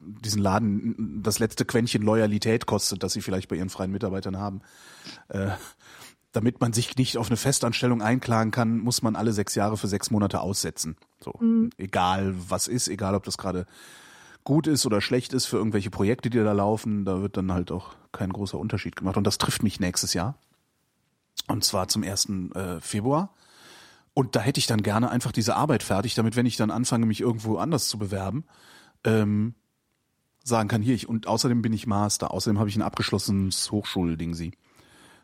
[0.00, 4.60] diesen Laden das letzte Quäntchen Loyalität kostet, das sie vielleicht bei ihren freien Mitarbeitern haben.
[5.28, 5.48] Äh,
[6.32, 9.86] damit man sich nicht auf eine Festanstellung einklagen kann, muss man alle sechs Jahre für
[9.88, 10.96] sechs Monate aussetzen.
[11.20, 11.70] So, Mhm.
[11.76, 13.66] egal was ist, egal ob das gerade
[14.44, 17.70] gut ist oder schlecht ist für irgendwelche Projekte, die da laufen, da wird dann halt
[17.70, 19.16] auch kein großer Unterschied gemacht.
[19.16, 20.34] Und das trifft mich nächstes Jahr.
[21.48, 22.50] Und zwar zum 1.
[22.54, 23.30] Äh, Februar.
[24.14, 27.06] Und da hätte ich dann gerne einfach diese Arbeit fertig, damit, wenn ich dann anfange,
[27.06, 28.44] mich irgendwo anders zu bewerben,
[29.04, 29.54] ähm,
[30.44, 34.34] sagen kann, hier, ich, und außerdem bin ich Master, außerdem habe ich ein abgeschlossenes Hochschulding
[34.34, 34.52] sie.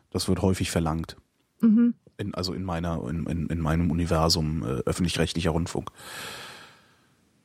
[0.09, 1.17] Das wird häufig verlangt.
[1.61, 1.93] Mhm.
[2.17, 5.91] In, also in meiner, in, in, in meinem Universum äh, öffentlich-rechtlicher Rundfunk.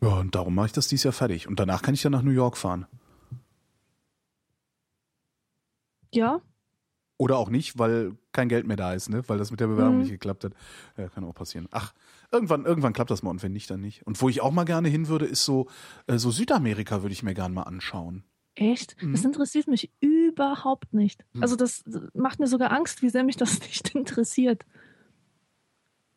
[0.00, 1.46] Ja, und darum mache ich das dieses Jahr fertig.
[1.46, 2.86] Und danach kann ich dann nach New York fahren.
[6.12, 6.40] Ja,
[7.16, 9.22] Oder auch nicht, weil kein Geld mehr da ist, ne?
[9.28, 10.00] Weil das mit der Bewerbung Mhm.
[10.02, 10.52] nicht geklappt hat.
[10.96, 11.68] Ja, kann auch passieren.
[11.70, 11.92] Ach,
[12.32, 14.04] irgendwann, irgendwann klappt das mal und wenn nicht, dann nicht.
[14.06, 15.68] Und wo ich auch mal gerne hin würde, ist so,
[16.08, 18.24] äh, so Südamerika würde ich mir gerne mal anschauen.
[18.56, 19.00] echt?
[19.02, 19.12] Mhm.
[19.12, 21.24] Das interessiert mich überhaupt nicht.
[21.32, 21.42] Mhm.
[21.42, 21.84] Also das
[22.14, 24.64] macht mir sogar Angst, wie sehr mich das nicht interessiert.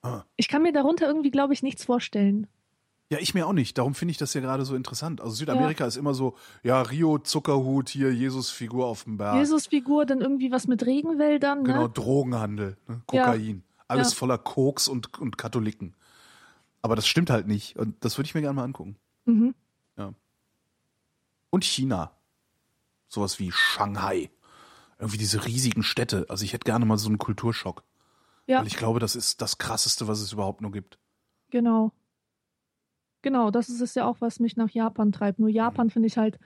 [0.02, 0.24] Ah.
[0.36, 2.48] Ich kann mir darunter irgendwie, glaube ich, nichts vorstellen.
[3.10, 3.78] Ja, ich mir auch nicht.
[3.78, 5.22] Darum finde ich das ja gerade so interessant.
[5.22, 9.36] Also Südamerika ist immer so, ja, Rio, Zuckerhut, hier Jesus-Figur auf dem Berg.
[9.38, 11.90] Jesus-Figur, dann irgendwie was mit Regenwäldern, Genau, ne?
[11.90, 13.02] Drogenhandel, ne?
[13.06, 13.64] Kokain.
[13.88, 14.18] Alles Ja.
[14.18, 15.96] voller Koks und, und Katholiken.
[16.82, 17.78] Aber das stimmt halt nicht.
[17.78, 18.98] Und das würde ich mir gerne mal angucken.
[19.26, 19.54] Mhm.
[21.50, 22.12] Und China.
[23.08, 24.30] Sowas wie Shanghai.
[25.00, 26.26] Irgendwie diese riesigen Städte.
[26.28, 27.84] Also ich hätte gerne mal so einen Kulturschock.
[28.48, 30.98] Ja, Weil ich glaube, das ist das Krasseste, was es überhaupt nur gibt.
[31.50, 31.94] genau.
[33.28, 35.38] Genau, das ist es ja auch, was mich nach Japan treibt.
[35.38, 35.56] Nur Mhm.
[35.56, 36.40] Japan finde ich halt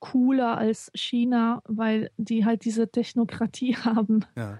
[0.00, 4.24] cooler als China, weil die halt diese Technokratie haben.
[4.36, 4.58] Ja.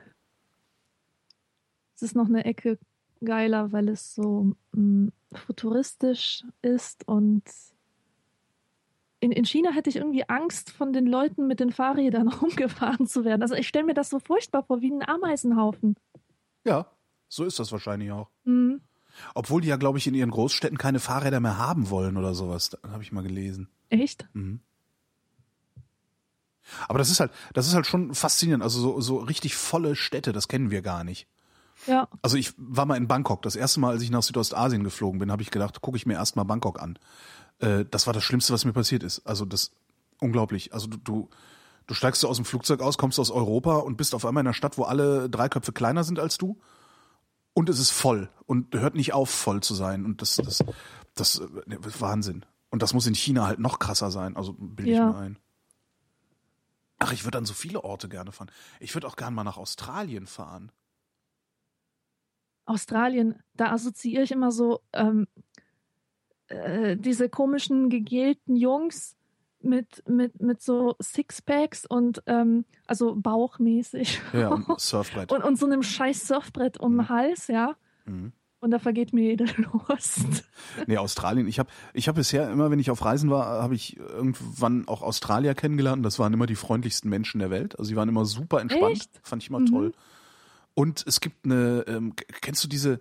[1.97, 2.79] Es ist noch eine Ecke
[3.21, 7.43] geiler, weil es so mh, futuristisch ist und
[9.19, 13.25] in, in China hätte ich irgendwie Angst, von den Leuten mit den Fahrrädern rumgefahren zu
[13.25, 13.43] werden.
[13.43, 15.97] Also ich stelle mir das so furchtbar vor, wie ein Ameisenhaufen.
[16.65, 16.87] Ja,
[17.29, 18.31] so ist das wahrscheinlich auch.
[18.45, 18.83] Mhm.
[19.35, 22.71] Obwohl die ja, glaube ich, in ihren Großstädten keine Fahrräder mehr haben wollen oder sowas.
[22.91, 23.69] Habe ich mal gelesen.
[23.91, 24.29] Echt?
[24.33, 24.61] Mhm.
[26.87, 28.63] Aber das ist halt, das ist halt schon faszinierend.
[28.63, 31.27] Also so, so richtig volle Städte, das kennen wir gar nicht.
[31.87, 32.09] Ja.
[32.23, 33.43] Also ich war mal in Bangkok.
[33.43, 36.15] Das erste Mal, als ich nach Südostasien geflogen bin, habe ich gedacht, gucke ich mir
[36.15, 36.99] erst mal Bangkok an.
[37.61, 39.27] Äh, das war das Schlimmste, was mir passiert ist.
[39.27, 39.73] Also das
[40.21, 40.75] unglaublich.
[40.75, 41.29] Also du, du,
[41.87, 44.49] du steigst so aus dem Flugzeug aus, kommst aus Europa und bist auf einmal in
[44.49, 46.59] einer Stadt, wo alle drei Köpfe kleiner sind als du.
[47.55, 50.05] Und es ist voll und hört nicht auf, voll zu sein.
[50.05, 50.65] Und das, das,
[51.15, 52.45] das, äh, ist Wahnsinn.
[52.71, 54.37] Und das muss in China halt noch krasser sein.
[54.37, 55.07] Also bilde ich Ja.
[55.07, 55.39] mir ein.
[56.99, 58.51] Ach, ich würde an so viele Orte gerne fahren.
[58.81, 60.73] Ich würde auch gerne mal nach Australien fahren.
[62.65, 65.27] Australien, da assoziiere ich immer so ähm,
[66.49, 69.17] äh, diese komischen gegelten Jungs
[69.63, 75.33] mit, mit, mit so Sixpacks und ähm, also bauchmäßig Ja, und Surfbrett.
[75.33, 77.77] und, und so einem scheiß Surfbrett um den Hals, ja.
[78.07, 78.33] Mhm.
[78.61, 79.45] Und da vergeht mir jede
[79.89, 80.45] Lust.
[80.89, 81.47] Nee, Australien.
[81.47, 85.03] Ich habe ich hab bisher immer, wenn ich auf Reisen war, habe ich irgendwann auch
[85.03, 86.05] Australier kennengelernt.
[86.05, 87.79] Das waren immer die freundlichsten Menschen der Welt.
[87.79, 88.93] Also sie waren immer super entspannt.
[88.97, 89.11] Echt?
[89.23, 89.67] Fand ich immer Mhm.
[89.67, 89.93] toll.
[90.75, 93.01] Und es gibt eine, ähm, kennst du diese,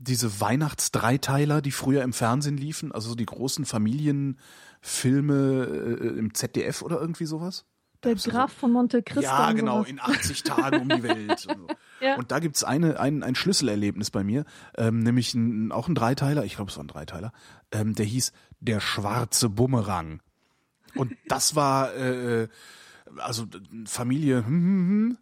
[0.00, 2.90] diese Weihnachtsdreiteiler, die früher im Fernsehen liefen?
[2.92, 4.38] Also so die großen Familienfilme
[6.00, 7.64] äh, im ZDF oder irgendwie sowas?
[8.02, 9.22] Der Graf von Monte Cristo.
[9.22, 11.30] ja, genau, in 80 Tagen um die Welt.
[11.30, 11.66] Und, so.
[12.00, 12.16] Ja.
[12.16, 14.46] und da gibt's eine, ein, ein Schlüsselerlebnis bei mir,
[14.78, 17.30] ähm, nämlich ein, auch ein Dreiteiler, ich glaube, es war ein Dreiteiler,
[17.72, 20.22] ähm, der hieß Der schwarze Bumerang.
[20.94, 22.48] Und das war, äh,
[23.18, 23.44] also
[23.84, 25.18] Familie, hm, hm, hm,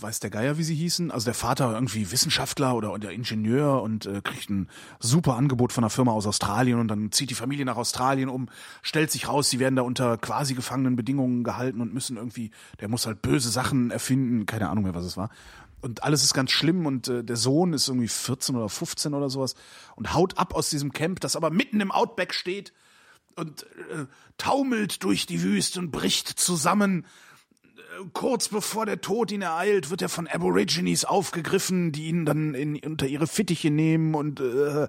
[0.00, 1.10] weiß der Geier, wie sie hießen.
[1.10, 4.68] Also der Vater irgendwie Wissenschaftler oder, oder Ingenieur und äh, kriegt ein
[5.00, 8.48] super Angebot von einer Firma aus Australien und dann zieht die Familie nach Australien um,
[8.82, 12.50] stellt sich raus, sie werden da unter quasi gefangenen Bedingungen gehalten und müssen irgendwie,
[12.80, 15.30] der muss halt böse Sachen erfinden, keine Ahnung mehr, was es war.
[15.80, 19.30] Und alles ist ganz schlimm und äh, der Sohn ist irgendwie 14 oder 15 oder
[19.30, 19.54] sowas
[19.94, 22.72] und haut ab aus diesem Camp, das aber mitten im Outback steht
[23.36, 24.06] und äh,
[24.38, 27.06] taumelt durch die Wüste und bricht zusammen
[28.12, 32.78] kurz bevor der Tod ihn ereilt, wird er von Aborigines aufgegriffen, die ihn dann in,
[32.78, 34.88] unter ihre Fittiche nehmen und äh,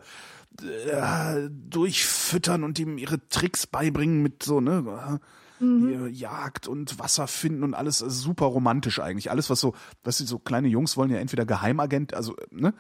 [0.62, 5.20] äh, durchfüttern und ihm ihre Tricks beibringen mit so, ne,
[5.62, 9.32] äh, Jagd und Wasser finden und alles also super romantisch eigentlich.
[9.32, 9.74] Alles, was so,
[10.04, 12.74] was so kleine Jungs wollen ja entweder Geheimagent, also, ne?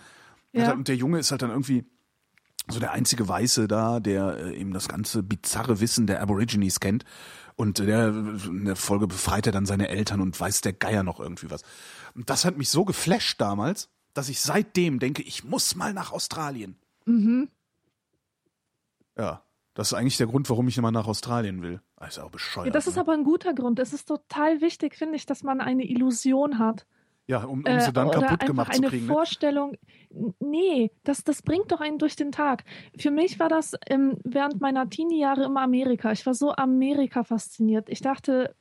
[0.53, 0.71] Ja.
[0.73, 1.85] Und der Junge ist halt dann irgendwie
[2.67, 7.05] so der einzige Weiße da, der äh, eben das ganze bizarre Wissen der Aborigines kennt.
[7.57, 11.19] Und der in der Folge befreit er dann seine Eltern und weiß der Geier noch
[11.19, 11.63] irgendwie was.
[12.13, 16.11] Und das hat mich so geflasht damals, dass ich seitdem denke, ich muss mal nach
[16.11, 16.77] Australien.
[17.05, 17.49] Mhm.
[19.17, 19.43] Ja,
[19.73, 21.81] das ist eigentlich der Grund, warum ich immer nach Australien will.
[21.97, 22.67] Das ist auch bescheuert.
[22.67, 23.01] Ja, das ist ne?
[23.01, 23.79] aber ein guter Grund.
[23.79, 26.85] Es ist total wichtig, finde ich, dass man eine Illusion hat.
[27.27, 29.05] Ja, um, um Äh, sie dann oder kaputt gemacht zu eine kriegen.
[29.05, 29.13] Ne?
[29.13, 29.75] Vorstellung.
[30.09, 32.63] N- Nee, das, das bringt doch einen durch den Tag.
[32.97, 36.11] Für mich war das ähm, während meiner Teenie-Jahre immer Amerika.
[36.13, 37.89] Ich war so Amerika fasziniert.
[37.89, 38.55] Ich dachte,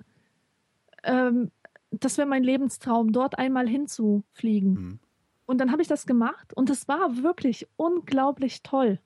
[1.04, 1.50] ähm,
[1.92, 4.72] das wäre mein Lebenstraum, dort einmal hinzufliegen.
[4.72, 4.98] Mhm.
[5.46, 8.98] Und dann habe ich das gemacht und es war wirklich unglaublich toll.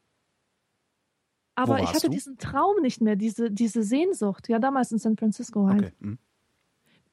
[1.55, 2.13] Aber ich hatte du?
[2.13, 4.49] diesen Traum nicht mehr, diese, diese Sehnsucht.
[4.49, 5.83] Ja, damals in San Francisco halt.
[5.83, 5.93] Okay.
[6.01, 6.19] hm.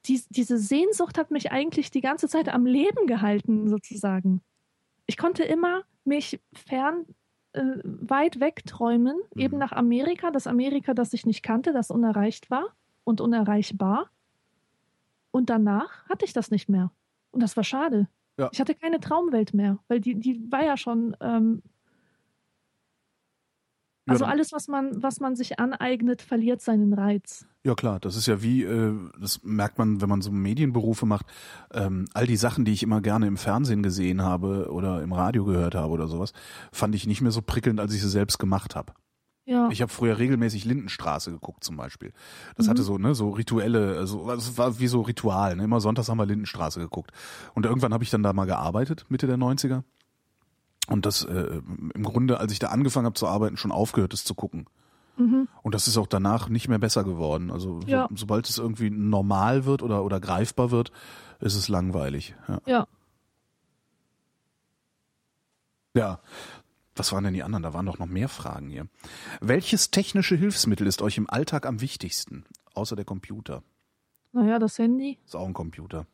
[0.06, 4.40] Dies, diese Sehnsucht hat mich eigentlich die ganze Zeit am Leben gehalten, sozusagen.
[5.06, 7.04] Ich konnte immer mich fern,
[7.52, 9.40] äh, weit wegträumen, Mhm.
[9.40, 12.66] eben nach Amerika, das Amerika, das ich nicht kannte, das unerreicht war
[13.04, 14.10] und unerreichbar.
[15.30, 16.90] Und danach hatte ich das nicht mehr.
[17.30, 18.08] Und das war schade.
[18.38, 18.48] Ja.
[18.52, 21.16] Ich hatte keine Traumwelt mehr, weil die, die war ja schon.
[21.20, 21.62] Ähm,
[24.08, 27.46] also alles, was man, was man sich aneignet, verliert seinen Reiz.
[27.64, 31.26] Ja klar, das ist ja wie, äh, das merkt man, wenn man so Medienberufe macht,
[31.72, 35.44] ähm, all die Sachen, die ich immer gerne im Fernsehen gesehen habe oder im Radio
[35.44, 36.32] gehört habe oder sowas,
[36.72, 38.92] fand ich nicht mehr so prickelnd, als ich sie selbst gemacht habe.
[39.48, 39.70] Ja.
[39.70, 42.12] Ich habe früher regelmäßig Lindenstraße geguckt zum Beispiel.
[42.56, 45.64] Das hatte so, ne, so rituelle, also es war wie so Ritual, ne?
[45.64, 47.12] Immer sonntags haben wir Lindenstraße geguckt.
[47.54, 49.84] Und irgendwann habe ich dann da mal gearbeitet, Mitte der 90er.
[50.88, 51.60] Und das äh,
[51.94, 54.66] im Grunde, als ich da angefangen habe zu arbeiten, schon aufgehört, das zu gucken.
[55.62, 57.50] Und das ist auch danach nicht mehr besser geworden.
[57.50, 58.08] Also so, Ja.
[58.14, 60.92] sobald es irgendwie normal wird oder, oder greifbar wird,
[61.40, 62.36] ist es langweilig.
[62.46, 62.60] Ja.
[62.66, 62.86] ja.
[65.94, 66.20] ja.
[66.94, 67.64] Was waren denn die anderen?
[67.64, 68.86] Da waren doch noch mehr Fragen hier.
[69.40, 72.44] Welches technische Hilfsmittel ist euch im Alltag am wichtigsten?
[72.74, 73.64] Außer der Computer.
[74.32, 75.18] Naja, das Handy.
[75.26, 76.06] Ist auch ein Computer.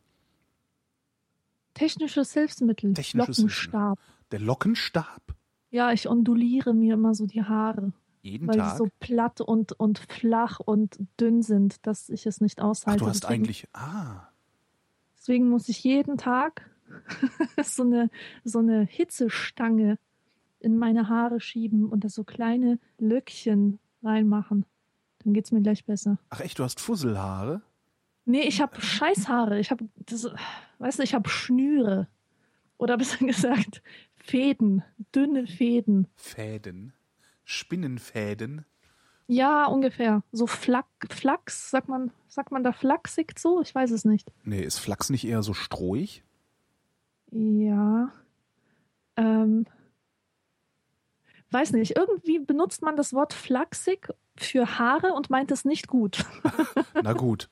[1.75, 2.95] Technisches Hilfsmittel.
[2.95, 3.99] Technisches Lockenstab.
[4.35, 5.23] Der Lockenstab?
[5.71, 8.73] Ja, ich onduliere mir immer so die Haare, Jeden weil Tag?
[8.73, 13.05] die so platt und, und flach und dünn sind, dass ich es nicht Ach, aushalte.
[13.05, 13.69] du hast deswegen, eigentlich.
[13.75, 14.27] Ah.
[15.17, 16.69] deswegen muss ich jeden Tag
[17.63, 18.11] so eine,
[18.43, 20.01] so eine Hitzestange
[20.59, 24.67] in meine Haare schieben und da so kleine Löckchen reinmachen.
[25.23, 26.19] Dann geht's mir gleich besser.
[26.31, 27.63] Ach echt, du hast Fusselhaare?
[28.25, 29.61] Nee, ich habe Scheißhaare.
[29.61, 29.85] Ich habe,
[30.81, 32.09] weißt du, ich habe Schnüre.
[32.79, 33.81] Oder besser gesagt,
[34.25, 34.83] Fäden,
[35.15, 36.09] dünne Fäden.
[36.17, 36.95] Fäden.
[37.45, 38.65] Spinnenfäden.
[39.27, 40.23] Ja, ungefähr.
[40.33, 43.61] So Flack, Flachs, sagt man, sagt man da flachsig so?
[43.61, 44.33] Ich weiß es nicht.
[44.43, 46.25] Nee, ist Flachs nicht eher so strohig?
[47.33, 48.13] Ja.
[49.17, 49.67] Ähm,
[51.51, 51.95] weiß nicht.
[51.95, 56.25] Irgendwie benutzt man das Wort flachsig für Haare und meint es nicht gut.
[57.03, 57.51] Na gut.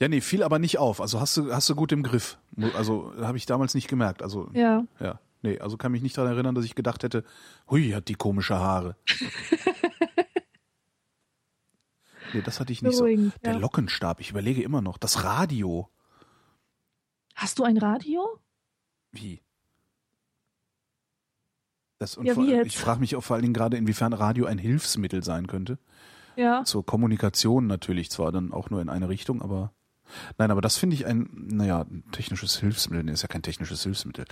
[0.00, 1.00] Ja, nee, fiel aber nicht auf.
[1.00, 2.36] Also hast du, hast du gut im Griff.
[2.74, 4.24] Also habe ich damals nicht gemerkt.
[4.24, 4.84] Also, ja.
[4.98, 5.20] ja.
[5.42, 7.24] Nee, also kann mich nicht daran erinnern, dass ich gedacht hätte,
[7.68, 8.96] hui, hat die komische Haare.
[12.32, 13.04] nee, das hatte ich nicht so.
[13.04, 13.58] Beruhigend, Der ja.
[13.58, 14.98] Lockenstab, ich überlege immer noch.
[14.98, 15.90] Das Radio.
[17.34, 18.38] Hast du ein Radio?
[19.10, 19.42] Wie?
[21.98, 22.44] Das, und Ja, vor?
[22.44, 25.78] Ich frage mich auch vor allen Dingen gerade, inwiefern Radio ein Hilfsmittel sein könnte.
[26.36, 26.64] Ja.
[26.64, 29.72] Zur Kommunikation natürlich zwar dann auch nur in eine Richtung, aber
[30.38, 33.04] nein, aber das finde ich ein, naja, ein technisches Hilfsmittel.
[33.04, 34.24] Nee, ist ja kein technisches Hilfsmittel.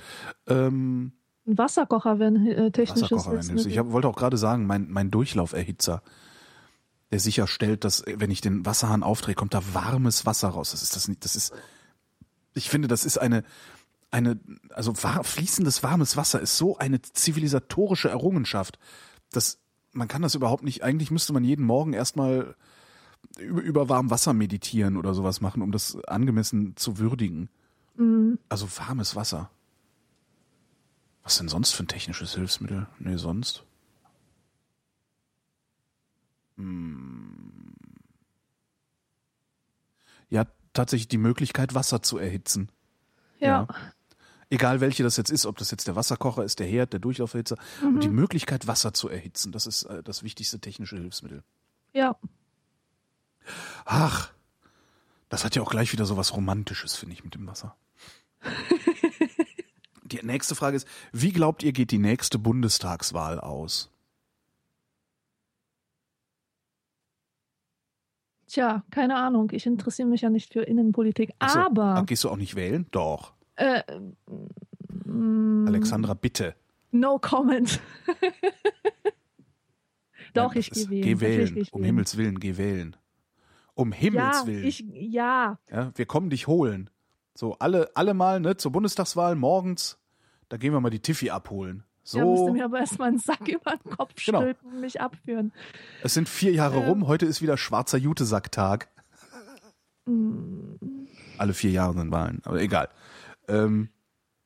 [0.46, 1.12] Ähm,
[1.46, 3.70] Ein Wasserkocher wäre ein äh, technisches Wasserkocher wäre ein Hilfsmittel.
[3.70, 3.78] Ich Hilfsmittel.
[3.78, 6.02] hab, wollte auch gerade sagen, mein, mein Durchlauferhitzer,
[7.10, 10.70] der sicherstellt, dass, wenn ich den Wasserhahn aufdrehe, kommt da warmes Wasser raus.
[10.70, 11.52] Das ist das nicht, das ist,
[12.54, 13.44] ich finde, das ist eine,
[14.10, 14.38] eine,
[14.70, 18.78] also war, fließendes warmes Wasser ist so eine zivilisatorische Errungenschaft.
[19.32, 19.58] Das,
[19.92, 22.54] man kann das überhaupt nicht, eigentlich müsste man jeden Morgen erstmal
[23.38, 27.48] über, über warm Wasser meditieren oder sowas machen, um das angemessen zu würdigen.
[27.96, 28.38] Mhm.
[28.48, 29.50] Also warmes Wasser.
[31.22, 32.86] Was denn sonst für ein technisches Hilfsmittel?
[32.98, 33.64] Nee, sonst.
[36.56, 37.74] Hm.
[40.28, 42.70] Ja, tatsächlich die Möglichkeit, Wasser zu erhitzen.
[43.38, 43.66] Ja.
[44.48, 47.56] Egal welche das jetzt ist, ob das jetzt der Wasserkocher ist, der Herd, der Durchlauferhitzer.
[47.82, 51.44] Und die Möglichkeit, Wasser zu erhitzen, das ist äh, das wichtigste technische Hilfsmittel.
[51.92, 52.16] Ja.
[53.84, 54.32] Ach,
[55.28, 57.76] das hat ja auch gleich wieder so was Romantisches, finde ich, mit dem Wasser.
[60.04, 63.90] die nächste Frage ist, wie glaubt ihr, geht die nächste Bundestagswahl aus?
[68.46, 69.50] Tja, keine Ahnung.
[69.52, 71.30] Ich interessiere mich ja nicht für Innenpolitik.
[71.38, 72.86] Ach so, Aber Gehst du auch nicht wählen?
[72.90, 73.32] Doch.
[73.54, 73.82] äh,
[75.04, 76.56] mm, Alexandra, bitte.
[76.90, 77.78] no comment.
[80.34, 81.02] Doch, Nein, ich gehe wählen.
[81.02, 81.48] Geh wählen.
[81.70, 81.84] Um wählen.
[81.84, 82.96] Himmels Willen, geh wählen.
[83.80, 84.64] Um Himmels ja, Willen.
[84.64, 86.90] Ich, ja, Ja, wir kommen dich holen.
[87.34, 89.98] So, alle, alle mal, ne, zur Bundestagswahl morgens,
[90.50, 91.84] da gehen wir mal die Tiffy abholen.
[92.04, 94.40] ja, müsste So, mir aber erstmal einen Sack über den Kopf Genau.
[94.42, 95.52] stülpen und mich abführen.
[96.02, 96.88] es sind vier Jahre Ähm.
[96.88, 98.88] rum, heute ist wieder schwarzer Jutesacktag.
[100.06, 100.74] Mm.
[101.38, 102.88] Alle vier Jahre sind Wahlen, aber egal.
[103.48, 103.88] Ähm,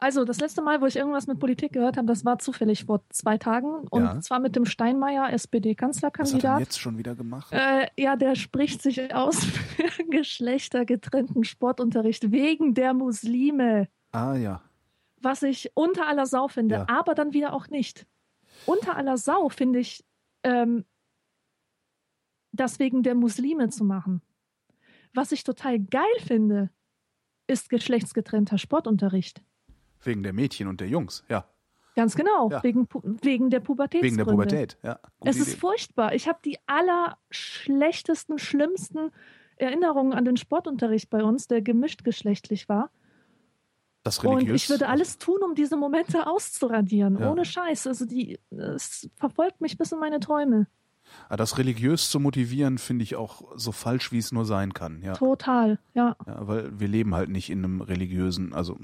[0.05, 3.03] Also, das letzte Mal, wo ich irgendwas mit Politik gehört habe, das war zufällig vor
[3.09, 3.87] zwei Tagen.
[3.89, 4.21] Und Ja.
[4.21, 6.61] zwar mit dem Steinmeier, was hat er SPD-Kanzlerkandidat.
[6.61, 7.51] jetzt schon wieder gemacht?
[7.53, 13.89] Äh, ja, der spricht sich aus für geschlechtergetrennten Sportunterricht wegen der Muslime.
[14.13, 14.61] Ah ja.
[15.23, 16.87] was ich unter aller Sau finde, Ja.
[16.87, 18.07] aber dann wieder auch nicht.
[18.67, 20.05] Unter aller Sau finde ich,
[20.43, 20.85] ähm,
[22.53, 24.21] das wegen der Muslime zu machen.
[25.15, 26.69] Was ich total geil finde,
[27.47, 29.43] ist geschlechtsgetrennter Sportunterricht.
[30.05, 31.47] Wegen der Mädchen und der Jungs, ja.
[31.97, 32.63] Ganz genau, Ja.
[32.65, 32.89] wegen,
[33.23, 34.07] wegen der Pubertätsgründe.
[34.07, 34.99] Wegen der Pubertät, ja.
[35.25, 35.57] Es ist Idee.
[35.59, 36.13] furchtbar.
[36.15, 39.11] Ich habe die allerschlechtesten, schlimmsten
[39.57, 42.91] Erinnerungen an den Sportunterricht bei uns, der gemischt geschlechtlich war.
[44.03, 44.65] das Und religiös.
[44.65, 47.19] ich würde alles tun, um diese Momente auszuradieren.
[47.21, 47.31] Ja.
[47.31, 47.87] Ohne Scheiß.
[47.87, 50.67] Also die, es verfolgt mich bis in meine Träume.
[51.29, 55.01] Ah, Das religiös zu motivieren, finde ich auch so falsch, wie es nur sein kann.
[55.03, 55.13] Ja.
[55.13, 56.17] Total, ja.
[56.27, 58.79] ja, weil wir leben halt nicht in einem religiösen, also,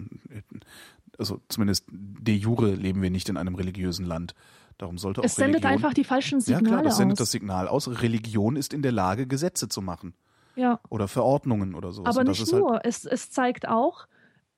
[1.20, 4.34] also zumindest de jure leben wir nicht in einem religiösen Land.
[4.78, 7.18] Darum sollte auch Es sendet Religion, einfach die falschen ja Signale klar, das sendet aus.
[7.18, 8.02] das Signal aus.
[8.02, 10.14] Religion ist in der Lage, Gesetze zu machen
[10.56, 10.80] ja.
[10.88, 12.16] oder Verordnungen oder sowas.
[12.16, 12.84] Aber das nicht ist halt, nur.
[12.84, 14.06] Es, es zeigt auch,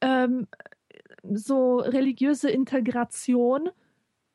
[0.00, 0.46] ähm,
[1.22, 3.68] so religiöse Integration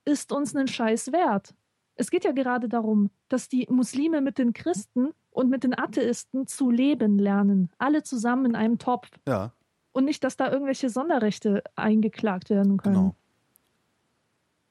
[0.05, 1.53] ist uns einen Scheiß wert.
[1.95, 6.47] Es geht ja gerade darum, dass die Muslime mit den Christen und mit den Atheisten
[6.47, 7.69] zu leben lernen.
[7.77, 9.09] Alle zusammen in einem Topf.
[9.27, 9.51] Ja,
[9.97, 12.93] Und nicht, dass da irgendwelche Sonderrechte eingeklagt werden können.
[12.93, 13.15] genau.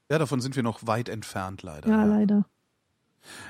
[0.09, 1.89] Ja, davon sind wir noch weit entfernt, leider.
[1.89, 2.47] Ja, leider.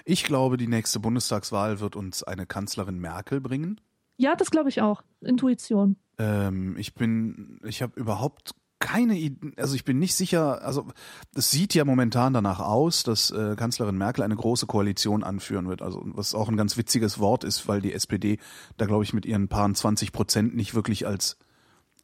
[0.07, 3.79] Ich glaube, die nächste Bundestagswahl wird uns eine Kanzlerin Merkel bringen.
[4.17, 5.03] Ja, das glaube ich auch.
[5.21, 5.97] Intuition.
[6.17, 10.87] Ähm, ich bin, ich habe überhaupt keine Idee, also ich bin nicht sicher, also
[11.35, 15.83] es sieht ja momentan danach aus, dass äh, Kanzlerin Merkel eine große Koalition anführen wird,
[15.83, 18.39] also was auch ein ganz witziges Wort ist, weil die SPD
[18.79, 21.37] da glaube ich mit ihren paar 20 Prozent nicht wirklich als,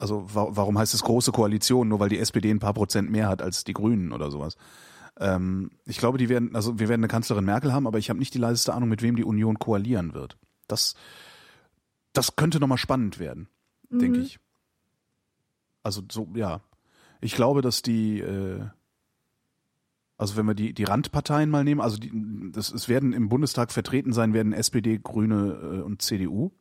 [0.03, 3.28] also wa warum heißt es große Koalition, nur weil die SPD ein paar Prozent mehr
[3.28, 4.57] hat als die Grünen oder sowas.
[5.18, 8.18] Ähm, ich glaube, die werden, also wir werden eine Kanzlerin Merkel haben, aber ich habe
[8.18, 10.36] nicht die leiseste Ahnung, mit wem die Union koalieren wird.
[10.68, 10.94] Das,
[12.12, 13.48] das könnte nochmal spannend werden
[13.92, 14.24] denke Mhm.
[14.24, 14.38] ich.
[15.82, 16.61] Also so, ja.
[17.20, 18.61] Ich glaube, dass die, äh,
[20.16, 22.11] also wenn wir die, die Randparteien mal nehmen, also die,
[22.53, 26.53] das, es werden im Bundestag vertreten sein, werden SPD, Grüne äh, und CDU.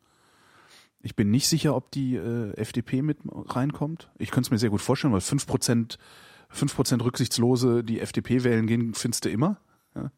[1.04, 4.10] Ich bin nicht sicher, ob die äh, FDP mit reinkommt.
[4.20, 5.98] Ich könnte es mir sehr gut vorstellen, weil 5%,
[6.54, 9.58] 5% Rücksichtslose, die FDP wählen gehen, findest du immer.
[9.96, 10.12] Ja.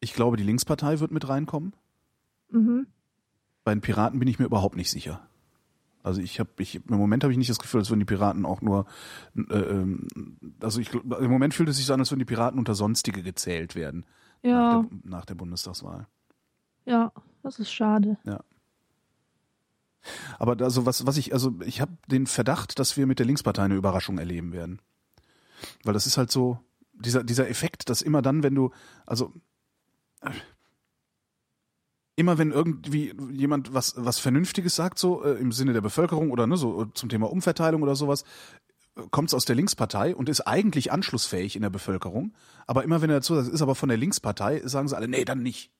[0.00, 1.74] Ich glaube, die Linkspartei wird mit reinkommen.
[2.50, 2.86] Mhm.
[3.64, 5.26] Bei den Piraten bin ich mir überhaupt nicht sicher.
[6.02, 8.46] Also ich habe, ich im Moment habe ich nicht das Gefühl, als würden die Piraten
[8.46, 8.86] auch nur,
[9.36, 10.06] äh, ähm,
[10.60, 13.22] also ich, im Moment fühlt es sich so an, als würden die Piraten unter Sonstige
[13.22, 14.06] gezählt werden
[14.42, 16.06] Ja, nach, der, nach der Bundestagswahl.
[16.86, 17.12] ja,
[17.42, 18.16] das ist schade.
[20.38, 23.62] Aber also was, was ich, also ich habe den Verdacht, dass wir mit der Linkspartei
[23.62, 24.80] eine Überraschung erleben werden,
[25.84, 26.58] weil das ist halt so
[26.94, 28.70] dieser dieser Effekt, dass immer dann, wenn du,
[29.06, 29.32] also
[32.16, 36.46] immer wenn irgendwie jemand was was Vernünftiges sagt, so äh, im Sinne der Bevölkerung oder
[36.46, 38.24] ne, so zum Thema Umverteilung oder sowas,
[39.10, 42.34] kommt es aus der Linkspartei und ist eigentlich anschlussfähig in der Bevölkerung.
[42.66, 45.24] Aber immer wenn er dazu sagt, ist aber von der Linkspartei, sagen sie alle, nee,
[45.24, 45.70] dann nicht.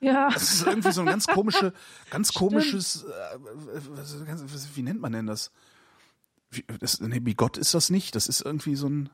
[0.00, 1.72] Ja, Das ist irgendwie so ein ganz komische,
[2.10, 2.38] ganz Stimmt.
[2.52, 3.38] komisches, äh,
[3.90, 5.50] was, wie nennt man denn das?
[6.50, 8.14] Wie, das nee, Bigott ist das nicht.
[8.14, 9.10] Das ist irgendwie so ein.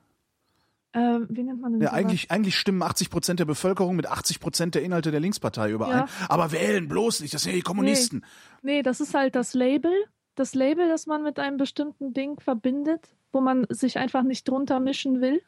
[0.92, 1.98] äh, wie nennt man denn Ja, sowas?
[1.98, 6.00] eigentlich, eigentlich stimmen 80 Prozent der Bevölkerung mit 80 Prozent der Inhalte der Linkspartei überein.
[6.00, 6.08] Ja.
[6.28, 7.32] Aber wählen bloß nicht.
[7.34, 8.24] Das sind ja die Kommunisten.
[8.62, 9.92] Nee, das ist halt das Label.
[10.36, 14.80] Das Label, das man mit einem bestimmten Ding verbindet, wo man sich einfach nicht drunter
[14.80, 15.40] mischen will.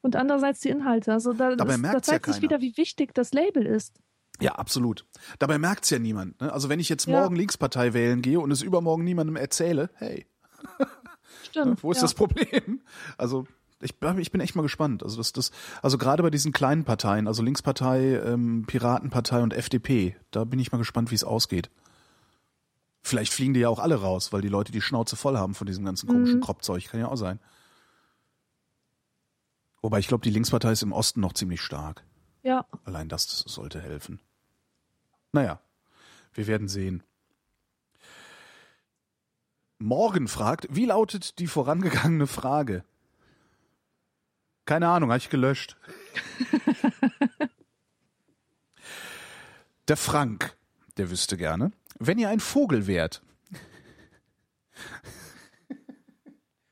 [0.00, 1.12] Und andererseits die Inhalte.
[1.12, 4.00] Also da, Dabei das, da merkt's ja zeigt sich wieder, wie wichtig das Label ist.
[4.40, 5.04] Ja, absolut.
[5.38, 6.40] Dabei merkt's ja niemand.
[6.40, 6.52] Ne?
[6.52, 7.20] Also wenn ich jetzt Ja.
[7.20, 10.26] morgen Linkspartei wählen gehe und es übermorgen niemandem erzähle, hey,
[11.48, 11.82] Stimmt.
[11.82, 12.02] Wo ist ja.
[12.02, 12.80] das Problem?
[13.18, 13.46] Also
[13.80, 15.02] ich, ich bin echt mal gespannt.
[15.02, 15.50] Also das, das,
[15.82, 20.70] also gerade bei diesen kleinen Parteien, also Linkspartei, ähm, Piratenpartei und FDP, da bin ich
[20.72, 21.70] mal gespannt, wie es ausgeht.
[23.02, 25.66] Vielleicht fliegen die ja auch alle raus, weil die Leute die Schnauze voll haben von
[25.66, 26.42] diesem ganzen komischen Mhm.
[26.42, 26.84] Kropfzeug.
[26.88, 27.40] Kann ja auch sein.
[29.82, 32.04] Wobei ich glaube, die Linkspartei ist im Osten noch ziemlich stark.
[32.42, 34.20] Ja, Allein das sollte helfen.
[35.32, 35.60] Naja,
[36.34, 37.02] wir werden sehen.
[39.78, 42.84] Morgen fragt, wie lautet die vorangegangene Frage?
[44.64, 45.76] Keine Ahnung, habe ich gelöscht.
[49.88, 50.56] der Frank,
[50.96, 53.22] der wüsste gerne, wenn ihr ein Vogel wärt.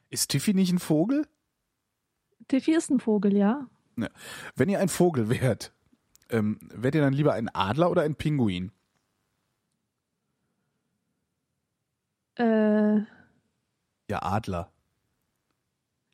[0.09, 1.27] Ist Tiffy nicht ein Vogel?
[2.49, 3.69] Tiffy ist ein Vogel, ja.
[4.57, 5.73] Wenn ihr ein Vogel wärt,
[6.31, 8.73] ähm, wärt ihr dann lieber ein Adler oder ein Pinguin?
[12.37, 12.99] Äh,
[14.09, 14.71] Ja, Adler.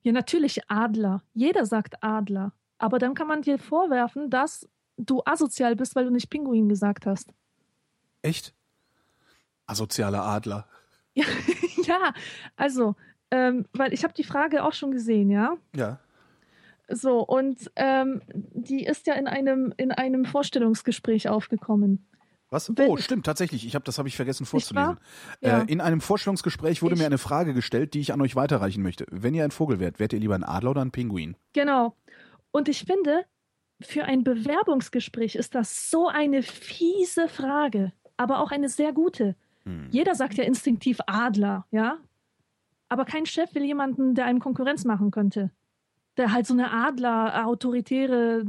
[0.03, 1.23] ja, natürlich Adler.
[1.35, 2.53] Jeder sagt Adler.
[2.79, 4.69] Aber dann kann man dir vorwerfen, dass
[4.99, 7.33] du asozial bist, weil du nicht Pinguin gesagt hast.
[8.23, 8.55] Echt?
[9.67, 10.67] Asozialer Adler.
[11.15, 11.25] Ja,
[11.85, 12.13] ja
[12.57, 12.95] also
[13.31, 15.57] Ähm, weil ich habe die Frage auch schon gesehen, ja.
[15.75, 15.99] Ja.
[16.89, 22.07] So, und ähm, die ist ja in einem, in einem Vorstellungsgespräch aufgekommen.
[22.49, 22.71] Was?
[22.77, 23.67] Wenn- oh, stimmt, tatsächlich.
[23.67, 24.99] Ich habe das habe ich vergessen vorzulesen.
[25.41, 25.63] Ja.
[25.63, 28.83] Äh, in einem Vorstellungsgespräch wurde Ich- mir eine Frage gestellt, die ich an euch weiterreichen
[28.83, 29.05] möchte.
[29.11, 31.37] Wenn ihr ein Vogel wärt, wärt ihr lieber ein Adler oder ein Pinguin?
[31.55, 31.97] Genau.
[32.53, 33.25] Und ich finde,
[33.81, 39.35] für ein Bewerbungsgespräch ist das so eine fiese Frage, aber auch eine sehr gute.
[39.65, 39.89] Hm.
[39.91, 41.99] Jeder sagt ja instinktiv Adler, ja?
[42.89, 45.51] Aber kein Chef will jemanden, der einem Konkurrenz machen könnte.
[46.17, 48.45] Der halt so eine Adler-autoritäre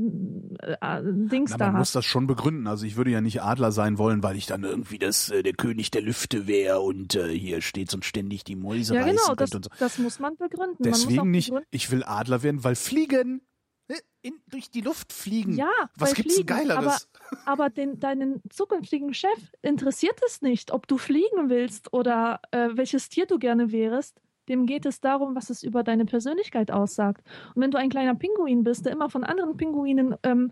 [0.59, 1.79] äh, Dings Na, da man hat.
[1.79, 2.67] muss das schon begründen.
[2.67, 5.53] Also ich würde ja nicht Adler sein wollen, weil ich dann irgendwie das äh, der
[5.53, 9.35] König der Lüfte wäre und äh, hier steht und ständig die Mäuse ja, reißen genau,
[9.35, 9.71] das, und so.
[9.79, 10.77] das muss man begründen.
[10.79, 11.47] man Deswegen nicht.
[11.49, 13.41] begründen- Ich will Adler werden, weil fliegen.
[13.89, 15.53] äh, In, durch die Luft fliegen.
[15.55, 17.07] Ja, Was gibt's Fliegen, Geileres?
[17.31, 22.69] Aber, aber den, deinen zukünftigen Chef interessiert es nicht, ob du fliegen willst oder äh,
[22.73, 24.21] welches Tier du gerne wärst.
[24.49, 27.23] Dem geht es darum, was es über deine Persönlichkeit aussagt.
[27.53, 30.51] Und wenn du ein kleiner Pinguin bist, der immer von anderen Pinguinen ähm,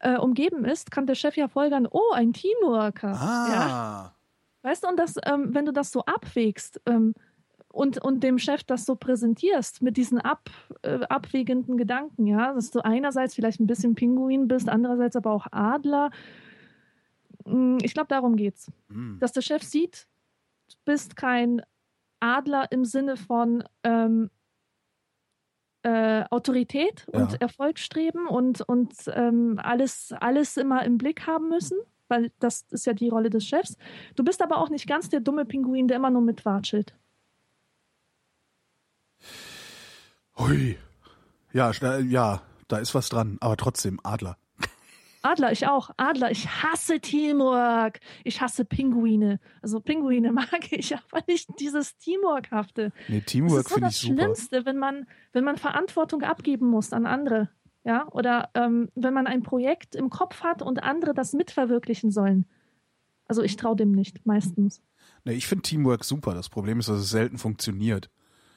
[0.00, 3.12] äh, umgeben ist, kann der Chef ja folgern, oh, ein Teamworker.
[3.12, 3.48] ah.
[3.50, 4.14] Ja?
[4.62, 7.14] Weißt du, und das, ähm, wenn du das so abwägst ähm,
[7.70, 10.48] und, und dem Chef das so präsentierst mit diesen ab,
[10.82, 15.46] äh, abwägenden Gedanken, ja, dass du einerseits vielleicht ein bisschen Pinguin bist, andererseits aber auch
[15.50, 16.10] Adler.
[17.44, 18.70] Mm, Ich glaube, darum geht's.
[18.88, 19.18] Hm.
[19.20, 20.06] Dass der Chef sieht,
[20.70, 21.60] du bist kein
[22.24, 24.30] Adler im Sinne von ähm,
[25.82, 27.38] äh, Autorität und Ja.
[27.40, 31.76] Erfolgsstreben und, und ähm, alles, alles immer im Blick haben müssen,
[32.08, 33.76] weil das ist ja die Rolle des Chefs.
[34.16, 36.94] Du bist aber auch nicht ganz der dumme Pinguin, der immer nur mitwatschelt.
[40.38, 40.78] Hui.
[41.52, 43.36] Ja, ja, da ist was dran.
[43.40, 44.38] Aber trotzdem, Adler.
[45.24, 45.90] Adler, ich auch.
[45.96, 48.00] Adler, ich hasse Teamwork.
[48.24, 49.40] Ich hasse Pinguine.
[49.62, 52.92] Also Pinguine mag ich, aber nicht dieses Teamworkhafte.
[53.08, 54.14] Nee, Das Teamwork ist so finde das ich super.
[54.14, 57.48] Schlimmste, wenn man, wenn man Verantwortung abgeben muss an andere.
[57.84, 62.46] Ja, oder ähm, wenn man ein Projekt im Kopf hat und andere das mitverwirklichen sollen.
[63.26, 64.82] Also ich traue dem nicht, meistens.
[65.24, 66.34] Nee, ich finde Teamwork super.
[66.34, 68.10] Das Problem ist, dass es selten funktioniert.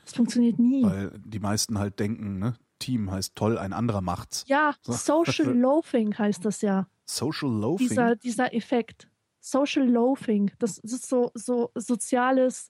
[0.06, 0.84] Es funktioniert nie.
[0.84, 4.44] Weil die meisten halt denken, ne, Team heißt toll, ein anderer macht's.
[4.48, 4.94] Ja, So.
[4.94, 6.88] Social Loafing heißt das ja.
[7.06, 7.88] Social Loafing.
[7.88, 9.08] Dieser, dieser Effekt.
[9.40, 10.52] Social Loafing.
[10.60, 12.70] Das ist so, so soziales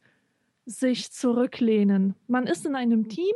[0.65, 2.13] sich zurücklehnen.
[2.27, 3.33] Man ist in einem Team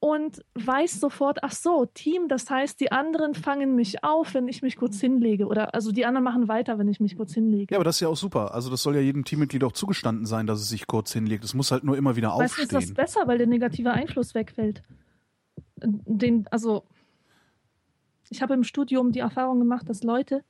[0.00, 4.62] und weiß sofort, ach so, Team, das heißt, die anderen fangen mich auf, wenn ich
[4.62, 5.46] mich kurz hinlege.
[5.46, 7.74] Oder also die anderen machen weiter, wenn ich mich kurz hinlege.
[7.74, 8.54] ja, aber das ist ja auch super.
[8.54, 11.42] Also das soll ja jedem Teammitglied auch zugestanden sein, dass es sich kurz hinlegt.
[11.42, 12.94] Es muss halt nur immer wieder Weißt du, ist das aufstehen.
[12.94, 14.82] besser, weil der negative Einfluss wegfällt.
[15.82, 16.84] Den, also,
[18.30, 20.44] ich habe im Studium die Erfahrung gemacht, dass Leute,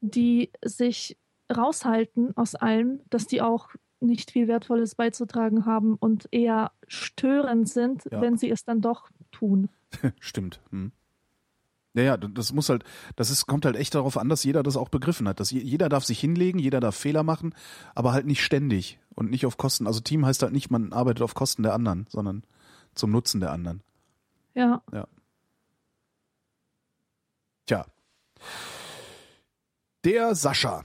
[0.00, 1.16] die sich
[1.54, 3.70] raushalten aus allem, dass die auch
[4.00, 8.20] nicht viel Wertvolles beizutragen haben und eher störend sind, Ja.
[8.20, 9.68] wenn sie es dann doch tun.
[10.20, 10.60] Stimmt.
[10.70, 10.92] Hm.
[11.94, 12.84] Ja, ja, das muss halt,
[13.16, 15.40] das ist, kommt halt echt darauf an, dass jeder das auch begriffen hat.
[15.40, 17.54] Dass je- jeder darf sich hinlegen, jeder darf Fehler machen,
[17.94, 19.86] aber halt nicht ständig und nicht auf Kosten.
[19.88, 22.44] Also Team heißt halt nicht, man arbeitet auf Kosten der anderen, sondern
[22.94, 23.80] zum Nutzen der anderen.
[24.58, 25.06] Ja.
[27.66, 27.86] Tja.
[30.04, 30.84] Der Sascha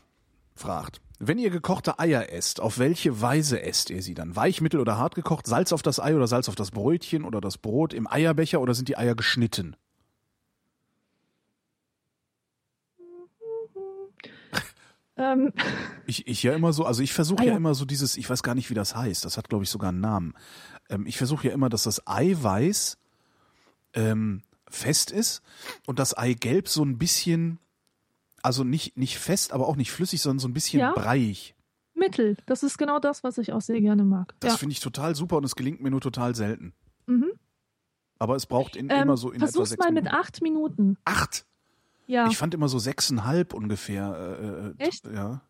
[0.53, 4.35] fragt, wenn ihr gekochte Eier esst, auf welche Weise esst ihr sie dann?
[4.35, 5.47] Weich, mittel oder hart gekocht?
[5.47, 7.93] Salz auf das Ei oder Salz auf das Brötchen oder das Brot?
[7.93, 9.75] Im Eierbecher oder sind die Eier geschnitten?
[15.15, 15.53] Ähm,
[16.07, 17.51] Ich, ich ja immer so, also ich versuche ja.
[17.51, 17.57] ja.
[17.57, 19.89] immer so dieses, ich weiß gar nicht, wie das heißt, das hat glaube ich sogar
[19.89, 20.33] einen Namen.
[20.89, 22.97] Ähm, ich versuche ja immer, dass das Eiweiß
[23.93, 25.41] ähm, fest ist
[25.85, 27.59] und das Eigelb so ein bisschen,
[28.41, 30.91] also nicht, nicht fest, aber auch nicht flüssig, sondern so ein bisschen Ja.
[30.93, 31.55] breiig.
[31.95, 34.33] Mittel, das ist genau das, was ich auch sehr gerne mag.
[34.39, 34.57] Das ja.
[34.57, 36.73] finde ich total super und es gelingt mir nur total selten.
[37.05, 37.31] Mhm.
[38.19, 40.19] Aber es braucht in, Ähm, immer so in etwa versuch's sechs mal mit Minuten.
[40.21, 40.97] acht Minuten.
[41.05, 41.45] Acht?
[42.07, 42.27] Ja.
[42.27, 44.75] Ich fand immer so sechseinhalb ungefähr.
[44.77, 45.05] Äh, äh, Echt?
[45.05, 45.41] Ja.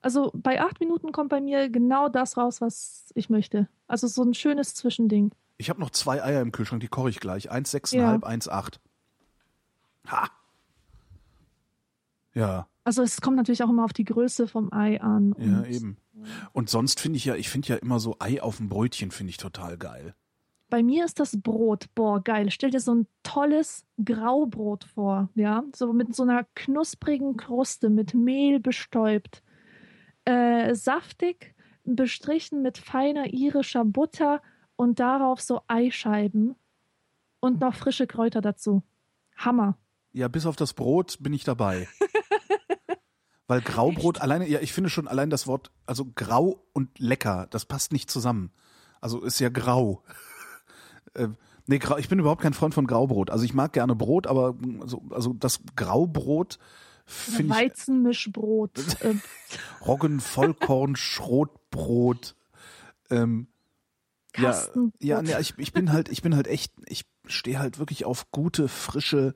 [0.00, 3.68] Also bei acht Minuten kommt bei mir genau das raus, was ich möchte.
[3.86, 5.30] Also so ein schönes Zwischending.
[5.62, 7.52] Ich habe noch zwei Eier im Kühlschrank, die koche ich gleich.
[7.52, 8.80] Eins sechseinhalb, eins acht.
[10.08, 10.28] Ha!
[12.34, 15.36] Ja, Also es kommt natürlich auch immer auf die Größe vom Ei an.
[15.38, 15.98] ja, eben.
[16.52, 19.30] Und sonst finde ich ja, ich finde ja immer so Ei auf dem Brötchen finde
[19.30, 20.14] ich total geil.
[20.68, 22.50] Bei mir ist das Brot, boah, geil.
[22.50, 28.14] Stell dir so ein tolles Graubrot vor, ja, so mit so einer knusprigen Kruste, mit
[28.14, 29.44] Mehl bestäubt,
[30.24, 31.54] äh, saftig,
[31.84, 34.42] bestrichen mit feiner irischer Butter
[34.82, 36.56] und darauf so Eischeiben
[37.38, 38.82] und noch frische Kräuter dazu.
[39.36, 39.78] Hammer.
[40.12, 41.86] Ja, bis auf das Brot bin ich dabei.
[43.46, 47.64] Weil Graubrot alleine, ja, ich finde schon allein das Wort, also grau und lecker, das
[47.64, 48.50] passt nicht zusammen.
[49.00, 50.02] Also ist ja grau.
[51.14, 51.28] äh,
[51.66, 53.30] nee, grau, ich bin überhaupt kein Freund von Graubrot.
[53.30, 54.56] Also ich mag gerne Brot, aber
[54.86, 56.58] so, also das Graubrot
[57.06, 58.78] finde ich Weizenmischbrot.
[59.02, 59.14] äh,
[59.86, 62.34] Roggen, Vollkorn, Schrotbrot.
[63.10, 63.46] Ähm,
[64.36, 64.66] ja,
[65.00, 68.30] ja, nee, ich, ich bin halt, ich bin halt echt, ich stehe halt wirklich auf
[68.30, 69.34] gute, frische,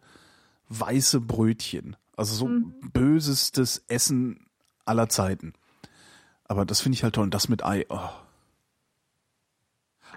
[0.69, 1.97] weiße Brötchen.
[2.17, 2.75] Also so Mhm.
[2.93, 4.47] bösestes Essen
[4.85, 5.53] aller Zeiten.
[6.45, 7.25] Aber das finde ich halt toll.
[7.25, 7.99] Und das mit Ei, oh.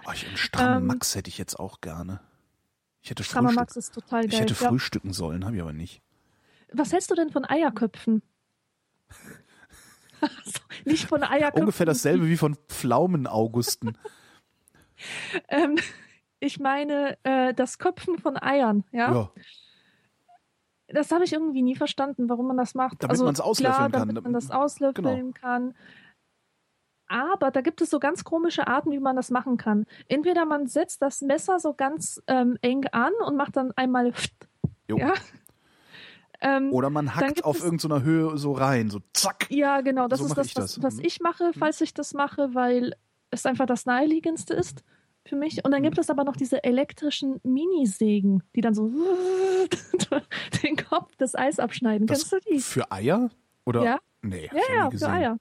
[0.06, 2.20] oh ich, einen strammen Ähm, Max hätte ich jetzt auch gerne.
[3.02, 4.40] Ich hätte Strammer Frühstück, Max ist total ich geil.
[4.42, 4.68] hätte Ja.
[4.68, 6.00] frühstücken sollen, habe ich aber nicht.
[6.72, 8.22] Was hältst du denn von Eierköpfen?
[10.20, 11.60] Also, nicht von Eierköpfen.
[11.62, 13.96] Ungefähr dasselbe wie von Pflaumenaugusten.
[15.48, 15.76] Ähm,
[16.40, 19.12] ich meine, äh, das Köpfen von Eiern, ja.
[19.12, 19.30] ja.
[20.88, 23.02] Das habe ich irgendwie nie verstanden, warum man das macht.
[23.02, 24.08] Damit also, man's auslöffeln klar, kann.
[24.08, 25.32] Damit man das auslöffeln Genau.
[25.40, 25.74] kann.
[27.06, 29.84] Aber da gibt es so ganz komische Arten, wie man das machen kann.
[30.08, 34.12] Entweder man setzt das Messer so ganz ähm, eng an und macht dann einmal
[34.88, 34.96] Jo.
[34.98, 35.14] ja.
[36.40, 39.46] Ähm, Oder man hackt auf es- irgendeiner Höhe so rein, so zack.
[39.50, 40.82] ja, genau, das So ist das, was, das.
[40.82, 41.04] was Mhm.
[41.04, 42.94] ich mache, falls ich das mache, weil
[43.30, 44.82] es einfach das naheliegendste ist
[45.26, 45.64] für mich.
[45.64, 45.86] Und dann Mhm.
[45.86, 48.90] gibt es aber noch diese elektrischen Minisägen, die dann so
[50.62, 52.06] den Kopf des Eis abschneiden.
[52.06, 52.60] Das Kennst du die?
[52.60, 53.30] Für Eier?
[53.64, 53.84] Oder?
[53.84, 53.98] Ja.
[54.22, 55.08] Nee, Ja, ja, für.
[55.08, 55.36] Eier.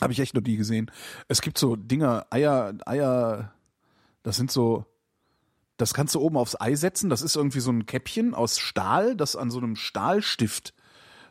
[0.00, 0.90] Habe ich echt noch nie gesehen.
[1.28, 3.52] Es gibt so Dinger, Eier, Eier,
[4.24, 4.84] das sind so,
[5.76, 7.08] das kannst du oben aufs Ei setzen.
[7.08, 10.74] Das ist irgendwie so ein Käppchen aus Stahl, das an so einem Stahlstift,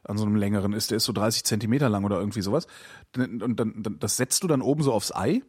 [0.04, 0.92] an so einem längeren ist.
[0.92, 2.68] Der ist so 30 Zentimeter lang oder irgendwie sowas.
[3.16, 5.42] Und dann, dann, das setzt du dann oben so aufs Ei.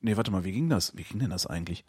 [0.00, 0.96] Nee, warte mal, wie ging das?
[0.96, 1.84] Wie ging denn das eigentlich?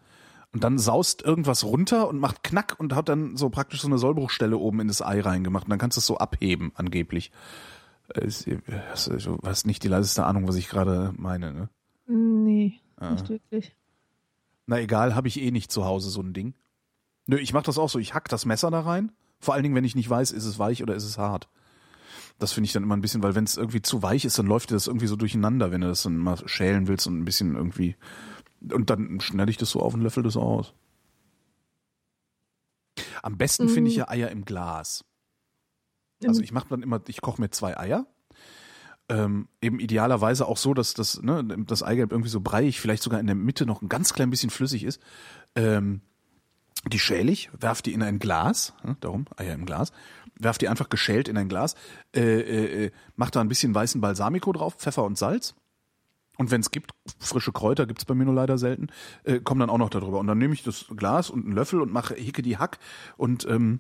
[0.53, 3.97] Und dann saust irgendwas runter und macht Knack und hat dann so praktisch so eine
[3.97, 5.65] Sollbruchstelle oben in das Ei reingemacht.
[5.65, 7.31] Und dann kannst du es so abheben, angeblich.
[8.13, 11.69] Äh, Du hast nicht die leiseste Ahnung, was ich gerade meine, ne?
[12.07, 13.11] Nee, Ah.
[13.11, 13.75] nicht wirklich.
[14.65, 16.53] Na egal, habe ich eh nicht zu Hause so ein Ding.
[17.27, 17.99] Nö, ich mache das auch so.
[17.99, 19.11] Ich hack das Messer da rein.
[19.39, 21.47] Vor allen Dingen, wenn ich nicht weiß, ist es weich oder ist es hart.
[22.39, 24.45] Das finde ich dann immer ein bisschen, weil wenn es irgendwie zu weich ist, dann
[24.45, 27.25] läuft dir das irgendwie so durcheinander, wenn du das dann mal schälen willst und ein
[27.25, 27.95] bisschen irgendwie.
[28.71, 30.73] Und dann schneide ich das so auf und löffel das aus.
[33.23, 35.03] Am besten finde ich ja Eier im Glas.
[36.25, 38.07] Also ich mache dann immer, ich koche mir zwei Eier.
[39.09, 43.19] Ähm, eben idealerweise auch so, dass das, ne, das Eigelb irgendwie so breiig, vielleicht sogar
[43.19, 45.01] in der Mitte noch ein ganz klein bisschen flüssig ist.
[45.55, 46.01] Ähm,
[46.89, 49.91] die schäle ich, werf die in ein Glas, ne, darum Eier im Glas,
[50.39, 51.75] werf die einfach geschält in ein Glas,
[52.15, 55.55] äh, äh, äh, mach da ein bisschen weißen Balsamico drauf, Pfeffer und Salz.
[56.37, 58.89] Und wenn es gibt, frische Kräuter gibt's bei mir nur leider selten,
[59.23, 60.19] äh, kommen dann auch noch darüber.
[60.19, 62.77] Und dann nehme ich das Glas und einen Löffel und mache hicke die Hack
[63.17, 63.79] und ähm,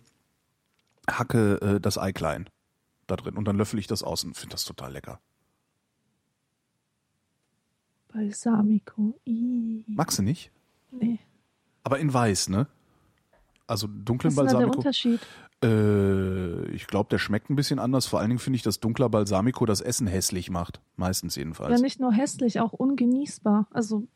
[1.09, 2.49] hacke äh, das Ei klein
[3.05, 3.37] da drin.
[3.37, 5.19] Und dann löffel ich das aus und finde das total lecker.
[8.07, 9.19] Balsamico.
[9.25, 9.83] Ih.
[9.87, 10.51] Magst du nicht?
[10.91, 11.19] Nee.
[11.83, 12.67] Aber in weiß, ne?
[13.67, 14.77] Also dunklen Was ist denn da der Balsamico.
[14.79, 15.19] Unterschied?
[15.63, 18.05] Äh, ich glaube, der schmeckt ein bisschen anders.
[18.07, 20.79] Vor allen Dingen finde ich, dass dunkler Balsamico das Essen hässlich macht.
[20.95, 21.71] Meistens jedenfalls.
[21.77, 23.67] Ja, nicht nur hässlich, auch ungenießbar.
[23.71, 24.07] Also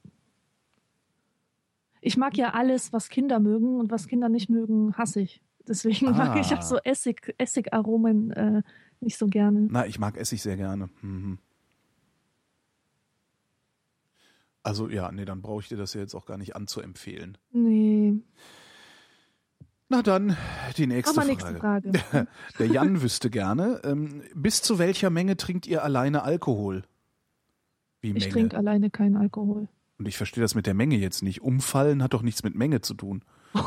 [1.99, 5.41] ich mag ja alles, was Kinder mögen und was Kinder nicht mögen, hasse ich.
[5.67, 6.61] Deswegen mag ich auch Ah.
[6.61, 8.61] so Essig, Essigaromen äh,
[8.99, 9.67] nicht so gerne.
[9.69, 10.89] Na, ich mag Essig sehr gerne.
[11.01, 11.37] Mhm.
[14.63, 17.37] Also ja, nee, dann brauche ich dir das ja jetzt auch gar nicht anzuempfehlen.
[17.51, 18.15] Nee.
[19.91, 20.37] Na dann,
[20.77, 21.27] die nächste Frage.
[21.27, 21.91] nächste Frage.
[22.59, 26.83] Der Jan wüsste gerne, ähm, bis zu welcher Menge trinkt ihr alleine Alkohol?
[27.99, 28.29] Wie Ich Menge?
[28.29, 29.67] trinke alleine keinen Alkohol.
[29.97, 31.41] Und ich verstehe das mit der Menge jetzt nicht.
[31.41, 33.25] Umfallen hat doch nichts mit Menge zu tun.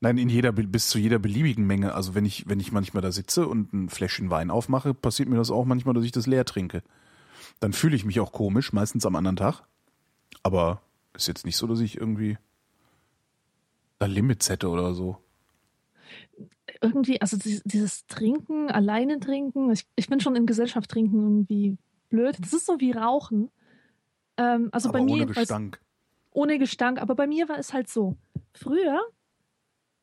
[0.00, 1.94] Nein, in jeder bis zu jeder beliebigen Menge.
[1.94, 5.36] Also wenn ich wenn ich manchmal da sitze und ein Fläschchen Wein aufmache, passiert mir
[5.36, 6.82] das auch manchmal, dass ich das leer trinke.
[7.60, 9.62] Dann fühle ich mich auch komisch, meistens am anderen Tag.
[10.42, 10.82] Aber
[11.14, 12.38] ist jetzt nicht so, dass ich irgendwie
[13.98, 15.18] da Limits hätte oder so.
[16.80, 21.78] Irgendwie, also dieses, Trinken, alleine trinken, ich, ich bin schon in Gesellschaft trinken irgendwie
[22.10, 22.36] blöd.
[22.40, 23.50] Das ist so wie Rauchen.
[24.36, 25.80] Ähm, also Aber bei mir ohne Gestank.
[26.32, 27.00] ohne Gestank.
[27.00, 28.16] Aber bei mir war es halt so.
[28.52, 29.00] Früher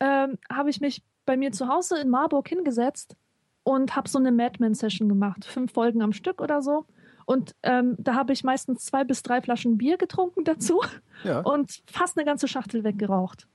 [0.00, 3.16] ähm, habe ich mich bei mir zu Hause in Marburg hingesetzt
[3.62, 5.44] und habe so eine Madman-Session gemacht.
[5.44, 6.86] Fünf Folgen am Stück oder so.
[7.26, 10.80] Und ähm, da habe ich meistens zwei bis drei Flaschen Bier getrunken dazu
[11.24, 11.40] Ja.
[11.40, 13.48] und fast eine ganze Schachtel weggeraucht.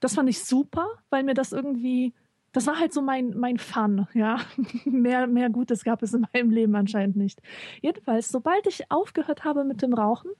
[0.00, 2.14] Das fand ich super, weil mir das irgendwie,
[2.52, 4.38] das war halt so mein, mein Fun, ja.
[4.84, 7.40] mehr, mehr Gutes gab es in meinem Leben anscheinend nicht.
[7.82, 10.30] Jedenfalls, sobald ich aufgehört habe mit dem Rauchen,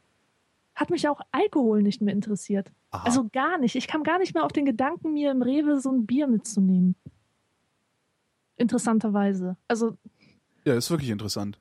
[0.75, 2.73] hat mich auch Alkohol nicht mehr interessiert.
[2.91, 3.05] Aha.
[3.05, 3.75] Also gar nicht.
[3.77, 6.95] Ich kam gar nicht mehr auf den Gedanken, mir im Rewe so ein Bier mitzunehmen.
[8.57, 9.57] Interessanterweise.
[9.69, 9.97] Also,
[10.65, 11.59] Ja, ist wirklich interessant.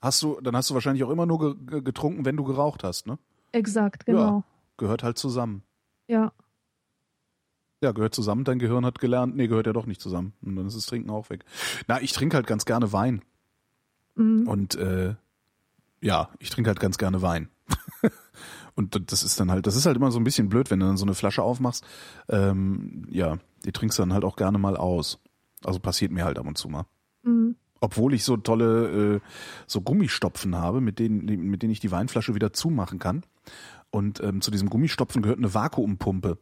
[0.00, 2.84] Hast du, dann hast du wahrscheinlich auch immer nur ge ge- getrunken, wenn du geraucht
[2.84, 3.18] hast, ne?
[3.52, 4.44] Exakt, genau.
[4.76, 5.62] Gehört halt zusammen.
[6.06, 6.32] Ja.
[7.82, 10.32] Ja, gehört zusammen, dein Gehirn hat gelernt, nee, gehört ja doch nicht zusammen.
[10.42, 11.44] Und dann ist das Trinken auch weg.
[11.86, 13.22] Na, ich trinke halt ganz gerne Wein.
[14.16, 14.48] Mhm.
[14.48, 15.14] Und äh,
[16.00, 17.48] ja, ich trinke halt ganz gerne Wein.
[18.74, 20.86] Und das ist dann halt, das ist halt immer so ein bisschen blöd, wenn du
[20.86, 21.84] dann so eine Flasche aufmachst.
[22.28, 25.18] Ähm, ja, die trinkst dann halt auch gerne mal aus.
[25.64, 26.84] Also passiert mir halt ab und zu mal.
[27.22, 27.56] Mhm.
[27.80, 29.20] Obwohl ich so tolle äh,
[29.66, 33.22] so Gummistopfen habe, mit denen, mit denen ich die Weinflasche wieder zumachen kann.
[33.90, 36.38] Und ähm, zu diesem Gummistopfen gehört eine Vakuumpumpe.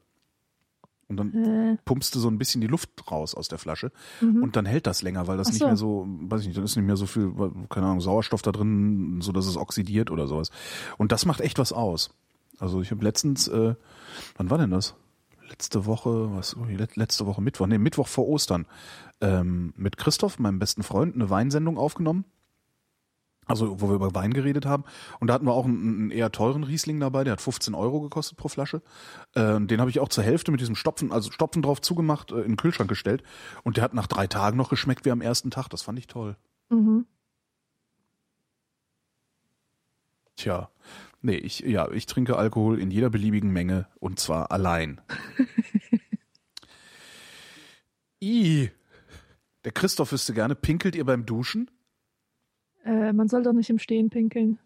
[1.08, 4.42] Und dann Äh, pumpst du so ein bisschen die Luft raus aus der Flasche mhm.
[4.42, 5.66] und dann hält das länger, weil das Ach nicht so.
[5.66, 7.32] mehr so, weiß ich nicht, dann ist nicht mehr so viel,
[7.68, 10.50] keine Ahnung, Sauerstoff da drin, so dass es oxidiert oder sowas.
[10.98, 12.10] Und das macht echt was aus.
[12.58, 13.76] Also ich habe letztens, äh,
[14.36, 14.96] wann war denn das?
[15.48, 18.66] Letzte Woche, was, oh, let- letzte Woche Mittwoch, nee, Mittwoch vor Ostern,
[19.20, 22.24] ähm, mit Christoph, meinem besten Freund, eine Weinsendung aufgenommen.
[23.48, 24.82] Also, wo wir über Wein geredet haben.
[25.20, 28.00] Und da hatten wir auch einen, einen eher teuren Riesling dabei, der hat 15 Euro
[28.00, 28.82] gekostet pro Flasche.
[29.34, 32.38] Äh, den habe ich auch zur Hälfte mit diesem Stopfen, also Stopfen drauf zugemacht, äh,
[32.40, 33.22] in den Kühlschrank gestellt.
[33.62, 35.68] Und der hat nach drei Tagen noch geschmeckt wie am ersten Tag.
[35.68, 36.36] Das fand ich toll.
[36.70, 37.06] Mhm.
[40.34, 40.68] Tja.
[41.22, 45.00] Nee, ich, ja, ich trinke Alkohol in jeder beliebigen Menge und zwar allein.
[48.22, 48.70] I.
[49.64, 51.70] Der Christoph wüsste gerne, pinkelt ihr beim Duschen?
[52.84, 54.58] Äh, man soll doch nicht im Stehen pinkeln.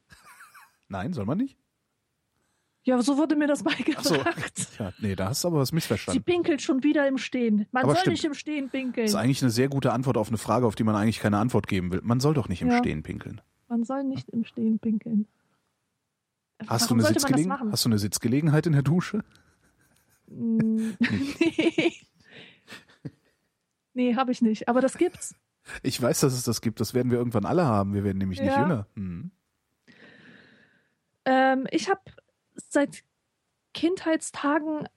[0.89, 1.57] Nein, soll man nicht?
[2.83, 4.15] Ja, so wurde mir das Ach so.
[4.15, 4.69] beigebracht.
[4.79, 6.23] Ja, nee, da hast du aber was Sie missverstanden.
[6.25, 7.67] pinkelt schon wieder im Stehen.
[7.73, 8.13] Man Aber soll stimmt.
[8.15, 9.07] nicht im Stehen pinkeln.
[9.07, 11.39] Das ist eigentlich eine sehr gute Antwort auf eine Frage, auf die man eigentlich keine
[11.39, 12.01] Antwort geben will.
[12.03, 12.79] Man soll doch nicht im Ja.
[12.79, 13.41] Stehen pinkeln.
[13.69, 15.27] Man soll nicht im Stehen pinkeln.
[16.67, 17.03] Hast du, eine?
[17.73, 19.25] Hast du eine Sitzgelegenheit in der Dusche?
[20.29, 21.93] Mm, nee.
[23.95, 24.69] nee, habe ich nicht.
[24.69, 25.35] Aber das gibt's.
[25.83, 26.81] Ich weiß, dass es das gibt.
[26.81, 27.95] Das werden wir irgendwann alle haben.
[27.95, 28.63] Wir werden nämlich nicht Ja.
[28.63, 28.87] jünger.
[28.95, 29.31] Hm.
[31.25, 32.01] Ähm, ich habe
[32.55, 33.05] seit
[33.75, 34.89] Kindheitstagen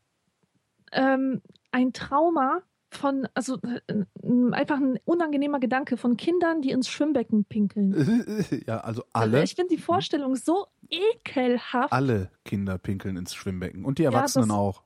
[0.92, 1.42] ähm,
[1.72, 2.62] ein Trauma
[2.94, 8.46] von, also äh, äh, einfach ein unangenehmer Gedanke von Kindern, die ins Schwimmbecken pinkeln.
[8.68, 11.92] Ja, also alle, Ich finde die Vorstellung so ekelhaft.
[11.92, 14.84] alle Kinder pinkeln ins Schwimmbecken und die Ja, Erwachsenen das- auch.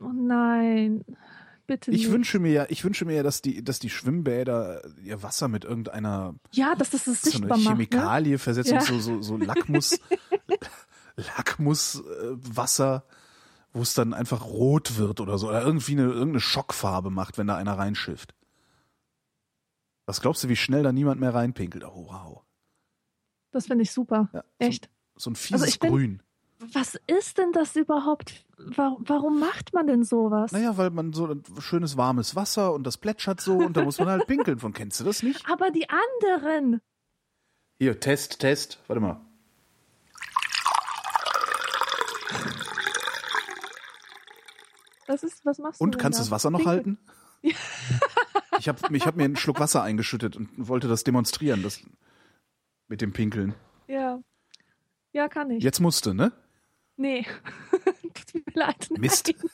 [0.00, 1.04] Oh nein,
[1.68, 2.10] bitte Ich nicht.
[2.12, 5.64] wünsche mir ja, ich wünsche mir ja, dass die, dass die Schwimmbäder ihr Wasser mit
[5.64, 7.78] irgendeiner ja, dass das es so sichtbar eine macht.
[7.78, 7.84] Ne?
[7.86, 8.80] Chemikalie versetzt Ja.
[8.80, 10.00] so, so, so Lackmus,
[11.16, 13.04] Lackmuswasser,
[13.72, 17.46] wo es dann einfach rot wird oder so, oder irgendwie eine, irgendeine Schockfarbe macht, wenn
[17.46, 18.34] da einer reinschifft.
[20.06, 21.84] Was glaubst du, wie schnell da niemand mehr reinpinkelt?
[21.84, 22.42] Oh, wow.
[23.52, 24.28] Das finde ich super.
[24.32, 24.90] Ja, Echt.
[25.16, 26.22] So ein fieses Also ich bin- Grün.
[26.72, 28.46] Was ist denn das überhaupt?
[28.56, 30.52] Warum, warum macht man denn sowas?
[30.52, 33.98] Naja, weil man so ein schönes warmes Wasser und das plätschert so und da muss
[33.98, 34.72] man halt pinkeln von.
[34.72, 35.44] Kennst du das nicht?
[35.50, 36.80] Aber die anderen.
[37.78, 38.78] Hier, Test, Test.
[38.86, 39.20] Warte mal.
[45.06, 46.22] Was ist, was machst du Und kannst da?
[46.22, 46.98] das Wasser noch halten?
[48.58, 51.80] Ich habe ich hab mir einen Schluck Wasser eingeschüttet und wollte das demonstrieren, das
[52.86, 53.54] mit dem Pinkeln.
[53.88, 54.20] Ja.
[55.12, 55.64] Ja, kann ich.
[55.64, 56.30] Jetzt musste, ne?
[56.96, 57.26] Nee.
[58.32, 58.86] Tut mir leid.
[58.90, 59.00] Nein.
[59.00, 59.34] Mist.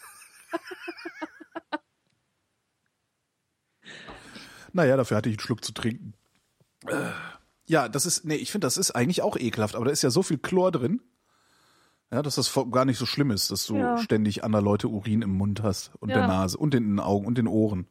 [4.72, 6.14] Naja, dafür hatte ich einen Schluck zu trinken.
[6.86, 7.11] Äh,
[7.66, 10.11] Ja, das ist, nee, ich finde, das ist eigentlich auch ekelhaft, aber da ist ja
[10.11, 11.00] so viel Chlor drin,
[12.11, 13.97] ja, dass das gar nicht so schlimm ist, dass du Ja.
[13.99, 16.26] ständig anderer Leute Urin im Mund hast und der Ja.
[16.29, 17.87] Nase und in den Augen und den Ohren.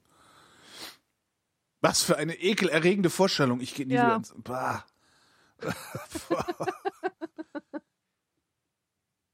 [1.81, 3.59] Was für eine ekelerregende Vorstellung.
[3.61, 4.03] Ich gehe nie Ja.
[4.03, 4.33] wieder ins.
[4.43, 4.83] Bah.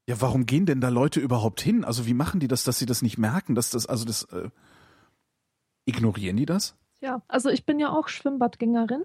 [0.06, 1.84] ja, warum gehen denn da Leute überhaupt hin?
[1.84, 4.50] Also wie machen die das, dass sie das nicht merken, dass das, also das, äh,
[5.86, 6.76] ignorieren die das?
[7.00, 9.04] Ja, also ich bin ja auch Schwimmbadgängerin.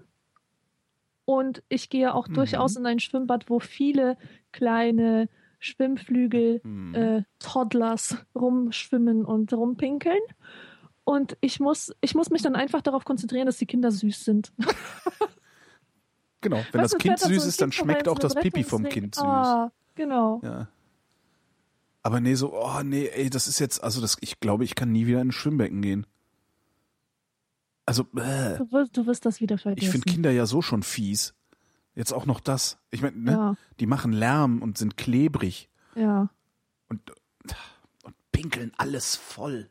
[1.24, 2.34] Und ich gehe auch Mhm.
[2.34, 4.18] durchaus in ein Schwimmbad, wo viele
[4.52, 5.28] kleine
[5.60, 6.94] Schwimmflügel, Hm.
[6.94, 10.18] äh, Toddlers rumschwimmen und rumpinkeln.
[11.04, 14.52] Und ich muss, ich muss mich dann einfach darauf konzentrieren, dass die Kinder süß sind.
[16.42, 18.84] Genau, wenn Weißt das Kind so süß ist, dann schmeckt auch das Pipi vom.
[18.84, 19.24] Kind süß.
[19.24, 20.40] Ah, genau.
[20.42, 20.68] Ja.
[22.02, 24.90] Aber nee, so, oh nee, ey, das ist jetzt, also das, ich glaube, ich kann
[24.90, 26.06] nie wieder in ein Schwimmbecken gehen.
[27.84, 29.84] Also, äh, Du wirst, du wirst das wieder vergessen.
[29.84, 31.34] ich finde Kinder ja so schon fies.
[31.94, 32.78] Jetzt auch noch das.
[32.90, 36.28] Ich meine, ne, Ja, die machen Lärm und sind klebrig ja.
[36.88, 37.10] und,
[38.04, 39.70] und pinkeln alles voll.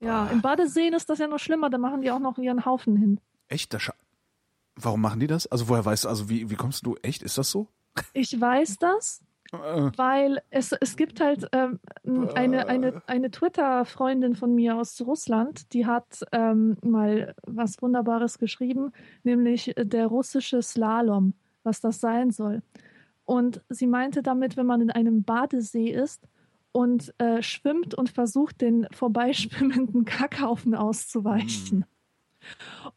[0.00, 0.30] Ja, Ah.
[0.30, 3.20] im Badeseen ist das ja noch schlimmer, da machen die auch noch ihren Haufen hin.
[3.48, 3.72] Echt?
[3.74, 3.90] Das
[4.76, 5.46] Warum machen die das?
[5.46, 7.68] Also woher weißt du, also wie, wie kommst du, echt, ist das so?
[8.14, 9.20] Ich weiß das,
[9.52, 11.80] weil es, es gibt halt ähm,
[12.34, 18.92] eine, eine, eine Twitter-Freundin von mir aus Russland, die hat ähm, mal was Wunderbares geschrieben,
[19.22, 22.62] nämlich der russische Slalom, was das sein soll.
[23.24, 26.26] Und sie meinte damit, wenn man in einem Badesee ist
[26.72, 31.84] und äh, schwimmt und versucht, den vorbeischwimmenden Kackhaufen auszuweichen.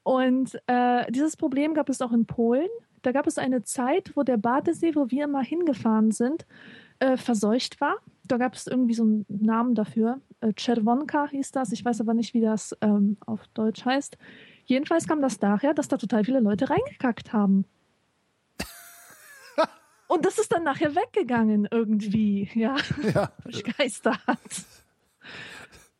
[0.03, 2.69] Und äh, dieses Problem gab es auch in Polen.
[3.03, 6.45] Da gab es eine Zeit, wo der Badesee, wo wir immer hingefahren sind,
[6.99, 7.97] äh, verseucht war.
[8.25, 10.21] Da gab es irgendwie so einen Namen dafür.
[10.39, 11.73] Äh, Czerwonka hieß das.
[11.73, 14.17] Ich weiß aber nicht, wie das ähm, auf Deutsch heißt.
[14.65, 17.65] Jedenfalls kam das daher, dass da total viele Leute reingekackt haben.
[20.07, 22.77] Und das ist dann nachher weggegangen irgendwie, ja,
[23.13, 23.31] ja.
[23.77, 24.39] Geister hat.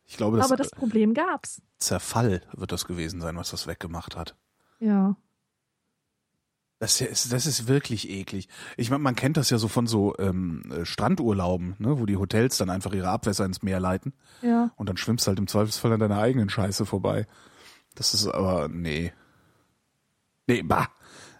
[0.06, 1.60] Ich glaube, das, Aber das Problem gab's.
[1.78, 4.34] Zerfall wird das gewesen sein, was das weggemacht hat.
[4.80, 5.16] Ja.
[6.84, 8.46] Das ist, das ist wirklich eklig.
[8.76, 12.18] Ich meine, man kennt das ja so von so ähm, äh, Strandurlauben, ne, wo die
[12.18, 14.12] Hotels dann einfach ihre Abwässer ins Meer leiten
[14.42, 14.70] Ja.
[14.76, 17.26] und dann schwimmst halt im Zweifelsfall an deiner eigenen Scheiße vorbei.
[17.94, 19.14] Das ist aber, nee.
[20.46, 20.88] Nee, bah.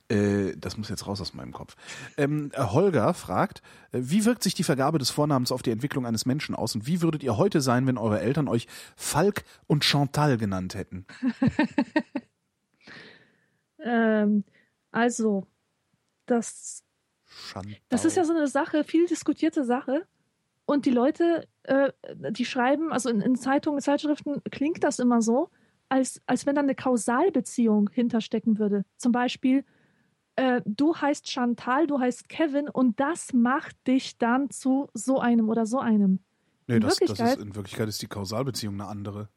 [0.09, 1.77] Äh, das muss jetzt raus aus meinem Kopf.
[2.17, 3.61] Ähm, äh, Holger fragt,
[3.93, 6.87] äh, wie wirkt sich die Vergabe des Vornamens auf die Entwicklung eines Menschen aus und
[6.87, 8.67] wie würdet ihr heute sein, wenn eure Eltern euch
[8.97, 11.05] Falk und Chantal genannt hätten?
[13.87, 14.45] Ähm,
[14.95, 15.47] also,
[16.27, 16.85] das,
[17.89, 20.07] das ist ja so eine Sache, viel diskutierte Sache.
[20.67, 21.93] Und die Leute, äh,
[22.31, 25.51] die schreiben, also in, in Zeitungen, Zeitschriften klingt das immer so,
[25.89, 28.85] als, als wenn da eine Kausalbeziehung hinterstecken würde.
[28.97, 29.65] Zum Beispiel,
[30.37, 35.49] äh, du heißt Chantal, du heißt Kevin und das macht dich dann zu so einem
[35.49, 36.21] oder so einem.
[36.69, 39.29] Nee, in das, das ist, in Wirklichkeit ist die Kausalbeziehung eine andere.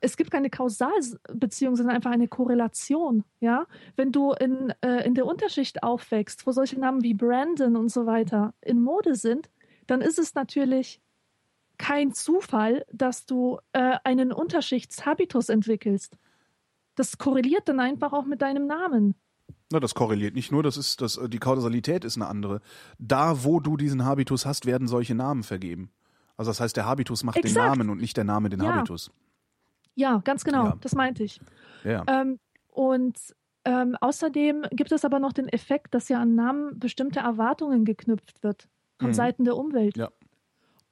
[0.00, 3.24] Es gibt keine Kausalbeziehung, sondern einfach eine Korrelation.
[3.40, 3.66] Ja,
[3.96, 8.06] wenn du in, äh, in der Unterschicht aufwächst, wo solche Namen wie Brandon und so
[8.06, 9.50] weiter in Mode sind,
[9.86, 11.00] dann ist es natürlich
[11.78, 16.16] kein Zufall, dass du äh, einen Unterschichtshabitus entwickelst.
[16.94, 19.14] Das korreliert dann einfach auch mit deinem Namen.
[19.72, 22.60] Na, das korreliert nicht nur, das ist, das, die Kausalität ist eine andere.
[22.98, 25.90] Da, wo du diesen Habitus hast, werden solche Namen vergeben.
[26.36, 27.66] Also das heißt, der Habitus macht den Exakt.
[27.68, 28.74] Namen und nicht der Name den Ja.
[28.74, 29.10] Habitus.
[29.94, 30.76] Ja, ganz genau, Ja.
[30.80, 31.40] das meinte ich.
[31.84, 32.04] Ja.
[32.08, 32.38] Ähm,
[32.68, 33.18] und
[33.64, 38.42] ähm, außerdem gibt es aber noch den Effekt, dass ja an Namen bestimmte Erwartungen geknüpft
[38.42, 38.68] wird
[38.98, 39.14] von Mhm.
[39.14, 39.96] Seiten der Umwelt.
[39.96, 40.08] Ja.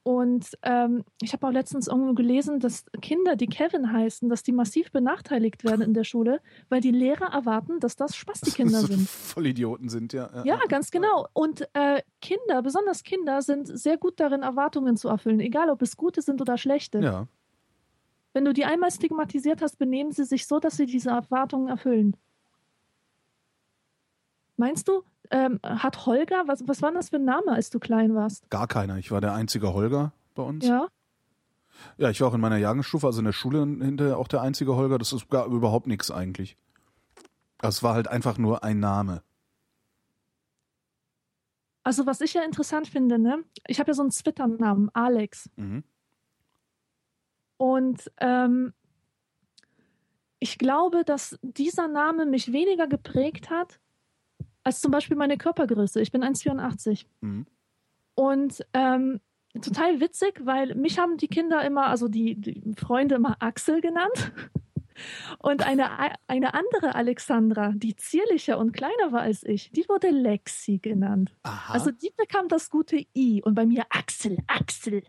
[0.04, 4.52] Und ähm, ich habe auch letztens irgendwo gelesen, dass Kinder, die Kevin heißen, dass die
[4.52, 9.06] massiv benachteiligt werden in der Schule, weil die Lehrer erwarten, dass das Spasti-Kinder sind.
[9.06, 10.30] Vollidioten sind, ja.
[10.44, 11.26] Ja, ganz genau.
[11.34, 15.96] Und äh, Kinder, besonders Kinder, sind sehr gut darin, Erwartungen zu erfüllen, egal ob es
[15.98, 17.00] gute sind oder schlechte.
[17.00, 17.26] Ja.
[18.38, 22.16] Wenn du die einmal stigmatisiert hast, benehmen sie sich so, dass sie diese Erwartungen erfüllen.
[24.56, 25.02] Meinst du,
[25.32, 28.48] ähm, hat Holger, was, was war das für ein Name, als du klein warst?
[28.48, 28.96] Gar keiner.
[28.96, 30.64] Ich war der einzige Holger bei uns.
[30.64, 30.86] Ja?
[31.96, 34.76] Ja, ich war auch in meiner Jahrgangsstufe, also in der Schule hinterher auch der einzige
[34.76, 34.98] Holger.
[34.98, 36.56] Das ist gar überhaupt nichts eigentlich.
[37.60, 39.24] Es war halt einfach nur ein Name.
[41.82, 43.42] Also, was ich ja interessant finde, ne?
[43.66, 45.50] Ich habe ja so einen Twitter-Namen, Alex.
[45.56, 45.82] Mhm.
[47.58, 48.72] Und ähm,
[50.38, 53.80] ich glaube, dass dieser Name mich weniger geprägt hat,
[54.62, 56.00] als zum Beispiel meine Körpergröße.
[56.00, 57.04] Ich bin 1,84.
[57.20, 57.46] Mhm.
[58.14, 59.20] Und ähm,
[59.60, 64.32] total witzig, weil mich haben die Kinder immer, also die, die Freunde immer Axel genannt.
[65.38, 65.90] Und eine,
[66.26, 71.36] eine andere Alexandra, die zierlicher und kleiner war als ich, die wurde Lexi genannt.
[71.44, 71.72] Aha.
[71.72, 75.04] Also die bekam das gute I und bei mir Axel, Axel.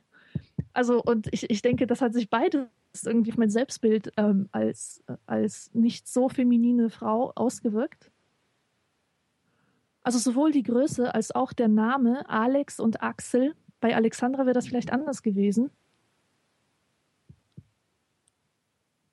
[0.73, 2.67] Also und ich, ich denke, das hat sich beides
[3.03, 8.11] irgendwie auf mein Selbstbild ähm, als, als nicht so feminine Frau ausgewirkt.
[10.03, 13.55] Also sowohl die Größe als auch der Name Alex und Axel.
[13.79, 15.71] Bei Alexandra wäre das vielleicht anders gewesen.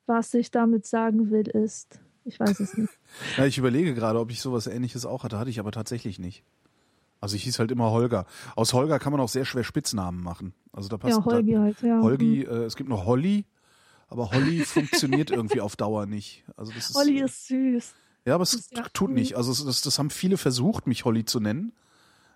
[0.05, 2.93] Was ich damit sagen will, ist, ich weiß es nicht.
[3.37, 5.37] Ja, ich überlege gerade, ob ich sowas ähnliches auch hatte.
[5.37, 6.43] Hatte ich aber tatsächlich nicht.
[7.19, 8.25] Also ich hieß halt immer Holger.
[8.55, 10.53] Aus Holger kann man auch sehr schwer Spitznamen machen.
[10.71, 12.01] Also da passt ja, Holgi da, halt, ja.
[12.01, 13.45] Holgi, äh, es gibt noch Holly,
[14.07, 16.43] aber Holly funktioniert irgendwie auf Dauer nicht.
[16.55, 17.93] Also das ist, Holly ist süß.
[18.25, 19.35] ja, aber es ja- tut nicht.
[19.35, 21.73] Also es, das, das haben viele versucht, mich Holly zu nennen.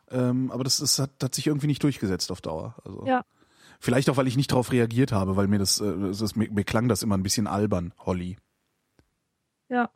[0.10, 2.76] Ähm, aber das, das hat, hat sich irgendwie nicht durchgesetzt auf Dauer.
[2.84, 3.24] Also Ja.
[3.80, 6.52] Vielleicht auch, weil ich nicht darauf reagiert habe, weil mir das, äh, das, das mir,
[6.52, 8.38] mir klang das immer ein bisschen albern, Holly.
[9.70, 9.90] Ja.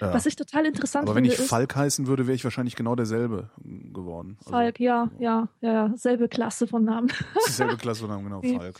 [0.00, 0.12] Ja.
[0.12, 2.76] Was ich total interessant aber wenn finde, ich ist Falk heißen würde, wäre ich wahrscheinlich
[2.76, 4.36] genau derselbe äh, geworden.
[4.40, 7.08] Also, Falk, ja, ja, ja, ja, selbe Klasse von Namen.
[7.46, 8.56] Dieselbe Klasse von Namen, genau, Nee.
[8.58, 8.76] Falk.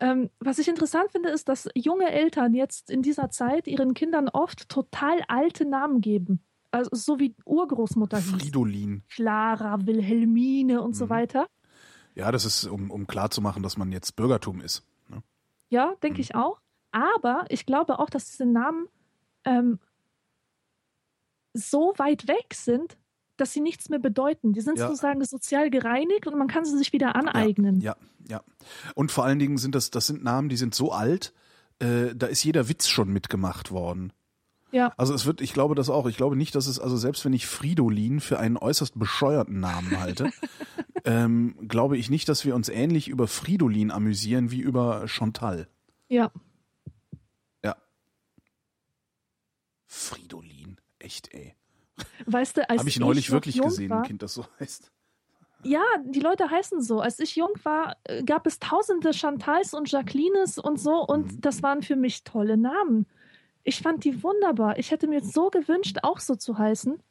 [0.00, 4.28] Ähm, was ich interessant finde, ist, dass junge Eltern jetzt in dieser Zeit ihren Kindern
[4.28, 6.40] oft total alte Namen geben.
[6.70, 8.30] also so wie Urgroßmutter hieß.
[8.42, 9.02] Fridolin.
[9.08, 11.10] Clara, Wilhelmine und so Mhm.
[11.10, 11.46] weiter.
[12.14, 14.84] Ja, das ist, um, um klarzumachen, dass man jetzt Bürgertum ist.
[15.08, 15.22] Ne?
[15.70, 16.20] Ja, denke Mhm.
[16.22, 16.60] ich auch.
[16.92, 18.86] Aber ich glaube auch, dass diese Namen
[19.44, 19.78] ähm,
[21.54, 22.96] so weit weg sind,
[23.36, 24.52] dass sie nichts mehr bedeuten.
[24.52, 24.88] Die sind Ja.
[24.88, 27.80] sozusagen sozial gereinigt und man kann sie sich wieder aneignen.
[27.80, 27.96] Ja,
[28.28, 28.42] ja.
[28.94, 31.32] Und vor allen Dingen sind das, das sind Namen, die sind so alt,
[31.78, 34.12] äh, da ist jeder Witz schon mitgemacht worden.
[34.72, 34.92] Ja.
[34.96, 36.06] Also es wird, ich glaube das auch.
[36.06, 39.98] Ich glaube nicht, dass es, also selbst wenn ich Fridolin für einen äußerst bescheuerten Namen
[39.98, 40.30] halte,
[41.04, 45.68] ähm, glaube ich nicht, dass wir uns ähnlich über Fridolin amüsieren wie über Chantal.
[46.08, 46.30] ja.
[47.64, 47.76] Ja.
[49.86, 50.57] Fridolin,
[51.08, 51.54] echt ey.
[52.26, 54.92] Weißt du, als Habe ich neulich noch wirklich gesehen, war, ein Kind, das so heißt.
[55.64, 57.00] Ja, die Leute heißen so.
[57.00, 61.40] Als ich jung war, äh, gab es tausende Chantals und Jacquelines und so und Mhm.
[61.40, 63.06] das waren für mich tolle Namen.
[63.64, 64.78] Ich fand die wunderbar.
[64.78, 67.02] Ich hätte mir so gewünscht, auch so zu heißen.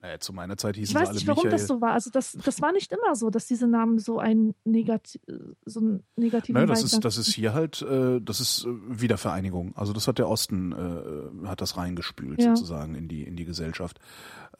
[0.00, 1.58] Naja, zu meiner Zeit Ich hießen sie weiß nicht, warum Michael.
[1.58, 1.92] das so war.
[1.92, 5.20] Also das, das war nicht immer so, dass diese Namen so einen negati
[5.64, 9.76] so einen negativen Naja, das ist, das ist hier halt, äh, das ist äh, Wiedervereinigung.
[9.76, 12.54] Also das hat der Osten, äh, hat das reingespült Ja.
[12.54, 13.98] sozusagen in die, in die Gesellschaft.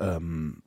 [0.00, 0.62] Ähm,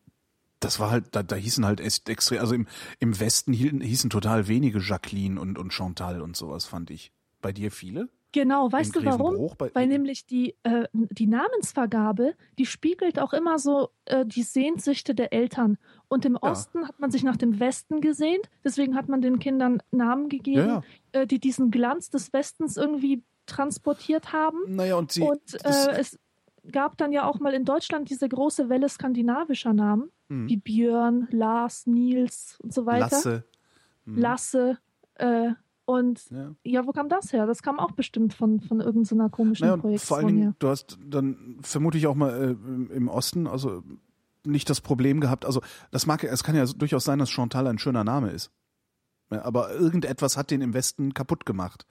[0.62, 2.68] das war halt, da, da hießen halt extrem, also im,
[3.00, 7.12] im Westen hielten, hießen total wenige Jacqueline und, und Chantal und sowas, fand ich.
[7.42, 8.08] Bei dir viele?
[8.34, 9.52] Genau, weißt du warum?
[9.74, 15.34] Weil nämlich die, äh, die Namensvergabe, die spiegelt auch immer so äh, die Sehnsüchte der
[15.34, 15.78] Eltern.
[16.08, 16.52] Und im Ja.
[16.52, 20.60] Osten hat man sich nach dem Westen gesehnt, deswegen hat man den Kindern Namen gegeben,
[20.60, 20.84] ja,
[21.14, 21.22] ja.
[21.22, 24.60] Äh, die diesen Glanz des Westens irgendwie transportiert haben.
[24.68, 26.18] Naja, und sie, Und äh, es
[26.72, 31.28] gab dann ja auch mal in Deutschland diese große Welle skandinavischer Namen, hm, wie Björn,
[31.32, 33.10] Lars, Nils und so weiter.
[33.10, 33.44] Lasse.
[34.06, 34.78] Hm, Lasse.
[35.92, 36.56] Und Ja.
[36.64, 37.46] ja, wo kam das her?
[37.46, 40.56] Das kam auch bestimmt von, von irgendeiner komischen Naja, Projektion vor allen Dingen, her.
[40.60, 43.84] du hast dann vermutlich auch mal äh, im Osten, also
[44.46, 45.62] nicht das Problem gehabt, also
[45.92, 48.52] das mag, es kann ja durchaus sein, dass Chantal ein schöner Name ist.
[49.32, 51.86] Ja, aber irgendetwas hat den im Westen kaputt gemacht.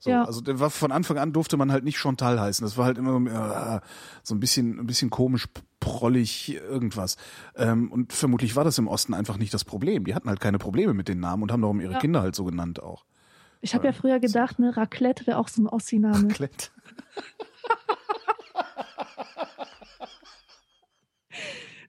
[0.00, 0.24] So, Ja.
[0.24, 2.64] Also der war von Anfang an durfte man halt nicht Chantal heißen.
[2.64, 3.80] Das war halt immer so, äh,
[4.22, 5.48] so ein bisschen, ein bisschen komisch,
[5.80, 7.16] prollig, irgendwas.
[7.56, 10.04] Ähm, und vermutlich war das im Osten einfach nicht das Problem.
[10.04, 11.98] Die hatten halt keine Probleme mit den Namen und haben darum ihre Ja.
[12.00, 13.04] Kinder halt so genannt auch.
[13.64, 16.28] Ich habe ja früher gedacht, ne, Raclette wäre auch so ein Ossi-Name.
[16.28, 16.70] Klett.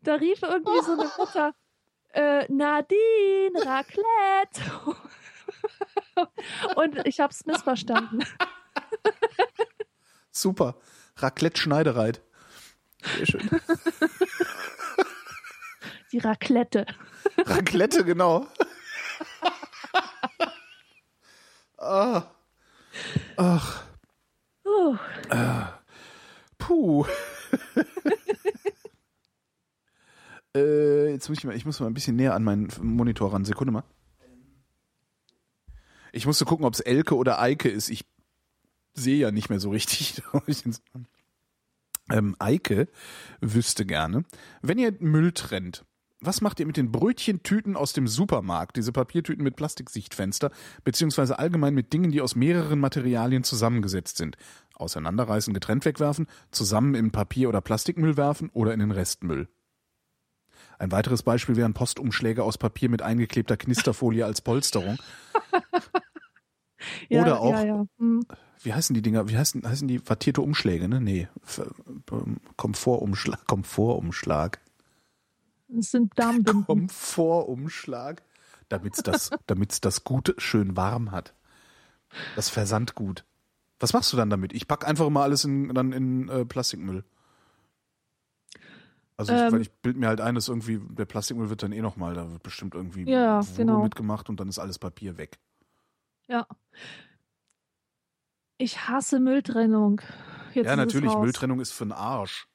[0.02, 1.54] Da rief irgendwie so eine Mutter,
[2.14, 4.62] äh, Nadine, Raclette.
[6.78, 8.24] Und ich habe es missverstanden.
[10.32, 10.78] Super.
[11.18, 12.22] Raclette Schneidereit.
[13.18, 13.50] Sehr schön.
[16.14, 16.86] Die Raclette.
[17.40, 18.48] Raclette, genau.
[21.86, 22.32] Ah.
[23.38, 23.86] Ach,
[25.32, 25.66] Uh,
[26.58, 27.06] puh.
[30.56, 33.46] äh, jetzt muss ich mal, ich muss mal ein bisschen näher an meinen Monitor ran.
[33.46, 33.84] Sekunde mal.
[36.12, 37.90] Ich musste gucken, ob es Elke oder Eike ist.
[37.90, 38.06] Ich
[38.94, 40.22] sehe ja nicht mehr so richtig.
[42.10, 42.88] ähm, Eike
[43.42, 44.24] wüsste gerne,
[44.62, 45.86] wenn ihr Müll trennt,
[46.22, 50.50] was macht ihr mit den Brötchentüten aus dem Supermarkt, diese Papiertüten mit Plastiksichtfenster,
[50.84, 54.38] beziehungsweise allgemein mit Dingen, die aus mehreren Materialien zusammengesetzt sind?
[54.76, 59.48] Auseinanderreißen, getrennt wegwerfen, zusammen in Papier- oder Plastikmüll werfen oder in den Restmüll?
[60.80, 64.98] Ein weiteres Beispiel wären Postumschläge aus Papier mit eingeklebter Knisterfolie als Polsterung.
[67.10, 67.86] ja, Oder auch- Ja, ja.
[68.00, 68.26] Hm.
[68.62, 69.30] Wie heißen die Dinger?
[69.30, 71.00] Wie heißen, heißen die wattierte Umschläge, ne?
[71.00, 71.28] Nee.
[72.58, 73.46] Komfortumschlag.
[73.48, 74.60] Komfortumschlag.
[75.68, 76.66] Das sind Darmbinden.
[76.66, 78.22] Komfortumschlag.
[78.70, 81.34] Damit's das, damit's das gut schön warm hat.
[82.36, 83.26] Das Versandgut.
[83.80, 84.54] Was machst du dann damit?
[84.54, 87.04] Ich pack einfach mal alles in, dann in äh, Plastikmüll.
[89.18, 89.52] Also ich, Ähm.
[89.54, 92.30] weil ich bild mir halt ein, dass irgendwie der Plastikmüll wird dann eh nochmal, da
[92.32, 93.84] wird bestimmt irgendwie Ja, genau.
[93.84, 95.38] mitgemacht und dann ist alles Papier weg.
[96.28, 96.48] Ja.
[98.58, 100.02] Ich hasse Mülltrennung.
[100.54, 101.14] Jetzt ja, es natürlich.
[101.16, 102.48] Mülltrennung ist für den Arsch.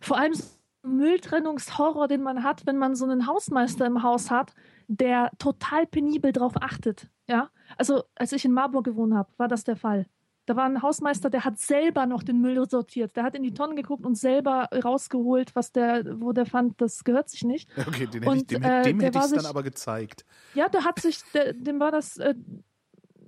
[0.00, 0.34] Vor allem
[0.82, 4.54] Mülltrennungshorror, den man hat, wenn man so einen Hausmeister im Haus hat,
[4.88, 7.08] der total penibel drauf achtet.
[7.28, 10.06] Ja, also als ich in Marburg gewohnt habe, war das der Fall.
[10.46, 13.14] Da war ein Hausmeister, der hat selber noch den Müll sortiert.
[13.14, 17.04] Der hat in die Tonnen geguckt und selber rausgeholt, was der, wo der fand, das
[17.04, 17.70] gehört sich nicht.
[17.78, 20.24] Okay, den hätte ich, Und, dem, äh, dem der hätte ich es dann aber gezeigt.
[20.54, 22.34] Ja, der hat sich, der, dem war das, äh,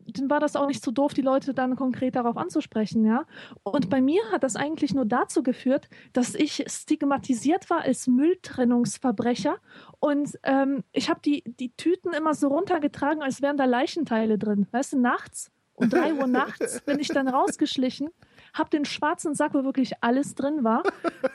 [0.07, 3.25] dem war das auch nicht so doof, die Leute dann konkret darauf anzusprechen, ja.
[3.63, 9.57] Und bei mir hat das eigentlich nur dazu geführt, dass ich stigmatisiert war als Mülltrennungsverbrecher
[10.01, 14.67] und ähm, ich habe die, die Tüten immer so runtergetragen, als wären da Leichenteile drin.
[14.71, 18.11] Weißt du, nachts, um drei Uhr nachts bin ich dann rausgeschlichen,
[18.55, 20.83] habe den schwarzen Sack, wo wirklich alles drin war,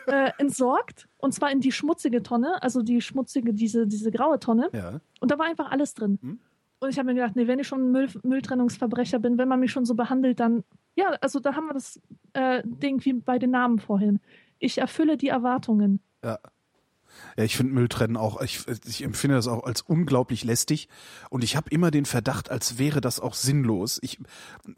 [0.07, 1.07] äh, entsorgt.
[1.17, 4.69] Und zwar in die schmutzige Tonne, also die schmutzige, diese, diese graue Tonne.
[4.73, 4.99] Ja.
[5.19, 6.19] Und da war einfach alles drin.
[6.21, 6.39] Hm?
[6.79, 9.71] Und ich habe mir gedacht, nee, wenn ich schon Müll, Mülltrennungsverbrecher bin, wenn man mich
[9.71, 10.63] schon so behandelt, dann,
[10.95, 11.99] ja, also da haben wir das
[12.33, 14.19] äh, Ding wie bei den Namen vorhin.
[14.59, 16.01] Ich erfülle die Erwartungen.
[16.23, 16.39] Ja.
[17.35, 20.87] Ja, ich finde Mülltrennen auch, ich, ich empfinde das auch als unglaublich lästig
[21.29, 23.97] und ich habe immer den Verdacht, als wäre das auch sinnlos.
[24.01, 24.19] Ich,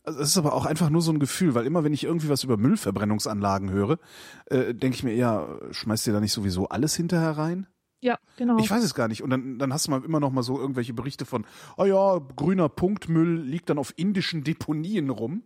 [0.03, 2.29] also es ist aber auch einfach nur so ein Gefühl, weil immer wenn ich irgendwie
[2.29, 3.99] was über Müllverbrennungsanlagen höre,
[4.45, 7.67] äh, denke ich mir, ja, schmeißt ihr da nicht sowieso alles hinterher rein?
[8.01, 8.57] Ja, genau.
[8.59, 9.23] Ich weiß es gar nicht.
[9.23, 11.45] Und dann, dann hast du mal immer noch mal so irgendwelche Berichte von,
[11.77, 15.43] oh ja, grüner Punktmüll liegt dann auf indischen Deponien rum.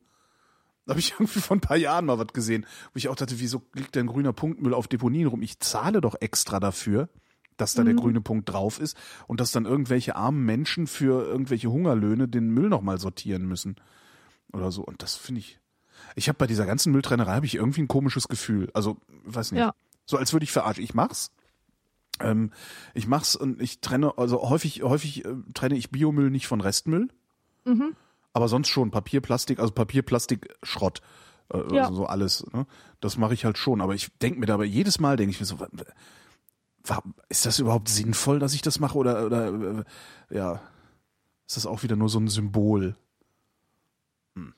[0.86, 3.40] Da habe ich irgendwie vor ein paar Jahren mal was gesehen, wo ich auch dachte,
[3.40, 5.42] wieso liegt denn grüner Punktmüll auf Deponien rum?
[5.42, 7.10] Ich zahle doch extra dafür,
[7.58, 7.86] dass da Mhm.
[7.88, 8.98] der grüne Punkt drauf ist
[9.28, 13.76] und dass dann irgendwelche armen Menschen für irgendwelche Hungerlöhne den Müll nochmal sortieren müssen.
[14.52, 14.84] Oder so.
[14.84, 15.60] Und das finde ich.
[16.16, 18.70] Ich habe bei dieser ganzen Mülltrennerei habe ich irgendwie ein komisches Gefühl.
[18.74, 19.62] Also, weiß nicht.
[19.62, 19.74] Ja.
[20.06, 20.84] So als würde ich verarschen.
[20.84, 21.32] Ich mach's.
[22.20, 22.52] Ähm,
[22.94, 27.10] ich mach's und ich trenne, also häufig, häufig äh, trenne ich Biomüll nicht von Restmüll.
[27.66, 27.96] Mhm.
[28.34, 31.02] Aber sonst schon Papier, Plastik, also Papier, Plastik, Schrott.
[31.54, 31.84] Äh, Ja.
[31.84, 32.46] Also so alles.
[32.54, 32.66] Ne?
[33.00, 33.82] Das mache ich halt schon.
[33.82, 35.58] Aber ich denke mir dabei, jedes Mal denke ich mir so,
[37.30, 38.98] ist das überhaupt sinnvoll, dass ich das mache?
[38.98, 39.48] Oder, oder
[39.80, 39.84] äh,
[40.30, 40.62] ja,
[41.48, 42.96] ist das auch wieder nur so ein Symbol?
[44.36, 44.54] Hm.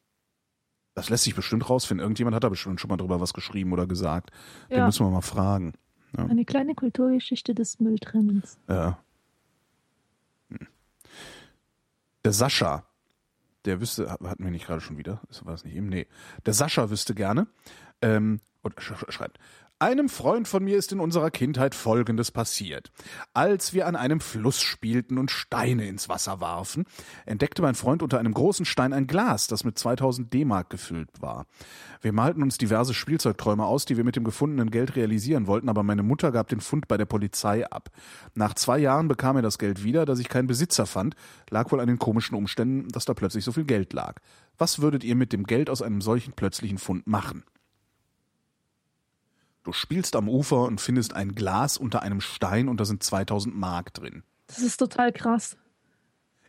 [0.93, 2.03] Das lässt sich bestimmt rausfinden.
[2.03, 4.31] Irgendjemand hat da bestimmt schon mal drüber was geschrieben oder gesagt.
[4.69, 4.85] Den Ja.
[4.85, 5.73] müssen wir mal fragen.
[6.17, 8.57] Eine kleine Kulturgeschichte des Mülltrennens.
[8.67, 8.97] Ja.
[10.49, 10.67] Hm.
[12.23, 12.85] Der Sascha,
[13.65, 15.21] der wüsste, hatten wir nicht gerade schon wieder?
[15.43, 15.87] War das nicht eben?
[15.89, 16.07] Nee.
[16.45, 17.47] Der Sascha wüsste gerne,
[18.01, 19.39] ähm, sch- schreibt,
[19.79, 22.91] einem Freund von mir ist in unserer Kindheit Folgendes passiert.
[23.33, 26.85] Als wir an einem Fluss spielten und Steine ins Wasser warfen,
[27.25, 31.45] entdeckte mein Freund unter einem großen Stein ein Glas, das mit 2000 D-Mark gefüllt war.
[32.01, 35.83] Wir malten uns diverse Spielzeugträume aus, die wir mit dem gefundenen Geld realisieren wollten, aber
[35.83, 37.89] meine Mutter gab den Fund bei der Polizei ab.
[38.33, 41.15] Nach zwei Jahren bekam er das Geld wieder, da sich kein Besitzer fand,
[41.49, 44.21] lag wohl an den komischen Umständen, dass da plötzlich so viel Geld lag.
[44.57, 47.43] Was würdet ihr mit dem Geld aus einem solchen plötzlichen Fund machen?
[49.65, 53.53] Du spielst am Ufer und findest ein Glas unter einem Stein und da sind 2000
[53.57, 54.23] Mark drin.
[54.47, 55.57] Das ist total krass.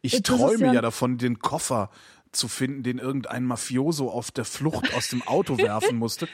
[0.02, 1.90] Ich Das träume ja- ja davon, den Koffer
[2.30, 6.28] zu finden, den irgendein Mafioso auf der Flucht aus dem Auto werfen musste.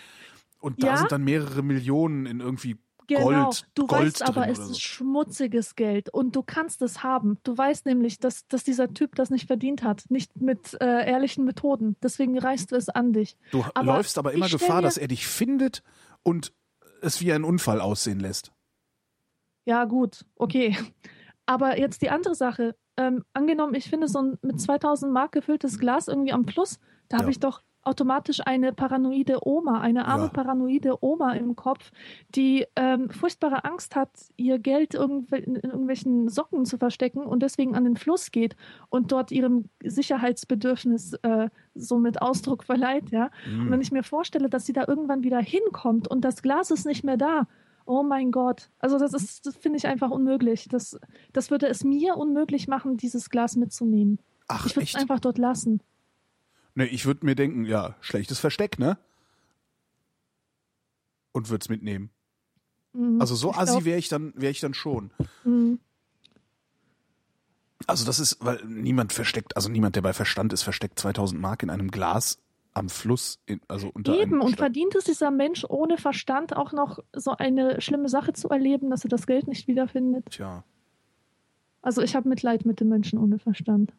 [0.61, 0.97] Und da Ja?
[0.99, 2.77] sind dann mehrere Millionen in irgendwie
[3.09, 3.25] Genau.
[3.45, 4.71] Gold, du Gold weißt aber, es so.
[4.71, 7.37] ist schmutziges Geld und du kannst es haben.
[7.43, 11.45] Du weißt nämlich, dass, dass dieser Typ das nicht verdient hat, nicht mit äh, ehrlichen
[11.45, 11.97] Methoden.
[12.03, 13.37] Deswegen reißt du es an dich.
[13.51, 15.83] Du aber läufst aber immer Gefahr, dass er dich findet
[16.23, 16.53] und
[17.03, 18.53] es wie ein Unfall aussehen lässt.
[19.67, 20.77] Ja, gut, okay.
[21.47, 22.75] Aber jetzt die andere Sache.
[22.97, 27.17] Ähm, angenommen, ich finde so ein mit 2000 Mark gefülltes Glas irgendwie am Fluss, da
[27.19, 27.31] habe Ja.
[27.31, 30.29] ich doch automatisch eine paranoide Oma, eine arme Ja.
[30.31, 31.91] paranoide Oma im Kopf,
[32.35, 37.75] die ähm, furchtbare Angst hat, ihr Geld irgendw in irgendwelchen Socken zu verstecken und deswegen
[37.75, 38.57] an den Fluss geht
[38.89, 43.31] und dort ihrem Sicherheitsbedürfnis äh, so mit Ausdruck verleiht, ja.
[43.47, 46.87] Und wenn ich mir vorstelle, dass sie da irgendwann wieder hinkommt und das Glas ist
[46.87, 47.47] nicht mehr da,
[47.85, 48.71] oh mein Gott.
[48.79, 50.69] Also das ist, das finde ich einfach unmöglich.
[50.69, 50.99] Das,
[51.33, 54.19] das würde es mir unmöglich machen, dieses Glas mitzunehmen.
[54.49, 55.81] Ach, Ich würde es einfach dort lassen.
[56.75, 58.99] Nee, ich würde mir denken, ja, schlechtes Versteck, ne?
[61.33, 62.11] Und würde es mitnehmen.
[62.93, 63.21] Mhm.
[63.21, 65.11] Also so assi wäre ich dann, wäre ich dann schon.
[65.45, 65.79] mhm.
[67.89, 71.65] Also das ist, weil niemand versteckt, also niemand, der bei Verstand ist, versteckt 2000 Mark
[71.65, 72.39] in einem Glas
[72.75, 77.01] am Fluss, in, also unter Eben, und verdient es dieser Mensch ohne Verstand auch noch
[77.13, 80.27] so eine schlimme Sache zu erleben, dass er das Geld nicht wiederfindet?
[80.31, 80.65] Tja,
[81.83, 83.93] Also ich habe Mitleid mit den Menschen ohne Verstand.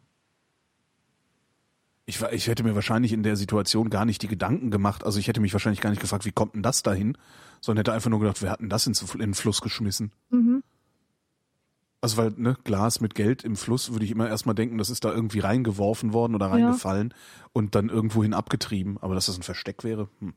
[2.05, 5.27] Ich, ich hätte mir wahrscheinlich in der Situation gar nicht die Gedanken gemacht, also ich
[5.27, 7.17] hätte mich wahrscheinlich gar nicht gefragt, wie kommt denn das dahin,
[7.61, 10.11] sondern hätte einfach nur gedacht, wer hat denn das in den Fluss geschmissen?
[10.29, 10.63] Mhm.
[12.01, 15.05] Also weil, ne, Glas mit Geld im Fluss würde ich immer erstmal denken, das ist
[15.05, 17.13] da irgendwie reingeworfen worden oder reingefallen
[17.53, 18.97] und dann irgendwohin abgetrieben.
[18.99, 20.33] Aber dass das ein Versteck wäre, hm.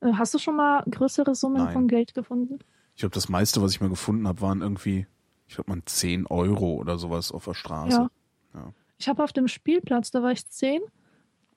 [0.00, 1.72] Äh, Hast du schon mal größere Summen Nein.
[1.72, 2.58] von Geld gefunden?
[2.96, 5.06] ich glaube, das meiste, was ich mal gefunden habe, waren irgendwie,
[5.46, 7.90] ich glaube mal 10 Euro oder sowas auf der Straße.
[7.94, 8.10] Ja.
[8.54, 8.72] Ja.
[8.98, 10.80] Ich habe auf dem Spielplatz, da war ich zehn,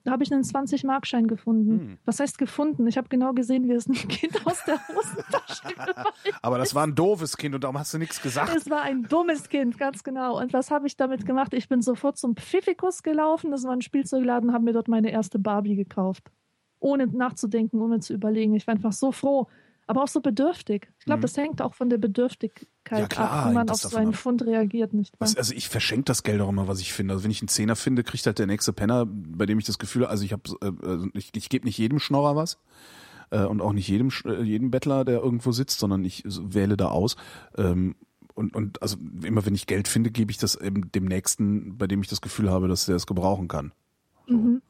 [0.04, 1.70] da habe ich einen 20-Markschein gefunden.
[1.70, 1.98] Hm.
[2.06, 2.86] Was heißt gefunden?
[2.86, 5.62] Ich habe genau gesehen, wie es ein Kind aus der Hosentasche
[6.40, 8.54] Aber das war ein doofes Kind und darum hast du nichts gesagt.
[8.56, 10.40] Es war ein dummes Kind, ganz genau.
[10.40, 11.52] Und was habe ich damit gemacht?
[11.52, 15.38] Ich bin sofort zum Pfiffikus gelaufen, das war ein Spielzeugladen, habe mir dort meine erste
[15.38, 16.30] Barbie gekauft.
[16.78, 18.54] Ohne nachzudenken, ohne zu überlegen.
[18.54, 19.48] Ich war einfach so froh.
[19.90, 20.88] Aber auch so bedürftig.
[21.00, 21.22] Ich glaube, Mhm.
[21.22, 24.16] das hängt auch von der Bedürftigkeit Ja, klar, ab, wie man auf so einen ab.
[24.16, 25.26] Fund reagiert, nicht wahr?
[25.28, 27.12] Was, also ich verschenke das Geld auch immer, was ich finde.
[27.14, 29.78] Also wenn ich einen Zehner finde, kriegt halt der nächste Penner, bei dem ich das
[29.78, 32.58] Gefühl, also ich habe, äh, also ich, ich gebe nicht jedem Schnorrer was
[33.30, 36.76] äh, und auch nicht jedem äh, jedem Bettler, der irgendwo sitzt, sondern ich so wähle
[36.76, 37.16] da aus.
[37.58, 37.96] Ähm,
[38.34, 41.86] und, und also immer wenn ich Geld finde, gebe ich das eben dem nächsten, bei
[41.86, 43.72] dem ich das Gefühl habe, dass der es gebrauchen kann.
[44.28, 44.62] Mhm.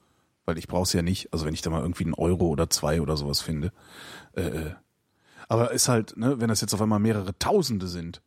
[0.46, 1.32] Weil ich brauche es ja nicht.
[1.32, 3.72] Also wenn ich da mal irgendwie einen Euro oder zwei oder sowas finde.
[4.34, 4.70] Äh, äh.
[5.50, 8.22] Aber ist halt, ne, wenn das jetzt auf einmal mehrere Tausende sind,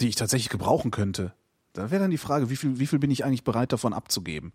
[0.00, 1.32] die ich tatsächlich gebrauchen könnte,
[1.72, 4.52] da wäre dann die Frage, wie viel, wie viel bin ich eigentlich bereit davon abzugeben?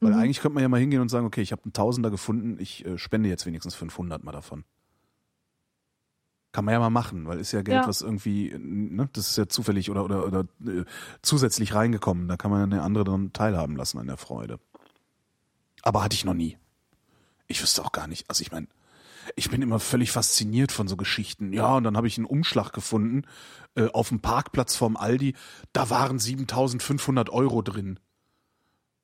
[0.00, 0.18] Weil Mhm.
[0.18, 2.84] eigentlich könnte man ja mal hingehen und sagen, okay, ich habe einen Tausender gefunden, ich
[2.84, 4.64] äh, spende jetzt wenigstens 500 mal davon.
[6.52, 7.88] Kann man ja mal machen, weil ist ja Geld, Ja.
[7.88, 10.84] was irgendwie, ne, das ist ja zufällig oder, oder, oder äh,
[11.22, 12.28] zusätzlich reingekommen.
[12.28, 14.60] Da kann man ja eine andere dann teilhaben lassen an der Freude.
[15.82, 16.58] Aber hatte ich noch nie.
[17.46, 18.28] Ich wüsste auch gar nicht.
[18.28, 18.68] Also ich meine,
[19.36, 21.52] ich bin immer völlig fasziniert von so Geschichten.
[21.52, 23.22] Ja, und dann habe ich einen Umschlag gefunden
[23.74, 25.34] äh, auf dem Parkplatz vom Aldi.
[25.72, 27.98] Da waren 7.500 Euro drin.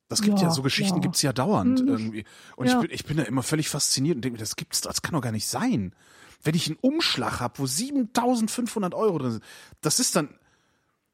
[0.08, 1.00] Das gibt ja, Ja, so Geschichten ja.
[1.02, 1.88] gibt's ja dauernd Mhm.
[1.88, 2.24] irgendwie.
[2.56, 2.74] Und Ja.
[2.74, 5.12] ich, bin, ich bin da immer völlig fasziniert und denke mir, das gibt's, das kann
[5.14, 5.94] doch gar nicht sein.
[6.42, 9.44] Wenn ich einen Umschlag habe, wo 7.500 Euro drin sind,
[9.82, 10.30] das ist dann,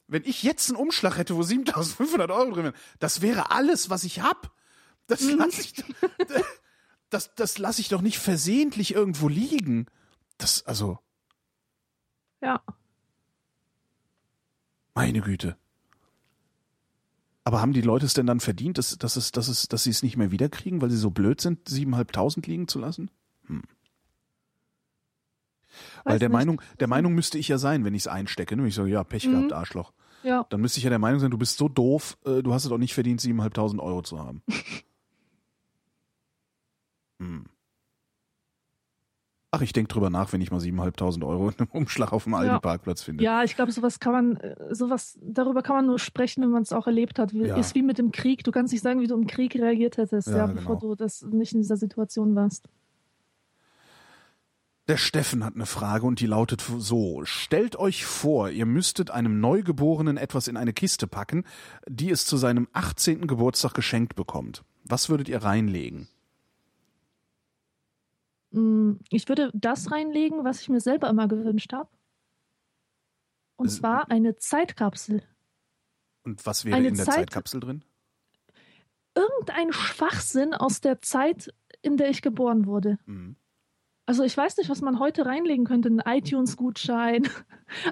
[0.08, 4.04] wenn ich jetzt einen Umschlag hätte, wo 7.500 Euro drin wären, das wäre alles, was
[4.04, 4.52] ich hab.
[5.08, 5.38] Das Mhm.
[5.38, 5.74] lasse ich,
[7.10, 9.86] das, das lasse ich doch nicht versehentlich irgendwo liegen.
[10.38, 10.98] Das, also,
[12.42, 12.62] Ja.
[14.94, 15.56] meine Güte.
[17.44, 19.90] Aber haben die Leute es denn dann verdient, dass, dass, es, dass, es, dass sie
[19.90, 23.10] es nicht mehr wiederkriegen, weil sie so blöd sind, 7.500 liegen zu lassen?
[23.46, 23.62] Hm.
[26.04, 26.34] Weil Weiß der nicht.
[26.36, 28.56] Meinung, der Meinung müsste ich ja sein, wenn ich es einstecke.
[28.56, 28.66] Ne?
[28.66, 29.32] Ich sage, ja, Pech Mhm.
[29.32, 29.92] gehabt, Arschloch.
[30.24, 30.44] Ja.
[30.50, 32.72] Dann müsste ich ja der Meinung sein, du bist so doof, äh, du hast es
[32.72, 34.42] auch nicht verdient, 7.500 Euro zu haben.
[37.18, 37.46] hm.
[39.52, 42.34] Ach, ich denke drüber nach, wenn ich mal 7.500 Euro in einem Umschlag auf dem
[42.34, 42.40] Ja.
[42.40, 43.24] Aldi-Parkplatz finde.
[43.24, 46.62] Ja, ich glaube, sowas kann man, äh, sowas, darüber kann man nur sprechen, wenn man
[46.62, 47.32] es auch erlebt hat.
[47.32, 47.56] Ja.
[47.56, 48.44] Ist wie mit dem Krieg.
[48.44, 50.90] Du kannst nicht sagen, wie du im Krieg reagiert hättest, Ja, ja, bevor genau.
[50.92, 52.68] du das nicht in dieser Situation warst.
[54.88, 57.24] Der Steffen hat eine Frage und die lautet so.
[57.24, 61.44] Stellt euch vor, ihr müsstet einem Neugeborenen etwas in eine Kiste packen,
[61.88, 63.26] die es zu seinem 18.
[63.26, 64.64] Geburtstag geschenkt bekommt.
[64.84, 66.08] Was würdet ihr reinlegen?
[68.50, 71.90] Mm, Ich würde das reinlegen, was ich mir selber immer gewünscht habe.
[73.56, 75.22] Und Äh, zwar eine Zeitkapsel.
[76.24, 77.84] Und was wäre Eine in der Zeit- Zeitkapsel drin?
[79.14, 82.98] Irgendein Schwachsinn aus der Zeit, in der ich geboren wurde.
[83.06, 83.36] Mhm.
[84.08, 85.88] Also ich weiß nicht, was man heute reinlegen könnte.
[85.88, 87.28] Ein iTunes-Gutschein.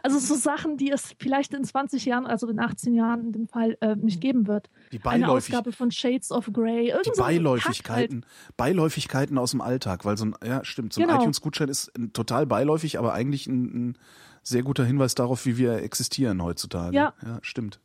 [0.05, 3.49] Also so Sachen, die es vielleicht in 20 Jahren, also in 18 Jahren in dem
[3.49, 4.71] Fall, äh, nicht geben wird.
[4.93, 6.91] Die Eine Beiläufig Ausgabe von Shades of Grey.
[6.91, 7.43] Irgend die so Kack halt.
[7.43, 8.27] Beiläufigkeiten,
[8.57, 11.19] Beiläufigkeiten aus dem Alltag, weil so ein, ja, stimmt, so ein Genau.
[11.21, 13.99] iTunes-Gutschein ist ein, total beiläufig, aber eigentlich ein, ein
[14.45, 16.95] sehr guter Hinweis darauf, wie wir existieren heutzutage.
[16.95, 17.15] Ja.
[17.27, 17.81] ja, stimmt.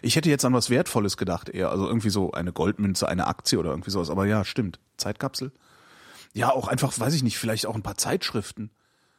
[0.00, 3.58] Ich hätte jetzt an was Wertvolles gedacht, eher, also irgendwie so eine Goldmünze, eine Aktie
[3.58, 4.80] oder irgendwie sowas, aber ja, stimmt.
[4.96, 5.52] Zeitkapsel.
[6.32, 8.70] Ja, auch einfach, weiß ich nicht, vielleicht auch ein paar Zeitschriften.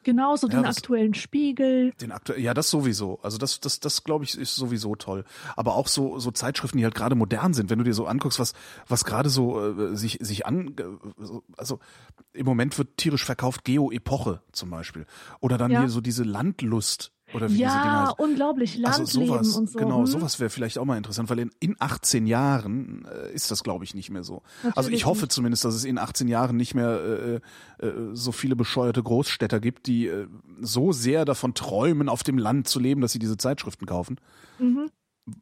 [0.03, 1.91] Genauso Ja, den was- aktuellen Spiegel.
[2.01, 3.19] Den aktuell, ja, das sowieso.
[3.21, 5.25] Also das, das, das glaube ich, ist sowieso toll.
[5.55, 7.69] Aber auch so, so Zeitschriften, die halt gerade modern sind.
[7.69, 8.53] Wenn du dir so anguckst, was,
[8.88, 10.83] was gerade so äh, sich, sich an, äh,
[11.23, 11.79] so- also
[12.33, 15.05] im Moment wird tierisch verkauft Geo-Epoche zum Beispiel.
[15.39, 15.81] Oder dann Ja.
[15.81, 18.15] hier so diese Landlust oder wie diese Ja, heißen.
[18.17, 18.85] unglaublich.
[18.85, 19.79] Also Landleben sowas, und so.
[19.79, 20.05] genau, hm?
[20.07, 23.83] sowas wäre vielleicht auch mal interessant, weil in, in 18 Jahren äh, ist das, glaube
[23.83, 24.41] ich, nicht mehr so.
[24.63, 25.31] also Natürlich ich hoffe nicht.
[25.31, 27.39] zumindest, dass es in 18 Jahren nicht mehr
[27.81, 30.27] äh, äh, so viele bescheuerte Großstädter gibt, die äh,
[30.61, 34.17] so sehr davon träumen, auf dem Land zu leben, dass sie diese Zeitschriften kaufen
[34.59, 34.89] Mhm.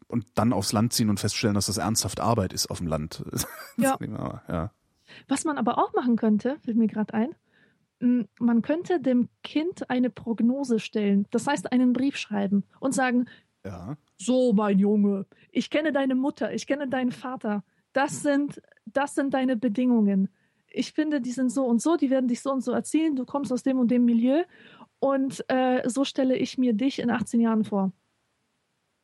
[0.08, 3.24] und dann aufs Land ziehen und feststellen, dass das ernsthaft Arbeit ist auf dem Land.
[3.78, 3.98] Ja.
[4.48, 4.72] ja.
[5.28, 7.30] Was man aber auch machen könnte, fällt mir gerade ein,
[8.00, 11.28] man könnte dem Kind eine Prognose stellen.
[11.32, 13.26] Das heißt, einen Brief schreiben und sagen,
[13.66, 13.98] Ja.
[14.18, 17.64] so mein Junge, ich kenne deine Mutter, ich kenne deinen Vater.
[17.94, 20.30] Das sind, das sind deine Bedingungen.
[20.72, 23.16] Ich finde, die sind so und so, die werden dich so und so erzielen.
[23.16, 24.44] Du kommst aus dem und dem Milieu.
[25.00, 27.92] Und äh, so stelle ich mir dich in 18 Jahren vor.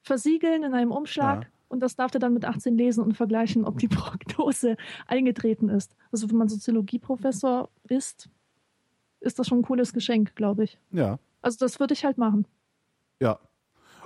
[0.03, 1.43] Versiegeln in einem Umschlag.
[1.43, 1.49] Ja.
[1.67, 4.77] Und das darf er dann mit 18 lesen und vergleichen, ob die Prognose
[5.07, 5.95] eingetreten ist.
[6.11, 8.29] Also wenn man Soziologieprofessor ist,
[9.19, 10.77] ist das schon ein cooles Geschenk, glaube ich.
[10.91, 11.19] Ja.
[11.41, 12.47] Also das würde ich halt machen.
[13.21, 13.39] Ja.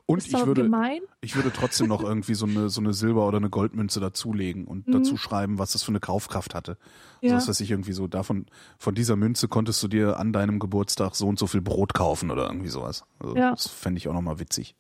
[0.06, 3.28] Und ist ich würde, gemein, Ich würde trotzdem noch irgendwie so eine, so eine Silber-
[3.28, 4.92] oder eine Goldmünze dazulegen und Mhm.
[4.94, 6.78] dazu schreiben, was das für eine Kaufkraft hatte.
[7.22, 7.30] Ja.
[7.30, 8.48] So dass das ich irgendwie so davon,
[8.80, 12.32] von dieser Münze konntest du dir an deinem Geburtstag so und so viel Brot kaufen
[12.32, 13.04] oder irgendwie sowas.
[13.20, 13.52] Also Ja.
[13.52, 14.76] Das fände ich auch nochmal witzig.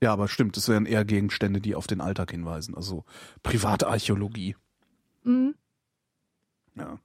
[0.00, 2.74] Ja, aber stimmt, es wären eher Gegenstände, die auf den Alltag hinweisen.
[2.76, 3.04] Also
[3.42, 4.54] Privatarchäologie.
[5.24, 5.54] Mhm.
[6.76, 6.98] Ja.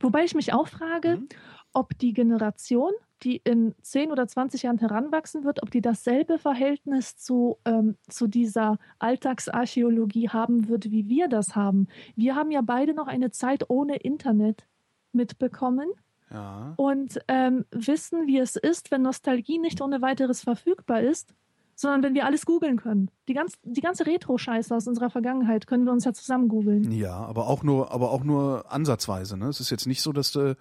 [0.00, 1.28] Wobei ich mich auch frage, Mhm.
[1.72, 2.92] ob die Generation,
[3.22, 8.26] die in 10 oder 20 Jahren heranwachsen wird, ob die dasselbe Verhältnis zu, ähm, zu
[8.26, 11.88] dieser Alltagsarchäologie haben wird, wie wir das haben.
[12.16, 14.66] Wir haben ja beide noch eine Zeit ohne Internet
[15.12, 15.88] mitbekommen
[16.30, 16.74] Ja.
[16.76, 21.34] und ähm, wissen, wie es ist, wenn Nostalgie nicht ohne weiteres verfügbar ist,
[21.80, 23.08] sondern wenn wir alles googeln können.
[23.28, 26.90] Die, ganz, die ganze Retro-Scheiße aus unserer Vergangenheit können wir uns ja zusammen googeln.
[26.90, 29.36] Ja, aber auch nur, aber auch nur ansatzweise.
[29.36, 29.46] Ne?
[29.46, 30.56] Es ist jetzt nicht so, dass du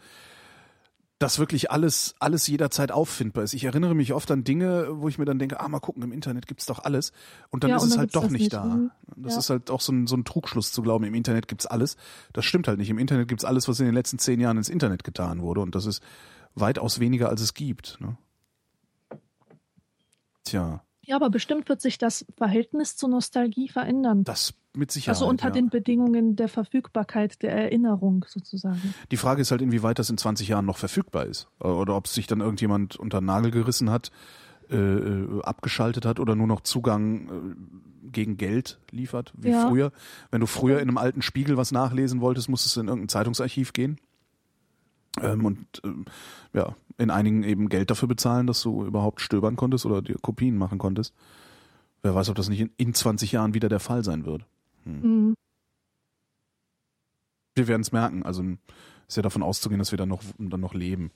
[1.19, 3.55] dass wirklich alles, alles jederzeit auffindbar ist.
[3.55, 6.11] Ich erinnere mich oft an Dinge, wo ich mir dann denke, ah, mal gucken, im
[6.11, 7.11] Internet gibt's doch alles.
[7.49, 8.53] Und dann Ja, ist und es dann halt gibt's doch nicht.
[8.53, 8.63] da.
[8.65, 8.91] Mhm.
[9.15, 9.39] Das Ja.
[9.39, 11.97] ist halt auch so ein, so ein Trugschluss zu glauben, im Internet gibt's alles.
[12.33, 12.91] Das stimmt halt nicht.
[12.91, 15.61] Im Internet gibt's alles, was in den letzten zehn Jahren ins Internet getan wurde.
[15.61, 16.03] Und das ist
[16.53, 17.97] weitaus weniger, als es gibt.
[17.99, 18.15] Ne?
[20.43, 24.25] Tja, Ja, aber bestimmt wird sich das Verhältnis zur Nostalgie verändern.
[24.25, 25.15] das mit Sicherheit.
[25.15, 25.51] also unter ja.
[25.53, 28.93] den Bedingungen der Verfügbarkeit der Erinnerung sozusagen.
[29.09, 31.47] Die Frage ist halt, inwieweit das in 20 Jahren noch verfügbar ist.
[31.59, 34.11] Oder ob sich dann irgendjemand unter den Nagel gerissen hat,
[34.69, 39.65] äh, äh, abgeschaltet hat oder nur noch Zugang äh, gegen Geld liefert, wie Ja.
[39.67, 39.91] früher.
[40.29, 43.71] Wenn du früher in einem alten Spiegel was nachlesen wolltest, musstest du in irgendein Zeitungsarchiv
[43.71, 43.97] gehen.
[45.21, 46.05] Ähm, und ähm,
[46.53, 50.57] ja, in einigen eben Geld dafür bezahlen, dass du überhaupt stöbern konntest oder dir Kopien
[50.57, 51.13] machen konntest.
[52.01, 54.45] Wer weiß, ob das nicht in, in 20 Jahren wieder der Fall sein wird.
[54.85, 55.35] Mhm.
[57.55, 58.23] Wir werden es merken.
[58.23, 58.43] Also
[59.07, 61.11] ist ja davon auszugehen, dass wir dann noch, dann noch leben.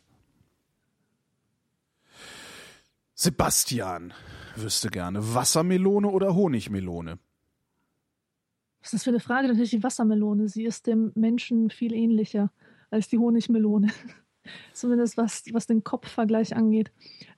[3.13, 4.13] Sebastian
[4.55, 7.19] wüsste gerne Wassermelone oder Honigmelone.
[8.81, 9.47] Was ist das für eine Frage?
[9.47, 10.47] Natürlich die Wassermelone.
[10.47, 12.51] Sie ist dem Menschen viel ähnlicher
[12.91, 13.87] als die Honigmelone.
[14.73, 16.91] Zumindest was, was den Kopfvergleich angeht.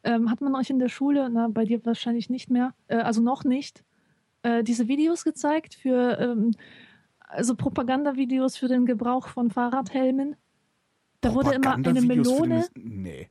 [0.03, 3.21] Ähm, hat man euch in der Schule, na, bei dir wahrscheinlich nicht mehr, äh, also
[3.21, 3.83] noch nicht,
[4.43, 6.51] äh, diese Videos gezeigt für, ähm,
[7.19, 10.35] also Propagandavideos für den Gebrauch von Fahrradhelmen?
[11.21, 12.65] Da wurde immer eine Melone.
[12.75, 13.29] den- Nee.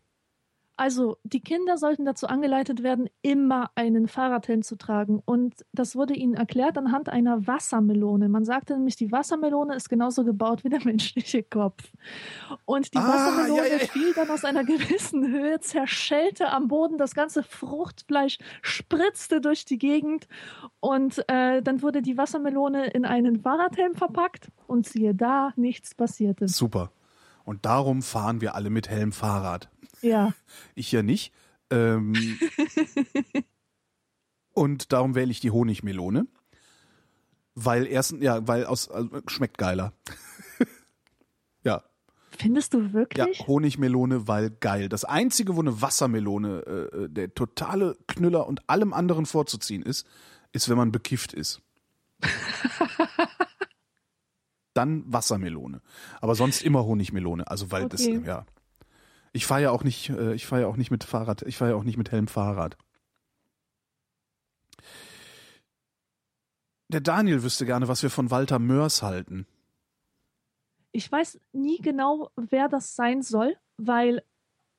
[0.76, 5.20] Also, die Kinder sollten dazu angeleitet werden, immer einen Fahrradhelm zu tragen.
[5.24, 8.28] Und das wurde ihnen erklärt anhand einer Wassermelone.
[8.28, 11.84] Man sagte nämlich, die Wassermelone ist genauso gebaut wie der menschliche Kopf.
[12.64, 13.86] Und die Ah, Wassermelone ja, ja, ja.
[13.86, 19.78] fiel dann aus einer gewissen Höhe, zerschellte am Boden, das ganze Fruchtfleisch spritzte durch die
[19.78, 20.26] Gegend.
[20.80, 24.50] Und äh, dann wurde die Wassermelone in einen Fahrradhelm verpackt.
[24.66, 26.48] Und siehe da, nichts passierte.
[26.48, 26.90] Super.
[27.44, 29.68] Und darum fahren wir alle mit Helm Fahrrad.
[30.02, 30.34] Ja,
[30.74, 31.32] Ich ja nicht.
[31.70, 32.38] Ähm,
[34.52, 36.26] und darum wähle ich die Honigmelone.
[37.54, 39.92] Weil erstens, ja, weil aus, also, schmeckt geiler.
[41.64, 41.82] ja,
[42.30, 43.46] findest du Ja, wirklich?
[43.46, 44.88] Honigmelone, weil geil.
[44.88, 46.60] Das einzige, wo eine Wassermelone
[46.92, 50.06] äh, der totale Knüller und allem anderen vorzuziehen ist,
[50.52, 51.60] ist, wenn man bekifft ist.
[54.74, 55.82] Dann Wassermelone.
[56.20, 57.46] Aber sonst immer Honigmelone.
[57.50, 58.22] Also weil das, Okay.
[58.24, 58.46] ja.
[59.32, 61.70] Ich fahre ja auch nicht, äh, ich fahre ja auch nicht mit Fahrrad, ich fahre
[61.72, 62.76] ja auch nicht mit Helm Fahrrad.
[66.88, 69.46] Der Daniel wüsste gerne, was wir von Walter Mörs halten.
[70.92, 74.22] Ich weiß nie genau, wer das sein soll, weil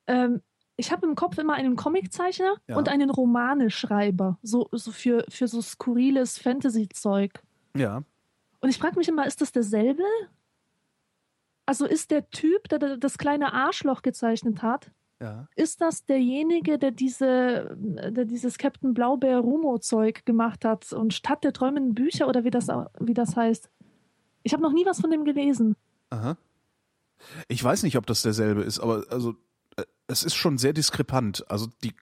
[0.05, 0.43] ähm,
[0.75, 2.75] ich habe im Kopf immer einen Comiczeichner Ja.
[2.77, 7.41] und einen Romaneschreiber, so, so für, für so skurriles Fantasy-Zeug.
[7.75, 8.03] Ja.
[8.59, 10.03] Und ich frage mich immer, ist das derselbe?
[11.65, 14.91] Also ist der Typ, der da das kleine Arschloch gezeichnet hat,
[15.21, 15.47] Ja.
[15.55, 21.43] ist das derjenige, der diese, der dieses Captain Blaubeer Rumo Zeug gemacht hat und Stadt
[21.43, 22.67] der träumenden Bücher oder wie das,
[22.99, 23.69] wie das heißt?
[24.43, 25.75] Ich habe noch nie was von dem gelesen.
[26.09, 26.35] Aha.
[27.47, 29.35] Ich weiß nicht, ob das derselbe ist, aber also
[29.77, 31.49] äh, es ist schon sehr diskrepant.
[31.49, 31.93] Also die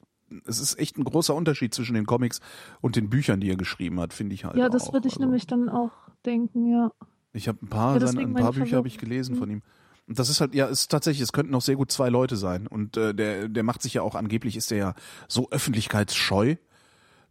[0.46, 2.40] es ist echt ein großer Unterschied zwischen den Comics
[2.80, 5.26] und den Büchern, die er geschrieben hat, finde ich halt ja, das würde ich also,
[5.26, 5.92] nämlich dann auch
[6.26, 6.92] denken, ja.
[7.34, 9.40] Ich habe ein paar, Ja, ein paar Bücher habe ich gelesen Mhm.
[9.40, 9.62] von ihm.
[10.08, 12.68] Und das ist halt, ja, ist tatsächlich, es könnten auch sehr gut zwei Leute sein.
[12.68, 14.96] Und äh, der, der macht sich ja auch, angeblich ist der ja
[15.28, 16.56] so öffentlichkeitsscheu,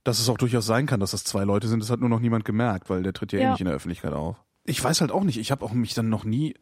[0.04, 1.82] dass es auch durchaus sein kann, dass das zwei Leute sind.
[1.82, 3.50] Das hat nur noch niemand gemerkt, weil der tritt ja, eh Ja.
[3.50, 4.36] nicht in der Öffentlichkeit auf.
[4.64, 6.54] Ich weiß halt auch nicht, ich habe auch mich dann noch nie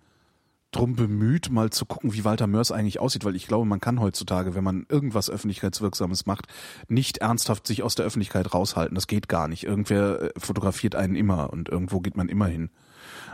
[0.71, 4.01] drum bemüht, mal zu gucken, wie Walter Mörs eigentlich aussieht, weil ich glaube, man kann
[4.01, 6.47] heutzutage, wenn man irgendwas Öffentlichkeitswirksames macht,
[6.89, 8.95] nicht ernsthaft sich aus der Öffentlichkeit raushalten.
[8.95, 9.65] Das geht gar nicht.
[9.65, 12.71] Irgendwer äh, fotografiert einen immer und irgendwo geht man immer hin.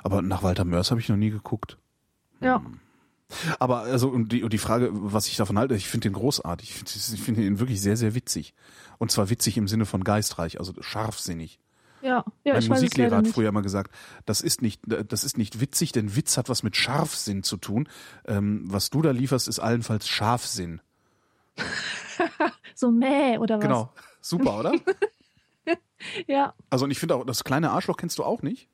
[0.05, 1.79] Aber nach Walter Mörs habe ich noch nie geguckt.
[2.41, 2.63] Ja,
[3.59, 6.71] Aber also und die, und die Frage, was ich davon halte, ich finde den großartig.
[6.71, 8.55] Ich finde ich finde ihn wirklich sehr, sehr witzig.
[8.99, 11.59] Und zwar witzig im Sinne von geistreich, also scharfsinnig.
[12.03, 12.25] ja.
[12.45, 13.93] ja mein ich weiß es Musiklehrer hat früher immer gesagt,
[14.27, 17.89] das ist nicht, das ist nicht witzig, denn Witz hat was mit Scharfsinn zu tun.
[18.27, 20.81] Ähm, was du da lieferst, ist allenfalls Scharfsinn.
[22.77, 23.63] So mäh oder was?
[23.63, 23.93] Genau.
[24.21, 24.73] Super, oder?
[26.27, 28.69] Ja, Also und ich finde auch, das kleine Arschloch kennst du auch nicht?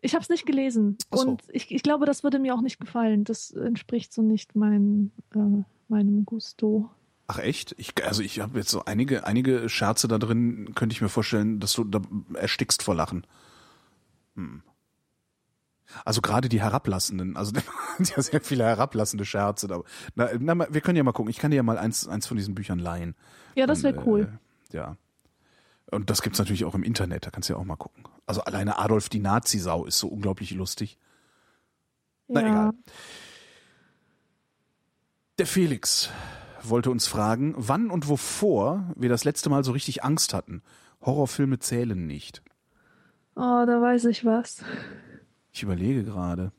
[0.00, 0.96] Ich habe es nicht gelesen.
[1.12, 1.28] So.
[1.28, 3.24] Und ich, ich glaube, das würde mir auch nicht gefallen.
[3.24, 6.90] Das entspricht so nicht mein, äh, meinem Gusto.
[7.26, 7.74] Ach echt?
[7.78, 11.60] Ich, also ich habe jetzt so einige, einige Scherze da drin, könnte ich mir vorstellen,
[11.60, 12.00] dass du da
[12.34, 13.26] erstickst vor Lachen.
[14.34, 14.62] Hm.
[16.04, 17.52] Also gerade die herablassenden, also
[17.98, 19.66] ja sehr viele herablassende Scherze.
[19.70, 19.84] Aber,
[20.14, 21.30] na, na, wir können ja mal gucken.
[21.30, 23.14] Ich kann dir ja mal eins, eins von diesen Büchern leihen.
[23.54, 24.38] Ja, das wäre Dann, cool.
[24.72, 24.96] Äh, ja.
[25.90, 28.04] Und das gibt's natürlich auch im Internet, da kannst du ja auch mal gucken.
[28.26, 30.98] Also alleine Adolf die Nazi-Sau ist so unglaublich lustig.
[32.28, 32.46] Na ja.
[32.46, 32.72] egal.
[35.38, 36.10] Der Felix
[36.62, 40.62] wollte uns fragen, wann und wovor wir das letzte Mal so richtig Angst hatten.
[41.00, 42.42] Horrorfilme zählen nicht.
[43.36, 44.64] Oh, da weiß ich was.
[45.52, 46.52] Ich überlege gerade.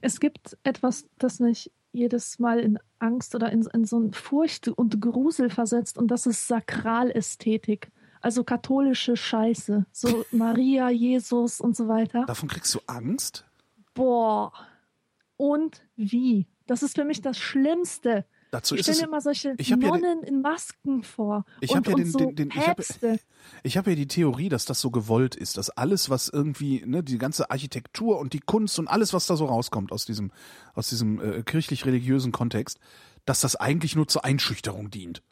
[0.00, 4.68] Es gibt etwas, das mich jedes Mal in Angst oder in, in so ein Furcht
[4.68, 7.90] und Grusel versetzt und das ist Sakralästhetik.
[8.26, 9.86] Also katholische Scheiße.
[9.92, 12.24] So Maria, Jesus und so weiter.
[12.26, 13.44] Davon kriegst du Angst?
[13.94, 14.52] Boah.
[15.36, 16.48] Und wie?
[16.66, 18.24] Das ist für mich das Schlimmste.
[18.50, 21.44] Dazu Ich stelle mir immer solche hab ja den- Nonnen in Masken vor.
[21.60, 22.80] Ich und, hab ja den- so den- den- ich hab-
[23.76, 27.18] habe ja die Theorie, dass das so gewollt ist, dass alles, was irgendwie, ne, die
[27.18, 30.32] ganze Architektur und die Kunst und alles, was da so rauskommt aus diesem,
[30.74, 32.80] aus diesem äh, kirchlich-religiösen Kontext,
[33.24, 35.22] dass das eigentlich nur zur Einschüchterung dient.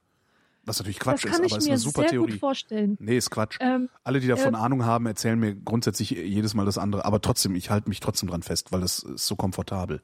[0.66, 2.30] Was natürlich Das Quatsch ist, aber ich ist eine super sehr Theorie.
[2.32, 2.96] gut vorstellen.
[3.00, 3.58] Nee, ist Quatsch.
[3.60, 7.04] Ähm, Alle, die davon äh, Ahnung haben, erzählen mir grundsätzlich jedes Mal das andere.
[7.04, 10.02] Aber trotzdem, ich halte mich trotzdem dran fest, weil das ist so komfortabel.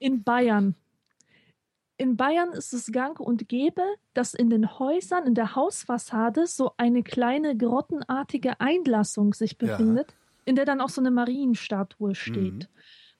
[0.00, 0.74] in Bayern.
[1.96, 3.82] In Bayern ist es gang und gäbe,
[4.14, 9.58] dass in den Häusern, in der Hausfassade so eine kleine grottenartige Einlassung sich Ja.
[9.76, 12.54] befindet, in der dann auch so eine Marienstatue steht.
[12.54, 12.68] Mhm.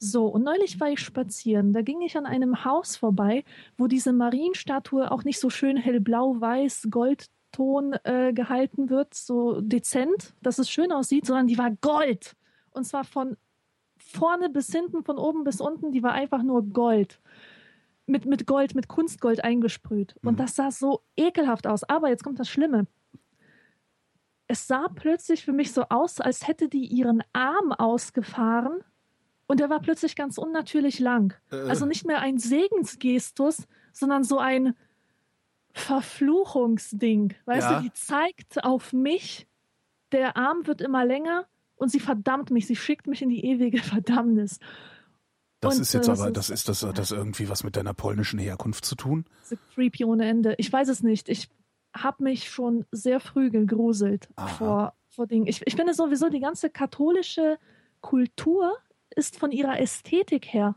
[0.05, 3.43] So, und neulich war ich spazieren, da ging ich an einem Haus vorbei,
[3.79, 10.59] wo diese Marienstatue auch nicht so schön hellblau-weiß, Goldton äh, gehalten wird, so dezent, dass
[10.59, 12.37] es schön aussieht, sondern die war Gold.
[12.73, 13.39] Und zwar von
[13.97, 17.19] vorne bis hinten, von oben bis unten, die war einfach nur Gold.
[18.05, 20.17] Mit, mit Gold, mit Kunstgold eingesprüht.
[20.21, 20.29] Mhm.
[20.29, 21.83] Und das sah so ekelhaft aus.
[21.83, 22.87] Aber jetzt kommt das Schlimme.
[24.49, 28.85] Es sah plötzlich für mich so aus, als hätte die ihren Arm ausgefahren
[29.47, 31.35] und der war plötzlich ganz unnatürlich lang.
[31.51, 31.57] Äh.
[31.69, 34.75] Also nicht mehr ein Segensgestus, sondern so ein
[35.73, 37.35] Verfluchungsding.
[37.47, 37.77] Weißt Ja.
[37.77, 39.47] du, die zeigt auf mich,
[40.13, 41.47] der Arm wird immer länger
[41.77, 44.59] und sie verdammt mich, sie schickt mich in die ewige Verdammnis.
[45.61, 47.95] Das Und, ist jetzt äh, aber, das das ist das, das irgendwie was mit deiner
[47.95, 49.25] polnischen Herkunft zu tun?
[49.49, 50.55] Das creepy ohne Ende.
[50.59, 51.29] Ich weiß es nicht.
[51.29, 51.49] Ich
[51.97, 54.49] habe mich schon sehr früh gegruselt Aha.
[54.49, 55.47] vor, vor Dingen.
[55.47, 57.59] Ich, ich finde sowieso, die ganze katholische
[58.01, 58.77] Kultur
[59.17, 60.77] ist von ihrer Ästhetik her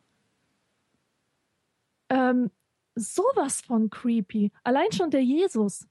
[2.09, 2.51] ähm,
[2.95, 4.51] sowas von creepy.
[4.63, 5.87] Allein schon der Jesus.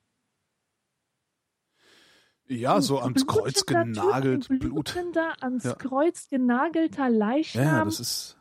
[2.49, 4.73] Ja, so ans Kreuz Blutender Typ, genagelt, ein Blut.
[4.85, 5.75] blutender, ans Ja.
[5.75, 7.65] Kreuz genagelter Leichnam.
[7.65, 8.39] Ja, ja, das ist.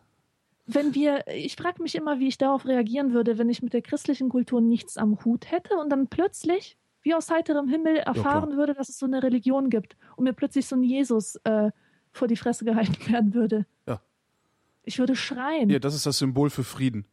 [0.68, 3.82] wenn wir, ich frage mich immer, wie ich darauf reagieren würde, wenn ich mit der
[3.82, 8.73] christlichen Kultur nichts am Hut hätte und dann plötzlich, wie aus heiterem Himmel, erfahren würde,
[8.76, 11.72] dass es so eine Religion gibt und mir plötzlich so ein Jesus äh,
[12.15, 13.65] vor die Fresse gehalten werden würde.
[13.85, 14.01] Ja.
[14.83, 15.69] Ich würde schreien.
[15.69, 17.05] Ja, das ist das Symbol für Frieden.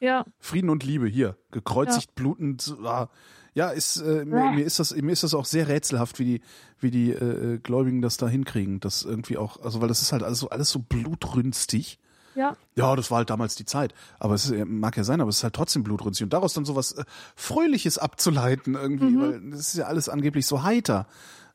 [0.00, 2.74] Ja, Frieden und Liebe hier, gekreuzigt, blutend.
[2.84, 3.08] ah.
[3.52, 6.40] Ja, ist äh, mir, mir ist das mir ist das auch sehr rätselhaft, wie die
[6.78, 10.22] wie die äh, Gläubigen das da hinkriegen, das irgendwie auch, also weil das ist halt
[10.22, 11.98] alles so alles so blutrünstig.
[12.34, 12.56] ja.
[12.76, 15.38] Ja, das war halt damals die Zeit, aber es ist, mag ja sein, aber es
[15.38, 17.04] ist halt trotzdem blutrünstig und daraus dann sowas äh,
[17.36, 19.20] Fröhliches abzuleiten irgendwie, Mhm.
[19.20, 21.06] weil das ist ja alles angeblich so heiter.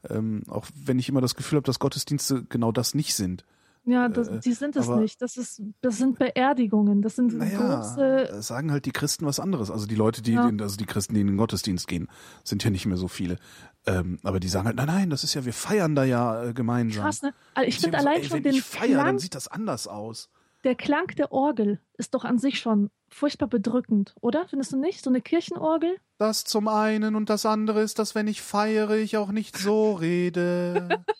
[0.09, 3.45] Ähm, auch wenn ich immer das Gefühl habe, dass Gottesdienste genau das nicht sind.
[3.87, 5.21] Ja, das, Äh, die sind es aber- nicht.
[5.21, 7.03] Das, ist, das sind Beerdigungen.
[7.03, 8.29] Das sind Naja, große.
[8.29, 9.69] äh, sagen halt die Christen was anderes.
[9.69, 10.47] Also die Leute, die, Ja.
[10.49, 12.07] in, also die Christen, die in den Gottesdienst gehen,
[12.43, 13.37] sind ja nicht mehr so viele.
[13.85, 16.53] Ähm, aber die sagen halt, nein, nein, das ist ja, wir feiern da ja äh,
[16.53, 17.03] gemeinsam.
[17.03, 17.31] Krass, ne?
[17.53, 19.47] Also ich finde so, allein ey, schon wenn den ich feiere, dann Klang, sieht das
[19.47, 20.29] anders aus.
[20.63, 24.47] der Klang der Orgel ist doch an sich schon furchtbar bedrückend, oder?
[24.47, 25.03] Findest du nicht?
[25.03, 25.97] So eine Kirchenorgel?
[26.17, 29.93] Das zum einen und das andere ist, dass wenn ich feiere, ich auch nicht so
[29.93, 31.03] rede.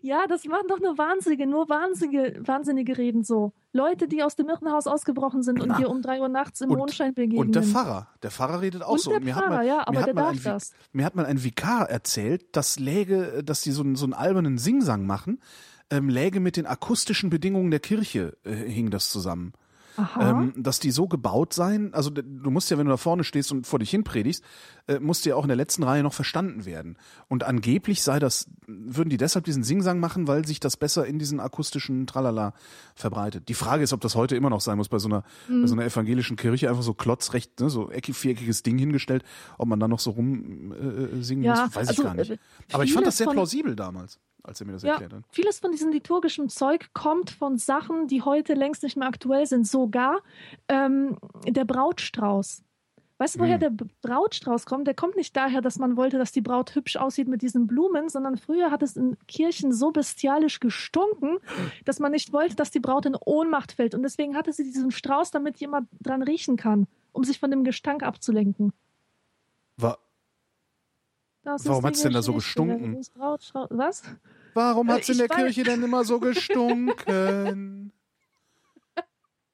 [0.00, 3.52] Ja, das machen doch nur Wahnsinnige, nur Wahnsinnige, Wahnsinnige reden so.
[3.72, 5.76] Leute, die aus dem Irrenhaus ausgebrochen sind und Na.
[5.76, 7.40] dir um drei Uhr nachts im Und- Mondschein begegnen.
[7.40, 9.10] und der Pfarrer, der Pfarrer redet auch Und so.
[9.10, 10.72] der mir Pfarrer, hat mal, ja, aber der darf ein, das.
[10.92, 14.56] Mir hat mal ein Vikar erzählt, das läge, dass die so, einen- so einen albernen
[14.58, 15.40] Singsang machen,
[15.90, 19.52] ähm, läge mit den akustischen Bedingungen der Kirche, äh, hing das zusammen.
[20.20, 23.50] Ähm, dass die so gebaut seien, also du musst ja, wenn du da vorne stehst
[23.50, 24.44] und vor dich hin predigst,
[24.86, 26.96] äh, musst du ja auch in der letzten Reihe noch verstanden werden.
[27.26, 31.18] Und angeblich sei das, würden die deshalb diesen Singsang machen, weil sich das besser in
[31.18, 32.54] diesen akustischen Tralala
[32.94, 33.48] verbreitet.
[33.48, 35.74] Die Frage ist, ob das heute immer noch sein muss bei so einer, bei so
[35.74, 39.24] einer evangelischen Kirche, einfach so klotzrecht, ne, so eckig, viereckiges Ding hingestellt,
[39.56, 42.30] ob man da noch so rum äh, singen Ja, muss, weiß also, ich gar nicht.
[42.30, 42.38] äh,
[42.70, 44.20] Aber ich fand das sehr plausibel damals.
[44.48, 45.22] Als er mir das Ja, erklärt hat.
[45.30, 49.66] vieles von diesem liturgischen Zeug kommt von Sachen, die heute längst nicht mehr aktuell sind.
[49.66, 50.20] Sogar
[50.68, 51.16] ähm,
[51.46, 52.64] der Brautstrauß.
[53.20, 53.76] Weißt du, woher Hm.
[53.76, 54.86] der Brautstrauß kommt?
[54.86, 58.08] Der kommt nicht daher, dass man wollte, dass die Braut hübsch aussieht mit diesen Blumen,
[58.08, 61.38] sondern früher hat es in Kirchen so bestialisch gestunken,
[61.84, 63.96] dass man nicht wollte, dass die Braut in Ohnmacht fällt.
[63.96, 67.64] Und deswegen hatte sie diesen Strauß, damit jemand dran riechen kann, um sich von dem
[67.64, 68.72] Gestank abzulenken.
[69.76, 69.98] Wa
[71.42, 73.00] Das Warum die hat's denn da so gestunken?
[73.70, 74.02] Was?
[74.58, 77.92] Warum Äh, hat's in ich der Kirche denn immer so gestunken?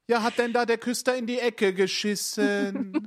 [0.09, 3.07] Ja, hat denn da der Küster in die Ecke geschissen?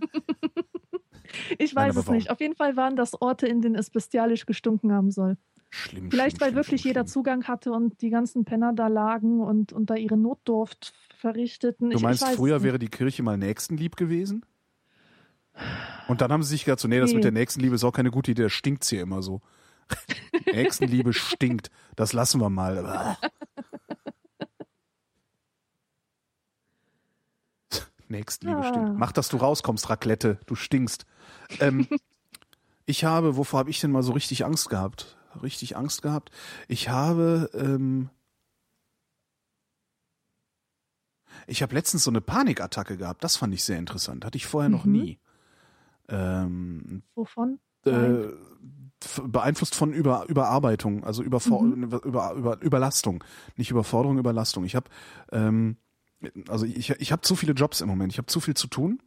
[1.58, 2.30] Ich Nein, weiß aber es nicht.
[2.32, 5.38] Auf jeden Fall waren das Orte, in denen es bestialisch gestunken haben soll.
[5.70, 7.12] Schlimm, Vielleicht, schlimm, weil schlimm, wirklich schlimm, jeder schlimm.
[7.14, 11.90] Zugang hatte und die ganzen Penner da lagen und, und da ihre Notdurft verrichteten.
[11.90, 12.64] Du Ich- meinst, ich es früher nicht.
[12.64, 14.46] wäre die Kirche mal nächstenlieb gewesen?
[16.08, 17.16] Und dann haben sie sich gedacht, so, nee, das Nee.
[17.16, 19.42] mit der Nächstenliebe ist auch keine gute Idee, das stinkt's hier immer so.
[20.46, 23.18] Nächstenliebe stinkt, das lassen wir mal.
[28.10, 28.64] Nächstenliebe Ah.
[28.64, 28.98] stinkt.
[28.98, 31.06] Mach, dass du rauskommst, Raclette, du stinkst.
[31.60, 31.88] Ähm,
[32.86, 35.18] ich habe, wovor habe ich denn mal so richtig Angst gehabt?
[35.42, 36.32] Richtig Angst gehabt?
[36.68, 38.10] Ich habe, ähm,
[41.48, 43.24] ich habe letztens so eine Panikattacke gehabt.
[43.24, 44.24] Das fand ich sehr interessant.
[44.26, 44.92] Hatte ich vorher noch Mhm.
[44.92, 45.20] nie.
[46.10, 47.60] Ähm, Wovon?
[47.86, 48.30] äh,
[49.26, 51.84] beeinflusst von über, Überarbeitung, also Überfor Mhm.
[51.84, 53.24] über, über, Überlastung.
[53.56, 54.66] Nicht Überforderung, Überlastung.
[54.66, 54.90] Ich habe
[55.32, 55.78] ähm,
[56.48, 58.12] also ich, ich habe zu viele Jobs im Moment.
[58.12, 59.00] Ich habe zu viel zu tun.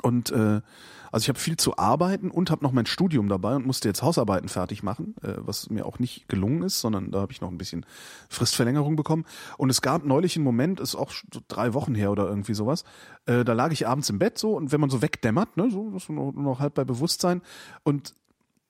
[0.00, 0.62] Und äh,
[1.10, 4.02] also ich habe viel zu arbeiten und habe noch mein Studium dabei und musste jetzt
[4.02, 7.50] Hausarbeiten fertig machen, äh, was mir auch nicht gelungen ist, sondern da habe ich noch
[7.50, 7.84] ein bisschen
[8.30, 9.26] Fristverlängerung bekommen.
[9.58, 12.84] Und es gab neulich einen Moment, ist auch so drei Wochen her oder irgendwie sowas,
[13.26, 15.90] äh, da lag ich abends im Bett so und wenn man so wegdämmert, ne, so
[15.90, 17.42] das ist nur noch halb bei Bewusstsein
[17.82, 18.14] und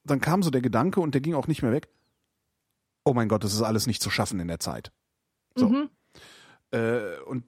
[0.04, 1.88] dann kam so der Gedanke und der ging auch nicht mehr weg.
[3.04, 4.92] Oh mein Gott, das ist alles nicht zu schaffen in der Zeit.
[5.56, 5.68] So.
[5.68, 5.90] Mhm.
[6.70, 7.44] Äh, und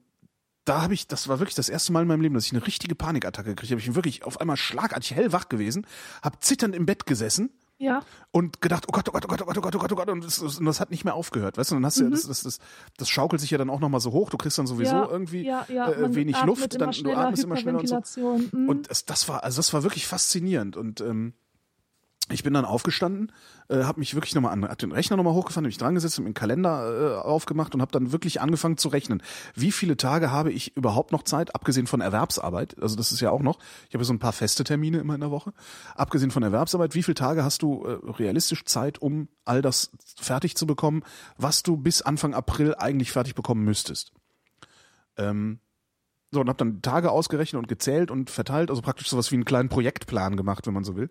[0.65, 2.65] da habe ich, das war wirklich das erste Mal in meinem Leben, dass ich eine
[2.65, 3.79] richtige Panikattacke gekriegt habe.
[3.79, 5.85] Ich bin wirklich auf einmal schlagartig hellwach gewesen,
[6.23, 9.45] habe zitternd im Bett gesessen Ja, und gedacht, oh Gott, oh Gott, oh Gott, oh
[9.45, 11.57] Gott, oh Gott, oh Gott, oh Gott, und das, und das hat nicht mehr aufgehört,
[11.57, 11.75] weißt du?
[11.75, 12.13] Und dann hast du ja, Mhm.
[12.13, 12.59] das, das, das,
[12.97, 14.31] das schaukelt sich ja dann auch nochmal so hoch.
[14.31, 15.91] Du kriegst dann sowieso ja, irgendwie ja, ja.
[15.91, 18.39] äh, wenig Luft, dann du atmest immer schneller und so.
[18.51, 18.67] Mhm.
[18.67, 20.77] Und das, das war, also das war wirklich faszinierend.
[20.77, 21.33] Und ähm,
[22.29, 23.31] ich bin dann aufgestanden,
[23.69, 26.17] äh, habe mich wirklich nochmal an, hab den Rechner nochmal hochgefahren, habe mich dran gesetzt,
[26.17, 29.21] und den Kalender äh, aufgemacht und habe dann wirklich angefangen zu rechnen.
[29.53, 32.81] Wie viele Tage habe ich überhaupt noch Zeit, abgesehen von Erwerbsarbeit?
[32.81, 33.59] Also das ist ja auch noch.
[33.89, 35.53] Ich habe so ein paar feste Termine immer in der Woche.
[35.93, 40.55] Abgesehen von Erwerbsarbeit, wie viele Tage hast du äh, realistisch Zeit, um all das fertig
[40.55, 41.03] zu bekommen,
[41.37, 44.13] was du bis Anfang April eigentlich fertig bekommen müsstest?
[45.17, 45.59] Ähm,
[46.35, 49.45] so, und habe dann Tage ausgerechnet und gezählt und verteilt, also praktisch sowas wie einen
[49.45, 51.09] kleinen Projektplan gemacht, wenn man so will.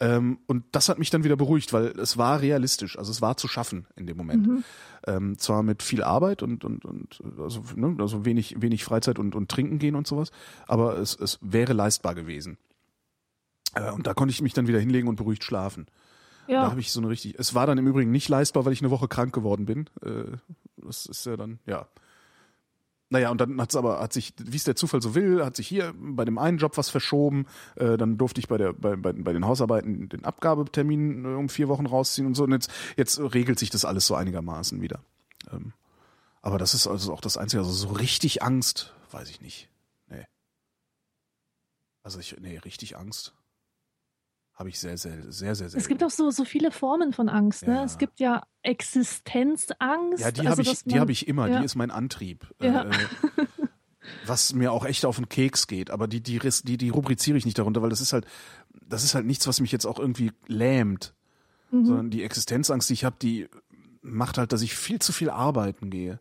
[0.00, 3.36] Ähm, und das hat mich dann wieder beruhigt, weil es war realistisch, also es war
[3.36, 4.46] zu schaffen in dem Moment.
[4.46, 4.64] Mhm.
[5.06, 9.34] Ähm, zwar mit viel Arbeit und, und, und also, ne, also wenig, wenig Freizeit und,
[9.34, 10.30] und trinken gehen und sowas,
[10.66, 12.58] aber es, es wäre leistbar gewesen.
[13.74, 15.86] Äh, und da konnte ich mich dann wieder hinlegen und beruhigt schlafen.
[16.46, 16.70] Da ja.
[16.70, 17.38] habe ich so eine richtig.
[17.38, 19.88] Es war dann im Übrigen nicht leistbar, weil ich eine Woche krank geworden bin.
[20.02, 20.36] Äh,
[20.76, 21.86] das ist ja dann, ja.
[23.14, 25.68] Naja, und dann hat's aber, hat sich, wie es der Zufall so will, hat sich
[25.68, 27.46] hier bei dem einen Job was verschoben.
[27.76, 31.48] Äh, dann durfte ich bei der, bei, bei, bei den Hausarbeiten den Abgabetermin äh, um
[31.48, 32.42] vier Wochen rausziehen und so.
[32.42, 34.98] Und jetzt, jetzt regelt sich das alles so einigermaßen wieder.
[35.52, 35.74] Ähm,
[36.42, 39.68] aber das ist also auch das Einzige, also so richtig Angst, weiß ich nicht.
[40.08, 40.26] Nee.
[42.02, 43.32] Also ich, nee, richtig Angst.
[44.54, 45.78] Habe ich sehr, sehr, sehr, sehr, sehr.
[45.78, 47.66] Es gibt auch so, so viele Formen von Angst.
[47.66, 47.74] Ne?
[47.74, 47.84] Ja.
[47.84, 50.20] Es gibt ja Existenzangst.
[50.20, 51.48] Ja, die also, habe ich, die habe ich immer.
[51.48, 51.58] ja.
[51.58, 52.46] Die ist mein Antrieb.
[52.60, 52.84] Ja.
[52.84, 52.92] Äh,
[54.26, 55.90] was mir auch echt auf den Keks geht.
[55.90, 58.26] Aber die, die, die, die rubriziere ich nicht darunter, weil das ist halt,
[58.88, 61.14] das ist halt nichts, was mich jetzt auch irgendwie lähmt.
[61.72, 61.86] Mhm.
[61.86, 63.48] Sondern die Existenzangst, die ich habe, die
[64.02, 66.20] macht halt, dass ich viel zu viel arbeiten gehe.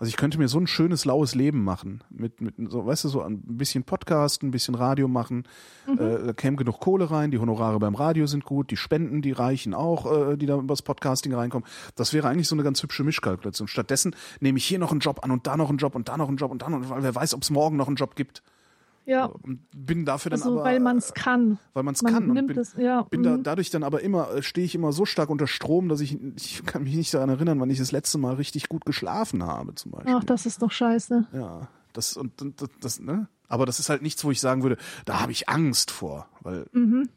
[0.00, 3.08] Also ich könnte mir so ein schönes laues Leben machen mit mit so weißt du
[3.08, 5.44] so ein bisschen Podcast, ein bisschen Radio machen,
[5.86, 5.98] Mhm.
[5.98, 9.32] äh, da käme genug Kohle rein, die Honorare beim Radio sind gut, die Spenden, die
[9.32, 11.68] reichen auch, äh, die da übers Podcasting reinkommen.
[11.96, 13.68] Das wäre eigentlich so eine ganz hübsche Mischkalkulation.
[13.68, 16.16] Stattdessen nehme ich hier noch einen Job an und da noch einen Job und da
[16.16, 18.16] noch einen Job und da noch, weil wer weiß, ob es morgen noch einen Job
[18.16, 18.42] gibt.
[19.10, 21.58] Ja, Und bin dafür dann also aber, weil man es kann.
[21.74, 23.02] weil man es kann und bin, es, ja.
[23.02, 23.42] bin da mhm.
[23.42, 26.64] dadurch dann aber immer äh, stehe ich immer so stark unter Strom, dass ich ich
[26.64, 29.90] kann mich nicht daran erinnern, wann ich das letzte Mal richtig gut geschlafen habe zum
[29.92, 30.14] Beispiel.
[30.16, 31.26] Ach, das ist doch scheiße.
[31.32, 33.28] Ja, das und, und das, das ne?
[33.48, 34.76] Aber das ist halt nichts, wo ich sagen würde,
[35.06, 37.08] da habe ich Angst vor, weil Mhm.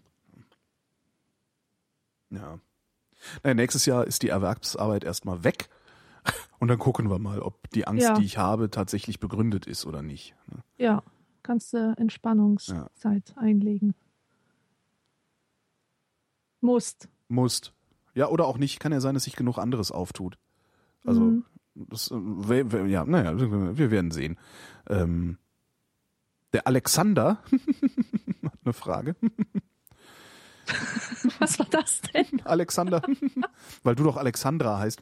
[2.32, 2.60] ja.
[3.44, 5.70] Naja, nächstes Jahr ist die Erwerbsarbeit erstmal weg
[6.60, 8.14] und dann gucken wir mal, ob die Angst, Ja.
[8.16, 10.36] die ich habe, tatsächlich begründet ist oder nicht.
[10.52, 10.58] ne?
[10.78, 11.04] Ja,
[11.44, 13.94] kannst du Entspannungszeit einlegen.
[16.62, 17.10] Musst.
[17.28, 17.74] Musst.
[18.16, 18.80] Ja, oder auch nicht.
[18.80, 20.38] Kann ja sein, dass sich genug anderes auftut.
[21.06, 21.46] Also, Mhm.
[21.76, 24.38] das, äh, ja, naja, wir werden sehen.
[24.88, 25.38] Ähm,
[26.54, 27.44] der Alexander
[28.44, 29.16] hat eine Frage.
[31.40, 32.42] Was war das denn?
[32.46, 33.02] Alexander,
[33.84, 35.02] weil du doch Alexandra heißt.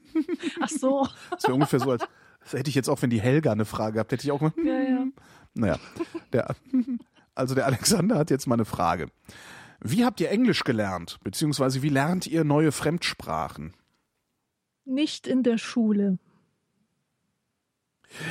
[0.62, 1.08] Ach so.
[1.30, 2.04] Das wäre ungefähr so, als
[2.40, 4.54] das hätte ich jetzt auch, wenn die Helga eine Frage gehabt, hätte ich auch mal.
[4.64, 5.06] Ja, ja.
[5.54, 5.78] Naja,
[6.34, 6.56] der,
[7.36, 9.08] also der Alexander hat jetzt mal eine Frage.
[9.80, 11.20] Wie habt ihr Englisch gelernt?
[11.24, 13.74] Beziehungsweise wie lernt ihr neue Fremdsprachen?
[14.86, 16.20] Nicht in der Schule.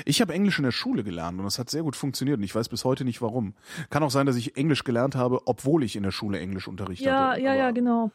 [0.05, 2.55] Ich habe Englisch in der Schule gelernt und das hat sehr gut funktioniert und ich
[2.55, 3.55] weiß bis heute nicht warum.
[3.89, 7.31] Kann auch sein, dass ich Englisch gelernt habe, obwohl ich in der Schule Englischunterricht Ja,
[7.31, 7.41] hatte.
[7.41, 8.11] ja, ja, aber- genau.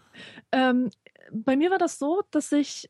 [0.51, 0.91] Ähm,
[1.31, 2.89] bei mir war das so, dass ich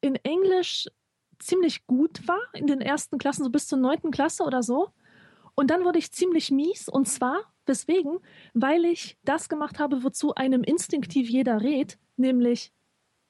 [0.00, 0.88] in Englisch
[1.38, 4.90] ziemlich gut war, in den ersten Klassen, so bis zur neunten Klasse oder so.
[5.54, 6.88] Und dann wurde ich ziemlich mies.
[6.88, 8.18] Und zwar, weswegen?
[8.54, 12.72] Weil ich das gemacht habe, wozu einem instinktiv jeder rät, nämlich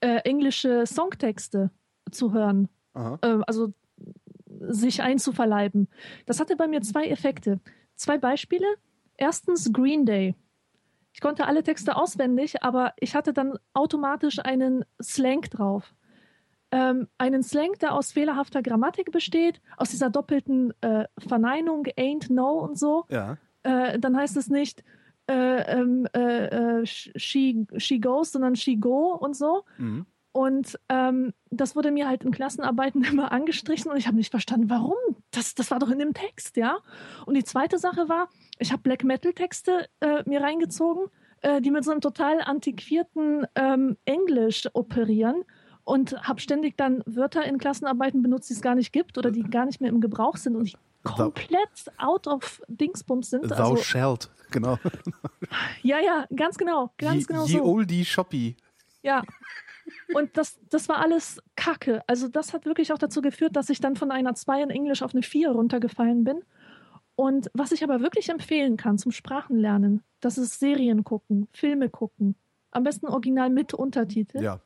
[0.01, 1.71] äh, englische Songtexte
[2.11, 2.69] zu hören.
[3.23, 3.73] Ähm, also
[4.61, 5.89] sich einzuverleiben.
[6.27, 7.61] Das hatte bei mir zwei Effekte.
[7.95, 8.67] Zwei Beispiele.
[9.17, 10.35] Erstens Green Day.
[11.13, 15.95] Ich konnte alle Texte auswendig, aber ich hatte dann automatisch einen Slang drauf.
[16.77, 22.59] Ähm, einen Slang, der aus fehlerhafter Grammatik besteht, aus dieser doppelten äh, Verneinung, ain't, no
[22.59, 23.07] und so.
[23.09, 23.39] Ja.
[23.63, 24.85] Äh, dann heißt es nicht
[25.27, 29.65] äh, ähm, äh, äh, she, she goes, sondern she go und so.
[29.79, 30.05] Mhm.
[30.33, 34.69] Und ähm, das wurde mir halt in Klassenarbeiten immer angestrichen und ich habe nicht verstanden,
[34.69, 34.99] warum.
[35.31, 36.77] Das, das war doch in dem Text, ja.
[37.25, 38.29] Und die zweite Sache war,
[38.59, 41.07] ich habe Black Metal Texte äh, mir reingezogen,
[41.41, 45.43] äh, die mit so einem total antiquierten ähm, Englisch operieren
[45.87, 49.45] und habe ständig dann Wörter in Klassenarbeiten benutzt, die es gar nicht gibt oder die
[49.45, 53.49] gar nicht mehr im Gebrauch sind und die komplett out of Dingsbums sind.
[53.49, 54.79] Thou Also, shalt, genau.
[55.83, 57.65] ja, ja, ganz genau, ganz ye, genau ye so.
[57.65, 58.57] oldie shoppy.
[59.03, 59.23] Ja.
[60.13, 62.03] Und das, das war alles Kacke.
[62.09, 65.03] Also das hat wirklich auch dazu geführt, dass ich dann von einer 2 in Englisch
[65.03, 66.43] auf eine 4 runtergefallen bin.
[67.15, 72.35] Und was ich aber wirklich empfehlen kann zum Sprachenlernen, das ist Serien gucken, Filme gucken.
[72.73, 74.43] Am besten original mit Untertitel.
[74.43, 74.61] Ja.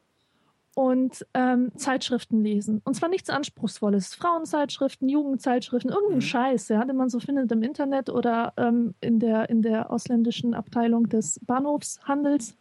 [0.77, 2.81] Und ähm, Zeitschriften lesen.
[2.85, 4.15] Und zwar nichts Anspruchsvolles.
[4.15, 6.23] Frauenzeitschriften, Jugendzeitschriften, irgendeinen Mhm.
[6.23, 10.55] Scheiß, ja, den man so findet im Internet oder ähm, in, der, in der ausländischen
[10.55, 12.57] Abteilung des Bahnhofshandels,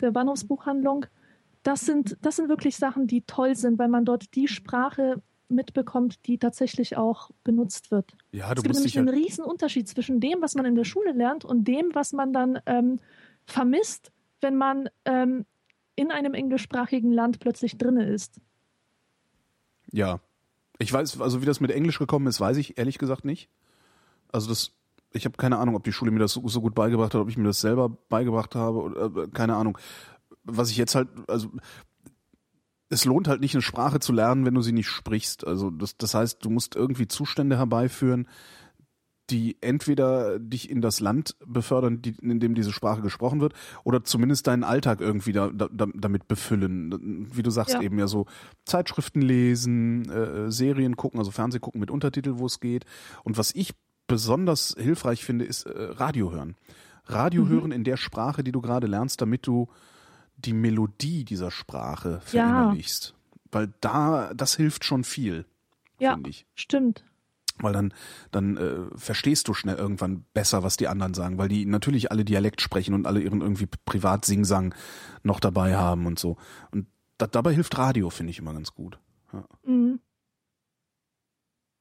[0.00, 1.06] der Bahnhofsbuchhandlung.
[1.62, 6.26] Das sind, das sind wirklich Sachen, die toll sind, weil man dort die Sprache mitbekommt,
[6.26, 8.16] die tatsächlich auch benutzt wird.
[8.32, 10.84] Ja, es du gibt musst nämlich einen riesen Unterschied zwischen dem, was man in der
[10.84, 12.98] Schule lernt und dem, was man dann ähm,
[13.44, 15.44] vermisst, wenn man ähm,
[15.96, 18.40] in einem englischsprachigen Land plötzlich drinne ist.
[19.92, 20.20] ja.
[20.80, 23.48] Ich weiß, also wie das mit Englisch gekommen ist, weiß ich ehrlich gesagt nicht.
[24.32, 24.72] Also das,
[25.12, 27.28] ich habe keine Ahnung, ob die Schule mir das so, so gut beigebracht hat, ob
[27.28, 29.78] ich mir das selber beigebracht habe, oder, äh, keine Ahnung.
[30.42, 31.48] Was ich jetzt halt, also
[32.88, 35.46] es lohnt halt nicht, eine Sprache zu lernen, wenn du sie nicht sprichst.
[35.46, 38.28] Also das, das heißt, du musst irgendwie Zustände herbeiführen,
[39.30, 44.04] die entweder dich in das Land befördern, die, in dem diese Sprache gesprochen wird, oder
[44.04, 47.28] zumindest deinen Alltag irgendwie da, da, damit befüllen.
[47.34, 47.80] Wie du sagst Ja.
[47.80, 48.26] eben ja so
[48.66, 52.84] Zeitschriften lesen, äh, Serien gucken, also Fernseh gucken mit Untertitel, wo es geht.
[53.22, 53.72] Und was ich
[54.06, 56.56] besonders hilfreich finde, ist äh, Radio hören.
[57.06, 57.48] Radio Mhm.
[57.48, 59.68] hören in der Sprache, die du gerade lernst, damit du
[60.36, 62.20] die Melodie dieser Sprache Ja.
[62.20, 63.14] verinnerlichst.
[63.52, 65.46] Weil da, das hilft schon viel,
[65.98, 66.44] Ja, finde ich.
[66.54, 67.04] stimmt.
[67.58, 67.94] Weil dann,
[68.32, 72.24] dann äh, verstehst du schnell irgendwann besser, was die anderen sagen, weil die natürlich alle
[72.24, 74.74] Dialekt sprechen und alle ihren irgendwie Privat-Singsang
[75.22, 76.36] noch dabei haben und so.
[76.72, 76.86] Und
[77.18, 78.98] da, dabei hilft Radio, finde ich immer ganz gut.
[79.64, 80.00] Mhm.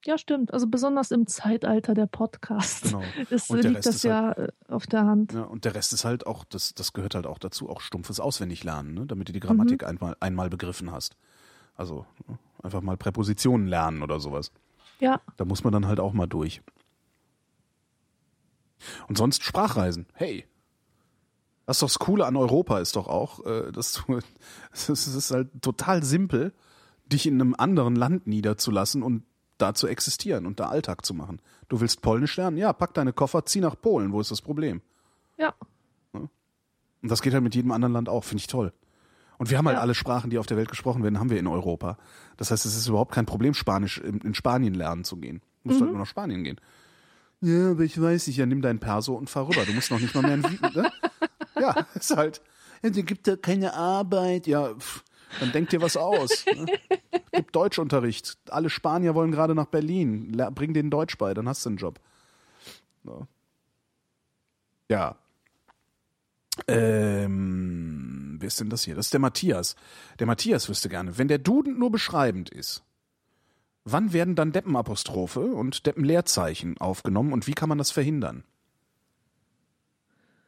[0.06, 0.54] Ja, stimmt.
[0.54, 3.04] Also besonders im Zeitalter der Podcasts Genau.
[3.30, 5.34] ist, der liegt Rest das ist ja äh, auf der Hand.
[5.34, 8.20] Ja, und der Rest ist halt auch, das, das gehört halt auch dazu, auch stumpfes
[8.20, 9.06] Auswendiglernen, ne?
[9.06, 11.16] damit du die Grammatik einmal, einmal begriffen hast.
[11.76, 12.38] Also ne?
[12.62, 14.52] einfach mal Präpositionen lernen oder sowas.
[15.04, 16.62] Ja, Da muss man dann halt auch mal durch.
[19.10, 20.06] Und sonst Sprachreisen.
[20.14, 20.46] Hey.
[21.66, 24.20] Das ist doch das Coole an Europa ist doch auch, äh, dass du,
[24.72, 26.54] es ist es ist halt total simpel,
[27.06, 29.24] dich in einem anderen Land niederzulassen und
[29.58, 31.42] da zu existieren und da Alltag zu machen.
[31.68, 32.56] Du willst Polnisch lernen?
[32.56, 34.14] Ja, pack deine Koffer, zieh nach Polen.
[34.14, 34.82] Wo ist das Problem?
[35.38, 35.54] ja,
[36.14, 36.30] Und
[37.02, 38.72] das geht halt mit jedem anderen Land auch, finde ich toll.
[39.38, 39.82] Und wir haben halt Ja.
[39.82, 41.98] alle Sprachen, die auf der Welt gesprochen werden, haben wir in Europa.
[42.38, 45.42] Das heißt, es ist überhaupt kein Problem, Spanisch in, Spanien lernen zu gehen.
[45.64, 46.60] Du musst halt nur nach Spanien gehen.
[47.42, 49.66] Ja, aber ich weiß nicht, ja, nimm dein Perso und fahr rüber.
[49.66, 50.92] Du musst noch nicht mal mehr in Wien, ne?
[51.60, 52.42] Ja, ist halt.
[52.82, 54.48] Ja, dir gibt da keine Arbeit.
[54.48, 55.04] Ja, pff,
[55.40, 56.46] dann denk dir was aus.
[56.46, 56.66] Ne?
[57.32, 58.38] Gibt Deutschunterricht.
[58.50, 60.32] Alle Spanier wollen gerade nach Berlin.
[60.54, 62.00] Bring denen Deutsch bei, dann hast du einen Job.
[63.04, 63.28] So.
[64.90, 65.16] Ja.
[66.68, 67.93] Ähm,
[68.44, 68.94] wer ist denn das hier?
[68.94, 69.76] Das ist der Matthias.
[70.20, 72.84] Der Matthias wüsste gerne, wenn der Duden nur beschreibend ist,
[73.86, 78.44] wann werden dann Deppenapostrophe und Deppenleerzeichen aufgenommen und wie kann man das verhindern?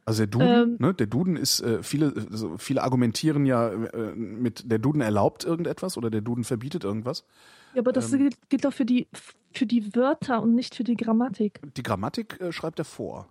[0.07, 0.76] Also der Duden, Ähm.
[0.80, 5.43] ne, der Duden ist, äh, viele, also viele argumentieren ja äh, mit, der Duden erlaubt
[5.43, 7.26] irgendetwas oder der Duden verbietet irgendwas.
[7.73, 8.19] Ja, aber das Ähm.
[8.19, 9.07] gilt, gilt doch für die,
[9.51, 11.59] für die Wörter und nicht für die Grammatik.
[11.76, 13.27] Die Grammatik äh, schreibt er vor.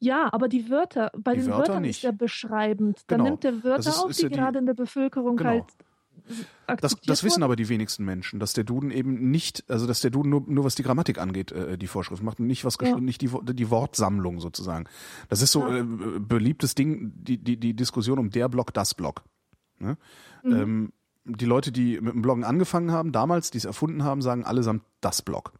[0.00, 1.98] Ja, aber die Wörter, bei Die den Wörter Wörtern nicht.
[1.98, 3.00] ist er beschreibend.
[3.08, 3.30] Dann Genau.
[3.30, 5.50] nimmt er Wörter ist- auf, ist die ja die- gerade in der Bevölkerung Genau.
[5.50, 5.64] halt
[6.82, 10.10] Das, das wissen aber die wenigsten Menschen, dass der Duden eben nicht, also dass der
[10.10, 13.00] Duden nur, nur was die Grammatik angeht, äh, die Vorschrift macht und nicht was Ja.
[13.00, 14.84] nicht die, die Wortsammlung sozusagen.
[15.30, 15.78] Das ist so Ja.
[15.78, 15.84] äh,
[16.20, 19.22] beliebtes Ding, die, die, die Diskussion um der Block, das Block.
[19.78, 19.96] Ne?
[20.42, 20.52] Mhm.
[20.52, 20.92] Ähm,
[21.24, 24.82] die Leute, die mit dem Bloggen angefangen haben, damals, die es erfunden haben, sagen allesamt
[25.00, 25.52] das Blog.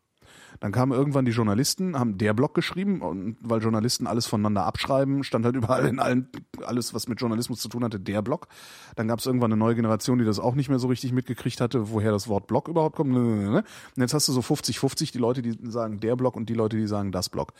[0.60, 5.22] Dann kamen irgendwann die Journalisten, haben der Blog geschrieben und weil Journalisten alles voneinander abschreiben,
[5.24, 6.28] stand halt überall in allen,
[6.64, 8.48] alles, was mit Journalismus zu tun hatte, der Blog.
[8.96, 11.60] Dann gab es irgendwann eine neue Generation, die das auch nicht mehr so richtig mitgekriegt
[11.60, 13.14] hatte, woher das Wort Blog überhaupt kommt.
[13.14, 13.64] Und
[13.96, 16.86] jetzt hast du so 50-50 die Leute, die sagen der Blog und die Leute, die
[16.86, 17.52] sagen das Blog.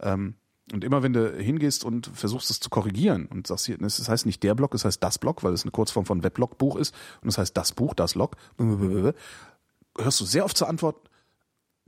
[0.00, 0.34] Ähm,
[0.72, 4.26] und immer wenn du hingehst und versuchst es zu korrigieren und sagst hier, es heißt
[4.26, 7.28] nicht der Blog, es heißt das Blog, weil es eine Kurzform von Weblog-Buch ist und
[7.28, 11.09] es heißt das Buch, das Log, hörst du sehr oft zur Antwort,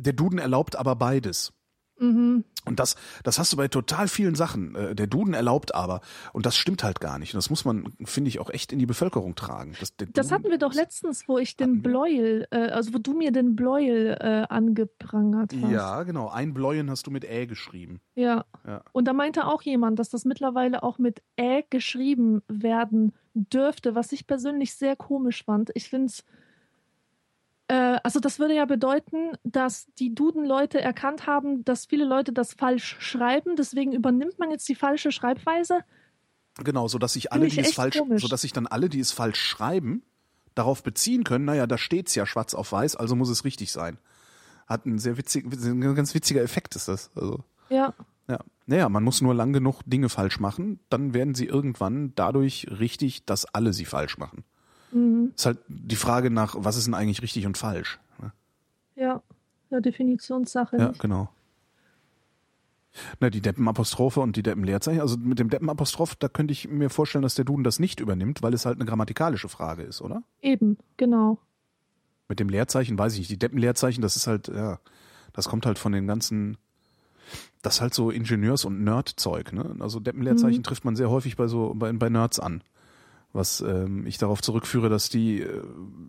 [0.02, 1.52] der Duden erlaubt aber beides.
[1.98, 2.44] Mhm.
[2.64, 4.74] Und das, das hast du bei total vielen Sachen.
[4.74, 6.00] Äh, Der Duden erlaubt aber.
[6.32, 7.34] Und das stimmt halt gar nicht.
[7.34, 9.74] Und das muss man, finde ich, auch echt in die Bevölkerung tragen.
[9.80, 11.82] Das, Das hatten wir doch letztens, wo ich den?
[11.82, 15.70] Bleuel, äh, also wo du mir den Bleuel äh, angeprangert hast.
[15.70, 16.28] Ja, genau.
[16.28, 18.00] Ein Bläuen hast du mit Ä geschrieben.
[18.14, 18.44] Ja.
[18.66, 18.82] Ja.
[18.92, 24.12] Und da meinte auch jemand, dass das mittlerweile auch mit Ä geschrieben werden dürfte, was
[24.12, 25.70] ich persönlich sehr komisch fand.
[25.74, 26.24] Ich finde es,
[28.12, 32.98] also das würde ja bedeuten, dass die Duden-Leute erkannt haben, dass viele Leute das falsch
[33.00, 33.56] schreiben.
[33.56, 35.78] Deswegen übernimmt man jetzt die falsche Schreibweise.
[36.62, 38.20] Genau, so dass sich alle, die es falsch, komisch.
[38.20, 40.02] so dass sich dann alle, die es falsch schreiben,
[40.54, 43.96] darauf beziehen können, naja, da steht's ja schwarz auf weiß, also muss es richtig sein.
[44.66, 47.10] Hat einen sehr witzigen, ein ganz witziger Effekt ist das.
[47.14, 47.94] Also, Ja.
[48.28, 48.40] ja.
[48.66, 53.24] Naja, man muss nur lang genug Dinge falsch machen, dann werden sie irgendwann dadurch richtig,
[53.24, 54.44] dass alle sie falsch machen.
[54.92, 55.32] Mhm.
[55.36, 57.98] Ist halt die Frage nach, was ist denn eigentlich richtig und falsch?
[58.20, 58.32] ne?
[58.96, 59.22] Ja.
[59.70, 60.76] Ja, Definitionssache.
[60.76, 61.30] Ja, genau.
[63.20, 67.22] Na, die Deppenapostrophe und die Deppenleerzeichen, also mit dem Deppenapostroph, da könnte ich mir vorstellen,
[67.22, 70.22] dass der Duden das nicht übernimmt, weil es halt eine grammatikalische Frage ist, oder?
[70.42, 71.38] Eben, genau.
[72.28, 73.30] Mit dem Leerzeichen weiß ich nicht.
[73.30, 74.78] Die Deppenleerzeichen, das ist halt, ja,
[75.32, 76.58] das kommt halt von den ganzen,
[77.62, 79.74] das ist halt so Ingenieurs- und Nerd-Zeug, ne?
[79.80, 80.64] Also Deppenleerzeichen Mhm.
[80.64, 82.62] trifft man sehr häufig bei so, bei, bei Nerds an.
[83.32, 85.62] Was ähm, ich darauf zurückführe, dass die äh,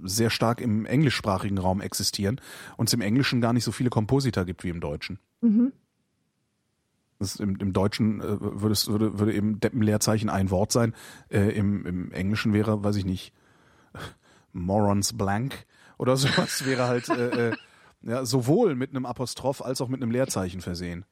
[0.04, 2.42] sehr stark im englischsprachigen Raum existieren
[2.76, 5.20] und es im Englischen gar nicht so viele Komposita gibt wie im Deutschen.
[5.42, 5.72] Mhm.
[7.40, 10.94] Im, Im Deutschen äh, würde, es, würde, würde eben Deppenleerzeichen ein Wort sein.
[11.30, 13.34] Äh, im, Im Englischen wäre, weiß ich nicht,
[14.52, 15.66] Morons Blank
[15.98, 17.56] oder sowas wäre halt äh, äh,
[18.02, 21.06] ja, sowohl mit einem Apostroph als auch mit einem Leerzeichen versehen.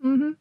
[0.00, 0.36] Mhm.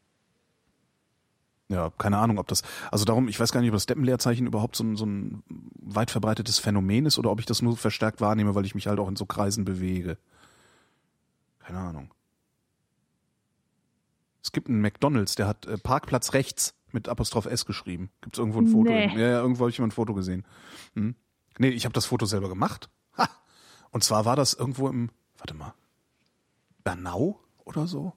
[1.75, 4.77] Ja, keine Ahnung, ob das, also darum, ich weiß gar nicht, ob das Deppenleerzeichen überhaupt
[4.77, 5.43] so ein, so ein
[5.81, 8.97] weit verbreitetes Phänomen ist oder ob ich das nur verstärkt wahrnehme, weil ich mich halt
[8.97, 10.17] auch in so Kreisen bewege.
[11.59, 12.13] Keine Ahnung.
[14.41, 18.09] Es gibt einen McDonalds, der hat äh, Parkplatz rechts mit Apostroph S geschrieben.
[18.21, 18.89] Gibt es irgendwo ein Foto?
[18.89, 19.07] Nee.
[19.07, 20.45] Ja, ja, irgendwo habe ich mal ein Foto gesehen.
[20.93, 21.15] Hm?
[21.57, 22.89] Nee, ich habe das Foto selber gemacht.
[23.17, 23.27] Ha!
[23.91, 25.73] Und zwar war das irgendwo im, warte mal,
[26.85, 28.13] Bernau oder so?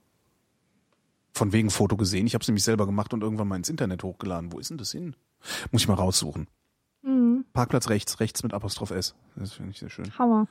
[1.39, 2.27] Von wegen Foto gesehen.
[2.27, 4.51] Ich habe es nämlich selber gemacht und irgendwann mal ins Internet hochgeladen.
[4.51, 5.15] Wo ist denn das hin?
[5.71, 6.49] Muss ich mal raussuchen.
[7.01, 7.45] Mhm.
[7.53, 9.15] Parkplatz rechts, rechts mit Apostroph S.
[9.37, 10.11] Das finde ich sehr schön.
[10.19, 10.49] Hammer.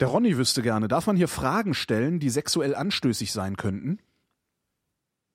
[0.00, 3.98] Der Ronny wüsste gerne, darf man hier Fragen stellen, die sexuell anstößig sein könnten?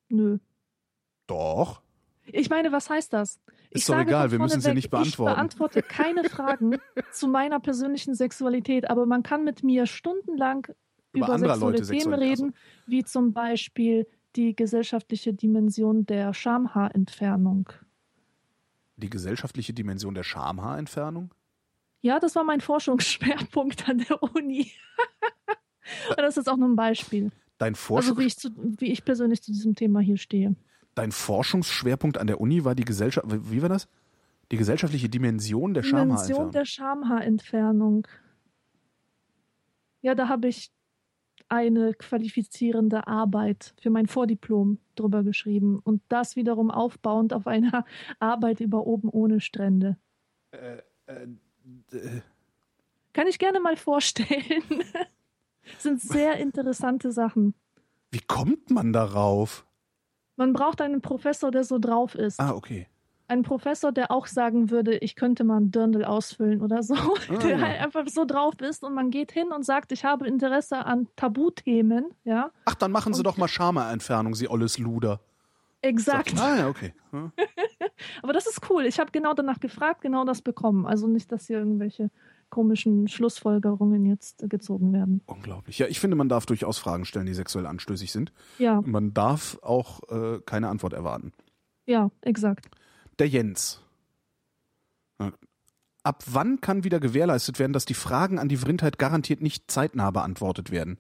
[0.10, 0.40] Nö.
[1.28, 1.84] Doch.
[2.26, 3.40] Ich meine, was heißt das?
[3.70, 5.30] Ich doch sage egal, wir müssen es ja nicht beantworten.
[5.30, 6.78] Ich beantworte keine Fragen
[7.12, 10.66] zu meiner persönlichen Sexualität, aber man kann mit mir stundenlang
[11.14, 12.56] Über über, Themen Sexualität, reden,
[12.88, 17.70] wie zum Beispiel die gesellschaftliche Dimension der Schamhaarentfernung.
[18.98, 21.34] Die gesellschaftliche Dimension der Schamhaarentfernung?
[22.02, 24.72] Ja, das war mein Forschungsschwerpunkt an der Uni.
[26.10, 27.32] Und das ist auch nur ein Beispiel.
[27.58, 30.56] Dein, Forsch Also wie ich, zu, wie ich persönlich zu diesem Thema hier stehe.
[30.96, 33.28] Dein Forschungsschwerpunkt an der Uni war die Gesellschaft.
[33.30, 33.88] Wie war das?
[34.52, 36.52] Die gesellschaftliche Dimension der Dimension Schamhaarentfernung.
[36.52, 38.08] der Schamhaarentfernung.
[40.02, 40.72] Ja, da habe ich
[41.50, 47.86] eine qualifizierende Arbeit für mein Vordiplom drüber geschrieben und das wiederum aufbauend auf einer
[48.20, 49.98] Arbeit über oben ohne Strände.
[50.52, 50.78] Äh,
[51.08, 51.28] äh,
[51.92, 52.22] äh,
[53.14, 54.64] Kann ich gerne mal vorstellen.
[55.78, 57.54] Sind sehr interessante Sachen.
[58.12, 59.66] wie kommt man darauf?
[60.36, 62.40] Man braucht einen Professor, der so drauf ist.
[62.40, 62.88] Ah, okay.
[63.30, 66.96] Ein Professor, der auch sagen würde, ich könnte mal ein Dirndl ausfüllen oder so,
[67.44, 67.62] der ja.
[67.62, 71.08] halt einfach so drauf ist und man geht hin und sagt, ich habe Interesse an
[71.16, 75.20] Tabuthemen, ja, Ach, dann machen Sie doch mal Charme-Entfernung, Sie olles Luder.
[75.82, 76.34] exakt.
[76.40, 76.94] Ah, ja, okay.
[77.12, 77.32] Hm.
[78.22, 78.86] Aber das ist cool.
[78.86, 80.86] Ich habe genau danach gefragt, genau das bekommen.
[80.86, 82.12] Also nicht, dass hier irgendwelche
[82.52, 85.22] komischen Schlussfolgerungen jetzt gezogen werden.
[85.26, 85.80] Unglaublich.
[85.80, 88.32] Ja, ich finde, man darf durchaus Fragen stellen, die sexuell anstößig sind.
[88.60, 91.34] Ja, Man darf auch äh, keine Antwort erwarten.
[91.88, 92.68] ja, exakt.
[93.20, 93.82] Der Jens.
[96.04, 100.12] Ab wann kann wieder gewährleistet werden, dass die Fragen an die Vrindheit garantiert nicht zeitnah
[100.12, 100.98] beantwortet werden?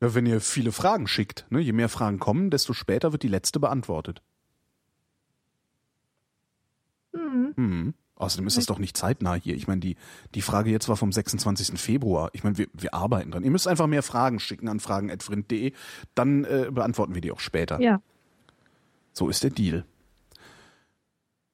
[0.00, 3.28] Ja, wenn ihr viele Fragen schickt, ne, je mehr Fragen kommen, desto später wird die
[3.28, 4.22] letzte beantwortet.
[7.12, 7.54] Mhm.
[7.56, 7.94] Hm.
[8.14, 9.56] Außerdem ist das doch nicht zeitnah hier.
[9.56, 9.96] Ich meine, die,
[10.34, 11.78] die Frage jetzt war vom 26.
[11.78, 12.30] Februar.
[12.32, 13.44] Ich meine, wir, wir arbeiten dran.
[13.44, 15.72] Ihr müsst einfach mehr Fragen schicken an fragen.vrind.de.
[16.14, 17.78] Dann äh, beantworten wir die auch später.
[17.80, 18.00] Ja.
[19.12, 19.84] So ist der Deal.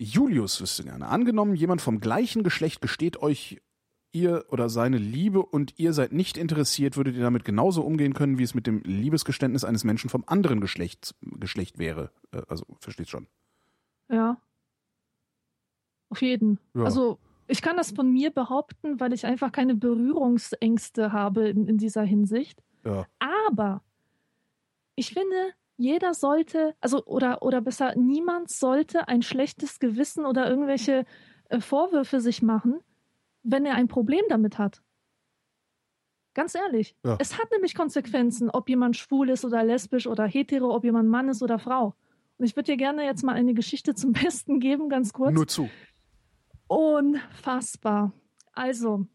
[0.03, 1.09] Julius wüsste gerne.
[1.09, 3.61] Angenommen, jemand vom gleichen Geschlecht gesteht euch
[4.13, 8.39] ihr oder seine Liebe und ihr seid nicht interessiert, würdet ihr damit genauso umgehen können,
[8.39, 12.11] wie es mit dem Liebesgeständnis eines Menschen vom anderen Geschlecht, Geschlecht wäre.
[12.33, 13.27] Äh, Also, versteht schon.
[14.11, 14.39] Ja.
[16.11, 16.59] Auf jeden.
[16.75, 16.85] Ja.
[16.85, 21.79] Also ich kann das von mir behaupten, weil ich einfach keine Berührungsängste habe in, in
[21.79, 22.63] dieser Hinsicht.
[22.85, 23.07] Ja.
[23.19, 23.83] Aber
[24.95, 31.05] ich finde, jeder sollte, also oder, oder besser, niemand sollte ein schlechtes Gewissen oder irgendwelche
[31.49, 32.81] äh, Vorwürfe sich machen,
[33.43, 34.83] wenn er ein Problem damit hat.
[36.35, 36.97] Ganz ehrlich.
[37.05, 37.17] Ja.
[37.19, 41.29] Es hat nämlich Konsequenzen, ob jemand schwul ist oder lesbisch oder hetero, ob jemand Mann
[41.29, 41.95] ist oder Frau.
[42.39, 45.35] Und ich würde dir gerne jetzt mal eine Geschichte zum Besten geben, ganz kurz.
[45.35, 45.69] Nur zu.
[46.69, 48.13] Unfassbar.
[48.55, 49.07] Also,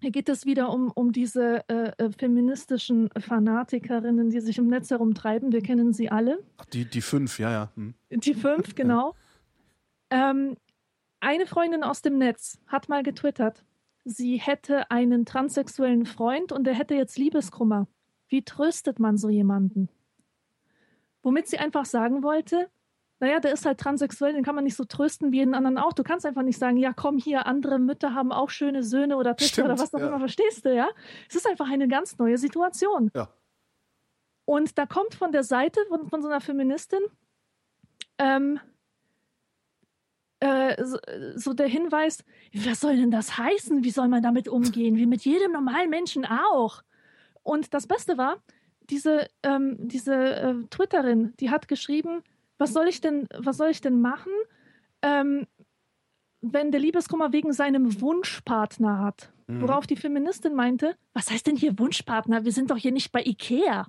[0.00, 4.90] hier geht es wieder um, um diese äh, äh, feministischen Fanatikerinnen, die sich im Netz
[4.90, 5.52] herumtreiben.
[5.52, 6.38] Wir kennen sie alle.
[6.56, 7.72] Ach, die, die fünf, ja, ja.
[7.74, 7.94] Hm.
[8.10, 9.14] Die fünf, genau.
[10.10, 10.56] Ähm,
[11.20, 13.64] eine Freundin aus dem Netz hat mal getwittert,
[14.04, 17.88] sie hätte einen transsexuellen Freund und der hätte jetzt Liebeskummer.
[18.28, 19.88] Wie tröstet man so jemanden?
[21.22, 22.70] Womit sie einfach sagen wollte,
[23.20, 25.92] naja, der ist halt transsexuell, den kann man nicht so trösten wie jeden anderen auch.
[25.92, 29.36] Du kannst einfach nicht sagen, ja, komm hier, andere Mütter haben auch schöne Söhne oder
[29.36, 30.08] Töchter oder was auch ja.
[30.08, 30.88] immer, verstehst du, ja?
[31.28, 33.10] Es ist einfach eine ganz neue Situation.
[33.14, 33.28] Ja.
[34.44, 37.00] Und da kommt von der Seite von, von so einer Feministin
[38.18, 38.60] ähm,
[40.40, 40.98] äh, so,
[41.34, 42.24] so der Hinweis,
[42.54, 43.82] was soll denn das heißen?
[43.82, 44.96] Wie soll man damit umgehen?
[44.96, 46.82] Wie mit jedem normalen Menschen auch.
[47.42, 48.42] Und das Beste war,
[48.90, 52.22] diese, ähm, diese äh, Twitterin, die hat geschrieben,
[52.58, 54.32] was soll ich denn, was soll ich denn machen,
[55.02, 55.46] ähm,
[56.40, 59.32] wenn der Liebeskummer wegen seinem Wunschpartner hat?
[59.46, 59.62] Mhm.
[59.62, 62.44] Worauf die Feministin meinte, was heißt denn hier Wunschpartner?
[62.44, 63.86] Wir sind doch hier nicht bei Ikea.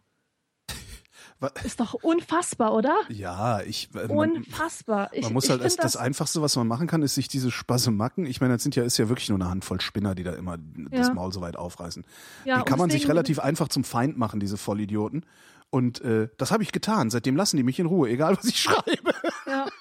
[1.63, 2.93] Ist doch unfassbar, oder?
[3.07, 3.89] Ja, ich.
[3.95, 5.09] äh, Man, Unfassbar.
[5.13, 8.25] Ich, man muss halt, das, das Einfachste, was man machen kann, ist sich diese Spasemacken.
[8.25, 10.57] Ich meine, das sind ja, ist ja wirklich nur eine Handvoll Spinner, die da immer
[10.57, 11.13] das Ja.
[11.13, 12.03] Maul so weit aufreißen.
[12.43, 15.25] ja, die kann man sich relativ einfach zum Feind machen, diese Vollidioten.
[15.71, 17.09] Und äh, das habe ich getan.
[17.09, 19.13] Seitdem lassen die mich in Ruhe, egal was ich schreibe.
[19.45, 19.67] Ja,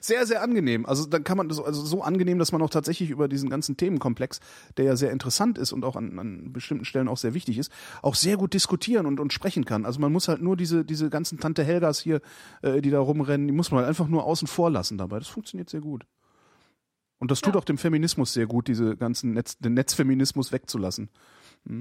[0.00, 0.86] Sehr, sehr angenehm.
[0.86, 3.76] Also dann kann man das, also so angenehm, dass man auch tatsächlich über diesen ganzen
[3.76, 4.40] Themenkomplex,
[4.76, 7.72] der ja sehr interessant ist und auch an, an bestimmten Stellen auch sehr wichtig ist,
[8.02, 9.86] auch sehr gut diskutieren und, und sprechen kann.
[9.86, 12.20] Also man muss halt nur diese, diese ganzen Tante Helgas hier,
[12.62, 15.18] äh, die da rumrennen, die muss man halt einfach nur außen vor lassen dabei.
[15.18, 16.04] Das funktioniert sehr gut.
[17.18, 17.60] Und das tut Ja.
[17.60, 21.08] auch dem Feminismus sehr gut, diese ganzen Netz, den Netzfeminismus wegzulassen.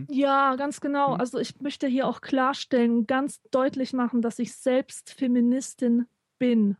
[0.09, 1.13] Ja, ganz genau.
[1.13, 1.19] Hm.
[1.21, 6.05] Also ich möchte hier auch klarstellen, ganz deutlich machen, dass ich selbst Feministin
[6.39, 6.77] bin.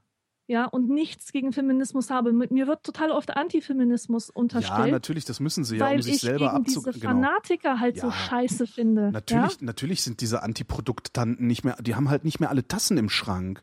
[0.50, 2.32] Ja, und nichts gegen Feminismus habe.
[2.32, 6.02] Mit mir wird total oft Antifeminismus Ja, unterstellt, natürlich, das müssen sie ja, weil um
[6.02, 6.80] sich ich selber gegen abzu...
[6.86, 7.14] diese Genau.
[7.16, 8.14] Fanatiker halt so Ja.
[8.14, 9.12] scheiße finde.
[9.12, 9.58] Natürlich, Ja?
[9.66, 13.62] natürlich sind diese Antiprodukt-Tanten nicht mehr, die haben halt nicht mehr alle Tassen im Schrank.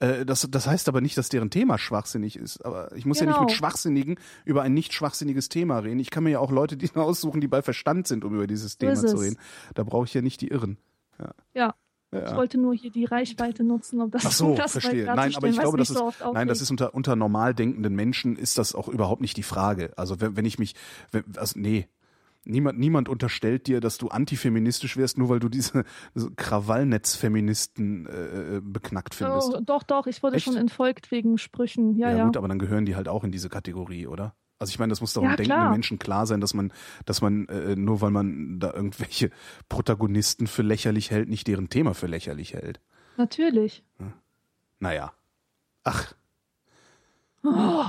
[0.00, 2.64] Äh, Das, das heißt aber nicht, dass deren Thema schwachsinnig ist.
[2.64, 3.46] Aber ich muss ja nicht Genau.
[3.46, 5.98] mit Schwachsinnigen über ein nicht schwachsinniges Thema reden.
[6.00, 8.78] Ich kann mir ja auch Leute die aussuchen, die bei Verstand sind, um über dieses
[8.78, 9.36] Thema zu reden.
[9.74, 10.78] Da brauche ich ja nicht die Irren.
[11.54, 11.74] Ja.
[12.10, 12.36] Ich Ja.
[12.36, 15.04] wollte nur hier die Reichweite nutzen, um das, Ach so, um das verstehe.
[15.04, 17.94] Nein, aber ich glaube, das so ist, oft nein, das ist unter, unter normal denkenden
[17.94, 19.92] Menschen ist das auch überhaupt nicht die Frage.
[19.98, 20.74] Also wenn, wenn ich mich,
[21.12, 21.86] wenn, also nee,
[22.48, 25.84] niemand, niemand unterstellt dir, dass du antifeministisch wärst, nur weil du diese,
[26.36, 29.54] Krawallnetzfeministen äh, beknackt findest.
[29.54, 30.44] Oh, doch, doch, ich wurde Echt?
[30.44, 31.96] schon entfolgt wegen Sprüchen.
[31.96, 32.24] Ja, Ja, ja.
[32.26, 34.34] gut, aber dann gehören die halt auch in diese Kategorie, oder?
[34.58, 35.70] Also ich meine, das muss doch Ja, denkenden.
[35.70, 36.72] Menschen klar sein, dass man,
[37.04, 39.30] dass man äh, nur weil man da irgendwelche
[39.68, 42.80] Protagonisten für lächerlich hält, nicht deren Thema für lächerlich hält.
[43.16, 43.84] Natürlich.
[44.80, 45.12] Naja.
[45.84, 46.12] Ach.
[47.44, 47.84] Oh,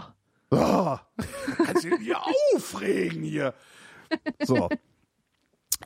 [0.51, 0.97] Oh,
[1.63, 2.11] kannst du dich
[2.55, 3.53] aufregen hier.
[4.43, 4.69] So.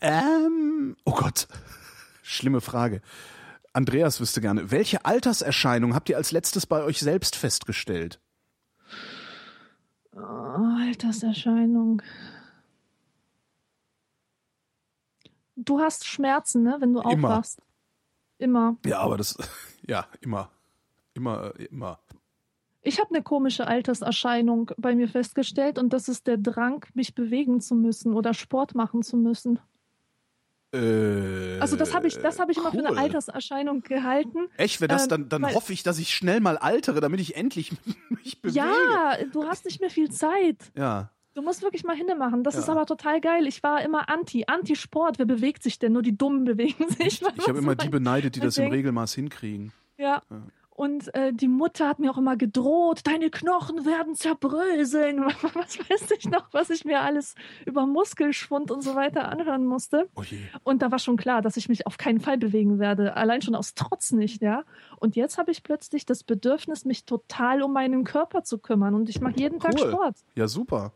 [0.02, 1.48] Ähm, oh Gott.
[2.22, 3.02] Schlimme Frage.
[3.74, 8.20] Andreas wüsste gerne, welche Alterserscheinung habt ihr als letztes bei euch selbst festgestellt?
[10.16, 12.02] Oh, Alterserscheinung.
[15.56, 17.30] Du hast Schmerzen, ne, wenn du Immer.
[17.30, 17.62] aufwachst.
[18.38, 18.78] Immer.
[18.86, 19.38] Ja, aber das,
[19.88, 20.52] ja, immer.
[21.14, 22.00] Immer, äh, immer.
[22.86, 27.62] Ich habe eine komische Alterserscheinung bei mir festgestellt und das ist der Drang, mich bewegen
[27.62, 29.60] zu müssen oder Sport machen zu müssen.
[30.74, 32.88] Äh, Also das habe ich, das habe ich immer für cool.
[32.88, 34.48] eine Alterserscheinung gehalten.
[34.58, 37.20] Echt, wenn das Ähm, dann, dann weil- hoffe ich, dass ich schnell mal altere, damit
[37.20, 37.72] ich endlich
[38.10, 38.58] mich bewege.
[38.60, 40.58] Ja, du hast nicht mehr viel Zeit.
[40.76, 41.10] Ja.
[41.36, 42.44] Du musst wirklich mal hinmachen.
[42.44, 42.60] Das Ja.
[42.62, 43.48] ist aber total geil.
[43.48, 45.18] Ich war immer anti, anti-Sport.
[45.20, 45.94] Wer bewegt sich denn?
[45.94, 47.22] Nur die Dummen bewegen sich.
[47.38, 49.72] Ich habe immer die beneidet, die das im Deswegen- Regelmaß hinkriegen.
[49.98, 50.22] Ja.
[50.30, 50.42] Ja.
[50.76, 55.20] Und äh, die Mutter hat mir auch immer gedroht, deine Knochen werden zerbröseln.
[55.54, 57.36] Was weiß ich noch, was ich mir alles
[57.68, 60.10] über Muskelschwund und so weiter anhören musste.
[60.16, 60.24] Oh.
[60.64, 63.16] Und da war schon klar, dass ich mich auf keinen Fall bewegen werde.
[63.16, 64.64] Allein schon aus Trotz nicht, ja.
[65.00, 68.96] Und jetzt habe ich plötzlich das Bedürfnis, mich total um meinen Körper zu kümmern.
[68.96, 69.90] Und ich mache jeden Tag Cool.
[69.92, 70.16] Sport.
[70.36, 70.94] Ja, super.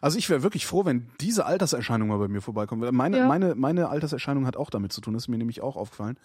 [0.00, 2.90] Also ich wäre wirklich froh, wenn diese Alterserscheinung mal bei mir vorbeikommt.
[2.92, 3.26] Meine, Ja.
[3.28, 6.18] meine, meine Alterserscheinung hat auch damit zu tun, das ist mir nämlich auch aufgefallen.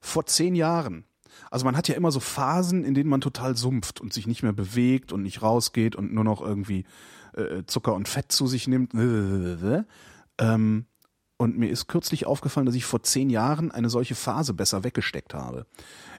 [0.00, 1.04] Vor zehn Jahren.
[1.50, 4.42] Also man hat ja immer so Phasen, in denen man total sumpft und sich nicht
[4.42, 6.84] mehr bewegt und nicht rausgeht und nur noch irgendwie
[7.34, 8.92] äh, Zucker und Fett zu sich nimmt.
[10.38, 10.86] Ähm,
[11.36, 15.34] und mir ist kürzlich aufgefallen, dass ich vor zehn Jahren eine solche Phase besser weggesteckt
[15.34, 15.66] habe.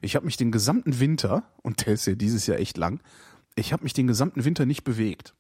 [0.02, 3.02] Ich habe mich den gesamten Winter, und der ist ja dieses Jahr echt lang,
[3.56, 5.34] ich habe mich den gesamten Winter nicht bewegt.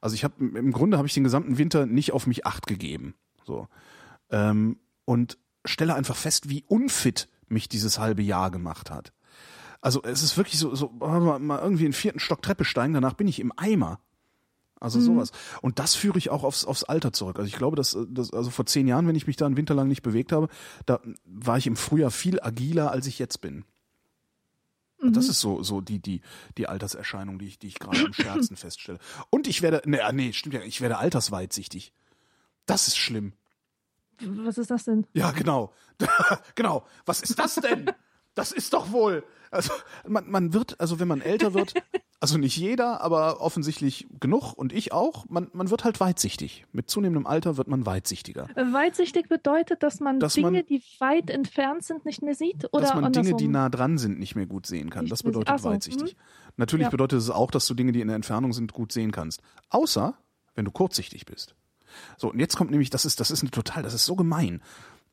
[0.00, 3.14] Also ich habe im Grunde habe ich den gesamten Winter nicht auf mich acht gegeben.
[3.44, 3.68] So.
[4.30, 9.12] Ähm, und stelle einfach fest, wie unfit mich dieses halbe Jahr gemacht hat.
[9.80, 12.94] Also es ist wirklich so, so mal, mal irgendwie in den vierten Stock Treppe steigen,
[12.94, 14.00] danach bin ich im Eimer.
[14.78, 15.32] Also sowas.
[15.62, 17.38] Und das führe ich auch aufs, aufs Alter zurück.
[17.38, 19.74] Also ich glaube, dass, dass also vor zehn Jahren, wenn ich mich da einen Winter
[19.74, 20.48] lang nicht bewegt habe,
[20.84, 23.64] da war ich im Frühjahr viel agiler, als ich jetzt bin.
[25.00, 25.14] Mhm.
[25.14, 26.20] Das ist so, so die, die,
[26.58, 28.98] die Alterserscheinung, die ich, die ich gerade am Scherzen feststelle.
[29.30, 31.92] Und ich werde, nee, nee, stimmt ja, ich werde altersweitsichtig.
[32.66, 33.32] Das ist schlimm.
[34.24, 35.06] Was ist das denn?
[35.14, 35.72] Ja, genau.
[36.54, 36.84] genau.
[37.04, 37.90] Was ist das denn?
[38.34, 39.24] Das ist doch wohl.
[39.50, 39.72] Also
[40.06, 41.72] man, man wird, also wenn man älter wird,
[42.20, 46.66] also nicht jeder, aber offensichtlich genug und ich auch, man, man wird halt weitsichtig.
[46.72, 48.48] Mit zunehmendem Alter wird man weitsichtiger.
[48.56, 52.66] Äh, Weitsichtig bedeutet, dass man Dass Dinge, man- die weit entfernt sind, nicht mehr sieht?
[52.72, 53.24] Oder dass man andersrum?
[53.24, 55.04] Dinge, die nah dran sind, nicht mehr gut sehen kann.
[55.04, 56.16] Nicht Das bedeutet so, weitsichtig.
[56.58, 56.90] Natürlich Ja.
[56.90, 59.40] bedeutet es auch, dass du Dinge, die in der Entfernung sind, gut sehen kannst.
[59.70, 60.14] Außer,
[60.54, 61.54] wenn du kurzsichtig bist.
[62.16, 64.62] So, und jetzt kommt nämlich, das ist, das ist eine total, das ist so gemein.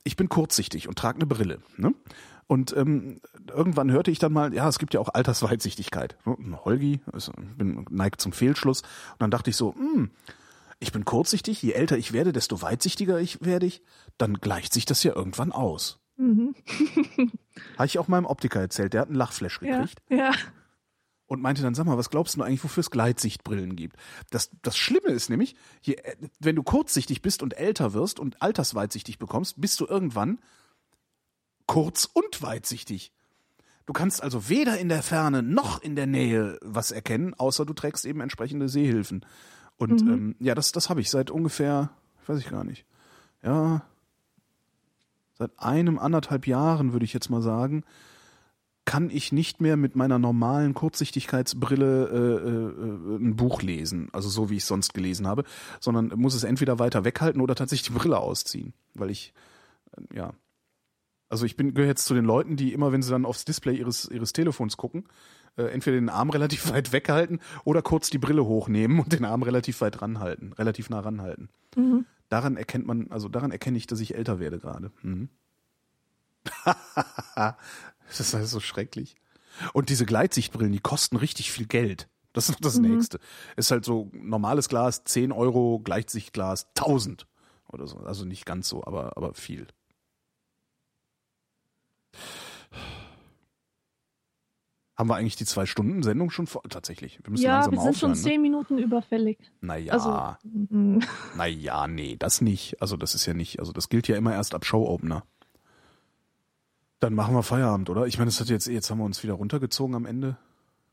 [0.04, 1.60] Ich bin kurzsichtig und trage eine Brille.
[1.78, 1.94] Ne?
[2.48, 6.18] Und ähm, irgendwann hörte ich dann mal, ja, es gibt ja auch Altersweitsichtigkeit.
[6.66, 8.82] Holgi, also, ich bin neigt zum Fehlschluss.
[8.82, 10.12] Und dann dachte ich so, hm,
[10.80, 13.82] ich bin kurzsichtig, je älter ich werde, desto weitsichtiger ich werde ich,
[14.18, 16.00] dann gleicht sich das ja irgendwann aus.
[16.18, 16.56] Mhm.
[17.78, 20.32] Habe ich auch meinem Optiker erzählt, der hat einen Lachflash Ja, gekriegt ja.
[21.34, 23.98] Und meinte dann, sag mal, was glaubst du eigentlich, wofür es Gleitsichtbrillen gibt?
[24.30, 28.42] Das, das Schlimme ist nämlich, je, äh, wenn du kurzsichtig bist und älter wirst und
[28.42, 30.40] altersweitsichtig bekommst, bist du irgendwann
[31.66, 33.12] kurz- und weitsichtig.
[33.86, 37.74] Du kannst also weder in der Ferne noch in der Nähe was erkennen, außer du
[37.74, 39.26] trägst eben entsprechende Sehhilfen.
[39.78, 41.90] Und ähm, ja, das, das habe ich seit ungefähr,
[42.28, 42.86] weiß ich gar nicht,
[43.42, 43.82] ja,
[45.34, 47.84] seit einem, anderthalb Jahren würde ich jetzt mal sagen,
[48.86, 54.50] kann ich nicht mehr mit meiner normalen Kurzsichtigkeitsbrille äh, äh, ein Buch lesen, also so
[54.50, 55.44] wie ich es sonst gelesen habe,
[55.80, 59.34] sondern muss es entweder weiter weghalten oder tatsächlich die Brille ausziehen, weil ich
[59.98, 60.34] äh, ja
[61.30, 63.76] also ich bin gehöre jetzt zu den Leuten, die immer, wenn sie dann aufs Display
[63.76, 65.06] ihres ihres Telefons gucken,
[65.58, 69.44] äh, entweder den Arm relativ weit weghalten oder kurz die Brille hochnehmen und den Arm
[69.44, 71.50] relativ weit ranhalten, relativ nah ranhalten.
[71.76, 72.06] Mhm.
[72.30, 74.92] Daran erkennt man, also daran erkenne ich, dass ich älter werde gerade.
[75.02, 75.30] Mhm.
[76.65, 79.15] Das ist alles so schrecklich.
[79.74, 82.10] Und diese Gleitsichtbrillen, die kosten richtig viel Geld.
[82.34, 82.95] Das ist noch das Mhm.
[82.95, 83.20] Nächste.
[83.56, 87.28] Ist halt so normales Glas, 10 Euro, Gleitsichtglas, 1000
[87.72, 87.98] oder so.
[87.99, 89.68] Also nicht ganz so, aber, aber viel.
[94.95, 96.61] Haben wir eigentlich die zwei Stunden Sendung schon vor?
[96.70, 97.20] Tatsächlich.
[97.24, 98.24] Wir müssen Ja, langsam wir sind schon aufhören.
[98.24, 98.30] Ne?
[98.32, 99.40] zehn Minuten überfällig.
[99.60, 99.94] Naja.
[99.94, 101.02] Also, mhm.
[101.36, 102.80] Naja, nee, das nicht.
[102.80, 105.24] Also das ist ja nicht, also das gilt ja immer erst ab Show-Opener.
[107.04, 108.08] Dann machen wir Feierabend, oder?
[108.08, 110.38] Ich meine, das hat jetzt, jetzt haben wir uns wieder runtergezogen am Ende.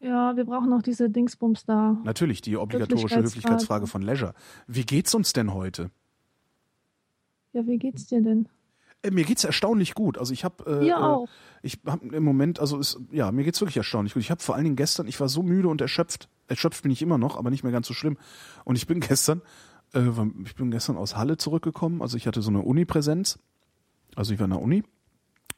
[0.01, 1.99] ja, wir brauchen noch diese Dingsbums da.
[2.03, 3.27] Natürlich, die obligatorische Höflichkeitsfrage.
[3.27, 4.35] Höflichkeitsfrage von Leisure.
[4.66, 5.93] Wie geht's uns denn heute?
[7.53, 8.49] Ja, wie geht's dir denn?
[9.03, 10.19] Äh, mir geht's erstaunlich gut.
[10.19, 11.28] Also ich habe äh, äh, auch.
[11.62, 14.23] ich habe im Moment, also ist, ja, mir geht's wirklich erstaunlich gut.
[14.24, 16.28] Ich habe vor allen Dingen gestern, ich war so müde und erschöpft.
[16.49, 18.19] Erschöpft bin ich immer noch, aber nicht mehr ganz so schlimm.
[18.65, 19.43] Und ich bin gestern,
[19.95, 20.03] äh,
[20.45, 22.03] ich bin gestern aus Halle zurückgekommen.
[22.03, 23.39] Also ich hatte so eine Uni-Präsenz.
[24.16, 24.82] Also ich war in der Uni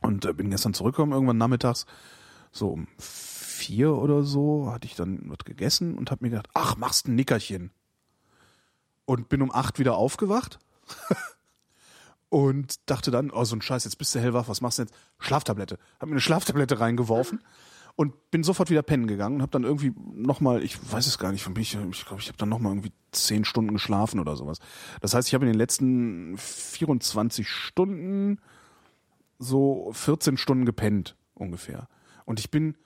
[0.03, 1.87] Und äh, bin gestern zurückgekommen, irgendwann nachmittags,
[2.51, 6.77] so um vier oder so, hatte ich dann was gegessen und habe mir gedacht, ach,
[6.77, 7.71] machst ein Nickerchen.
[9.05, 10.59] Und bin um acht wieder aufgewacht
[12.29, 14.95] und dachte dann, oh, so ein Scheiß, jetzt bist du hellwach, was machst du jetzt?
[15.19, 15.79] Schlaftablette.
[15.99, 17.41] Hab mir eine Schlaftablette reingeworfen
[17.95, 21.33] und bin sofort wieder pennen gegangen und habe dann irgendwie nochmal, ich weiß es gar
[21.33, 24.59] nicht, von mich, ich glaube, ich habe dann nochmal irgendwie zehn Stunden geschlafen oder sowas.
[25.01, 28.39] Das heißt, ich habe in den letzten 24 Stunden
[29.43, 31.89] so 14 Stunden gepennt ungefähr.
[32.25, 32.77] Und ich bin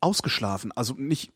[0.00, 1.32] ausgeschlafen, also nicht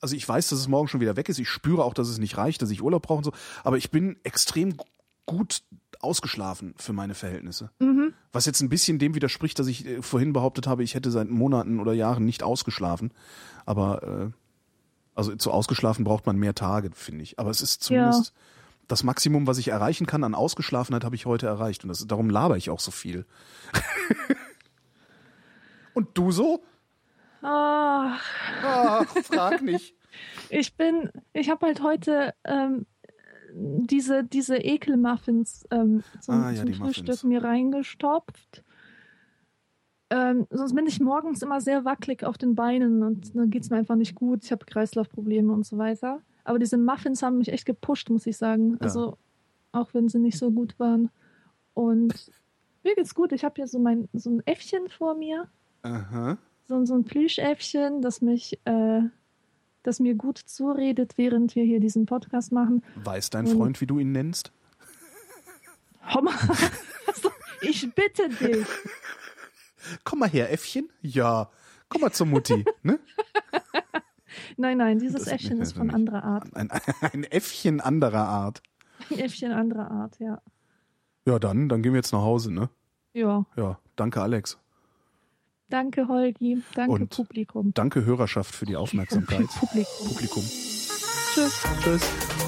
[0.00, 1.38] also ich weiß, dass es morgen schon wieder weg ist.
[1.38, 3.32] Ich spüre auch, dass es nicht reicht, dass ich Urlaub brauche und so.
[3.62, 4.74] Aber ich bin extrem
[5.24, 5.62] gut
[6.00, 7.70] ausgeschlafen für meine Verhältnisse.
[7.78, 8.12] Mhm.
[8.30, 11.30] Was jetzt ein bisschen dem widerspricht, dass ich äh, vorhin behauptet habe, ich hätte seit
[11.30, 13.12] Monaten oder Jahren nicht ausgeschlafen.
[13.64, 14.30] Aber äh,
[15.14, 17.38] also zu ausgeschlafen braucht man mehr Tage, finde ich.
[17.38, 18.42] Aber es ist zumindest Ja.
[18.88, 21.84] Das Maximum, was ich erreichen kann an Ausgeschlafenheit, habe ich heute erreicht.
[21.84, 23.26] Und das, darum laber ich auch so viel.
[25.94, 26.62] und du so?
[27.42, 28.16] Ah,
[28.62, 29.94] Ach, frag nicht.
[30.50, 32.86] ich bin, ich habe halt heute ähm,
[33.54, 37.24] diese, diese Ekelmuffins ähm, zum, Ah, ja, zum Frühstück Muffins.
[37.24, 38.64] mir reingestopft.
[40.10, 43.76] Ähm, sonst bin ich morgens immer sehr wackelig auf den Beinen und dann geht's mir
[43.76, 44.44] einfach nicht gut.
[44.44, 46.20] Ich habe Kreislaufprobleme und so weiter.
[46.44, 48.76] Aber diese Muffins haben mich echt gepusht, muss ich sagen.
[48.80, 49.16] Also,
[49.72, 51.10] auch wenn sie nicht so gut waren.
[51.72, 52.30] Und
[52.84, 53.32] mir geht's gut.
[53.32, 55.48] Ich habe hier so mein so ein Äffchen vor mir
[55.82, 56.36] Aha.
[56.68, 59.00] so, so ein Plüschäffchen, das mich, äh,
[59.82, 62.82] das mir gut zuredet, während wir hier diesen Podcast machen.
[63.02, 64.52] Weiß dein Und- Freund, wie du ihn nennst?
[66.14, 66.32] Homma,
[67.06, 67.30] also,
[67.62, 68.66] ich bitte dich.
[70.04, 70.88] Komm mal her, Äffchen.
[71.00, 71.50] Ja.
[71.88, 72.64] Komm mal zur Mutti.
[72.82, 72.98] Ne?
[74.56, 75.94] Nein, nein, dieses Das- Äffchen ist von nicht.
[75.96, 76.54] anderer Art.
[76.56, 76.70] Ein,
[77.12, 78.62] ein Äffchen anderer Art.
[79.10, 80.40] Ein Äffchen anderer Art, ja.
[81.26, 82.68] Ja, dann, dann gehen wir jetzt nach Hause, ne?
[83.12, 84.58] Ja, Ja, danke Alex.
[85.68, 87.72] danke Holgi, danke Und- Publikum.
[87.74, 89.46] Danke Hörerschaft für die Aufmerksamkeit.
[89.58, 90.08] Publikum.
[90.08, 90.42] Publikum.
[90.42, 91.62] Tschüss.
[91.82, 92.43] Tschüss.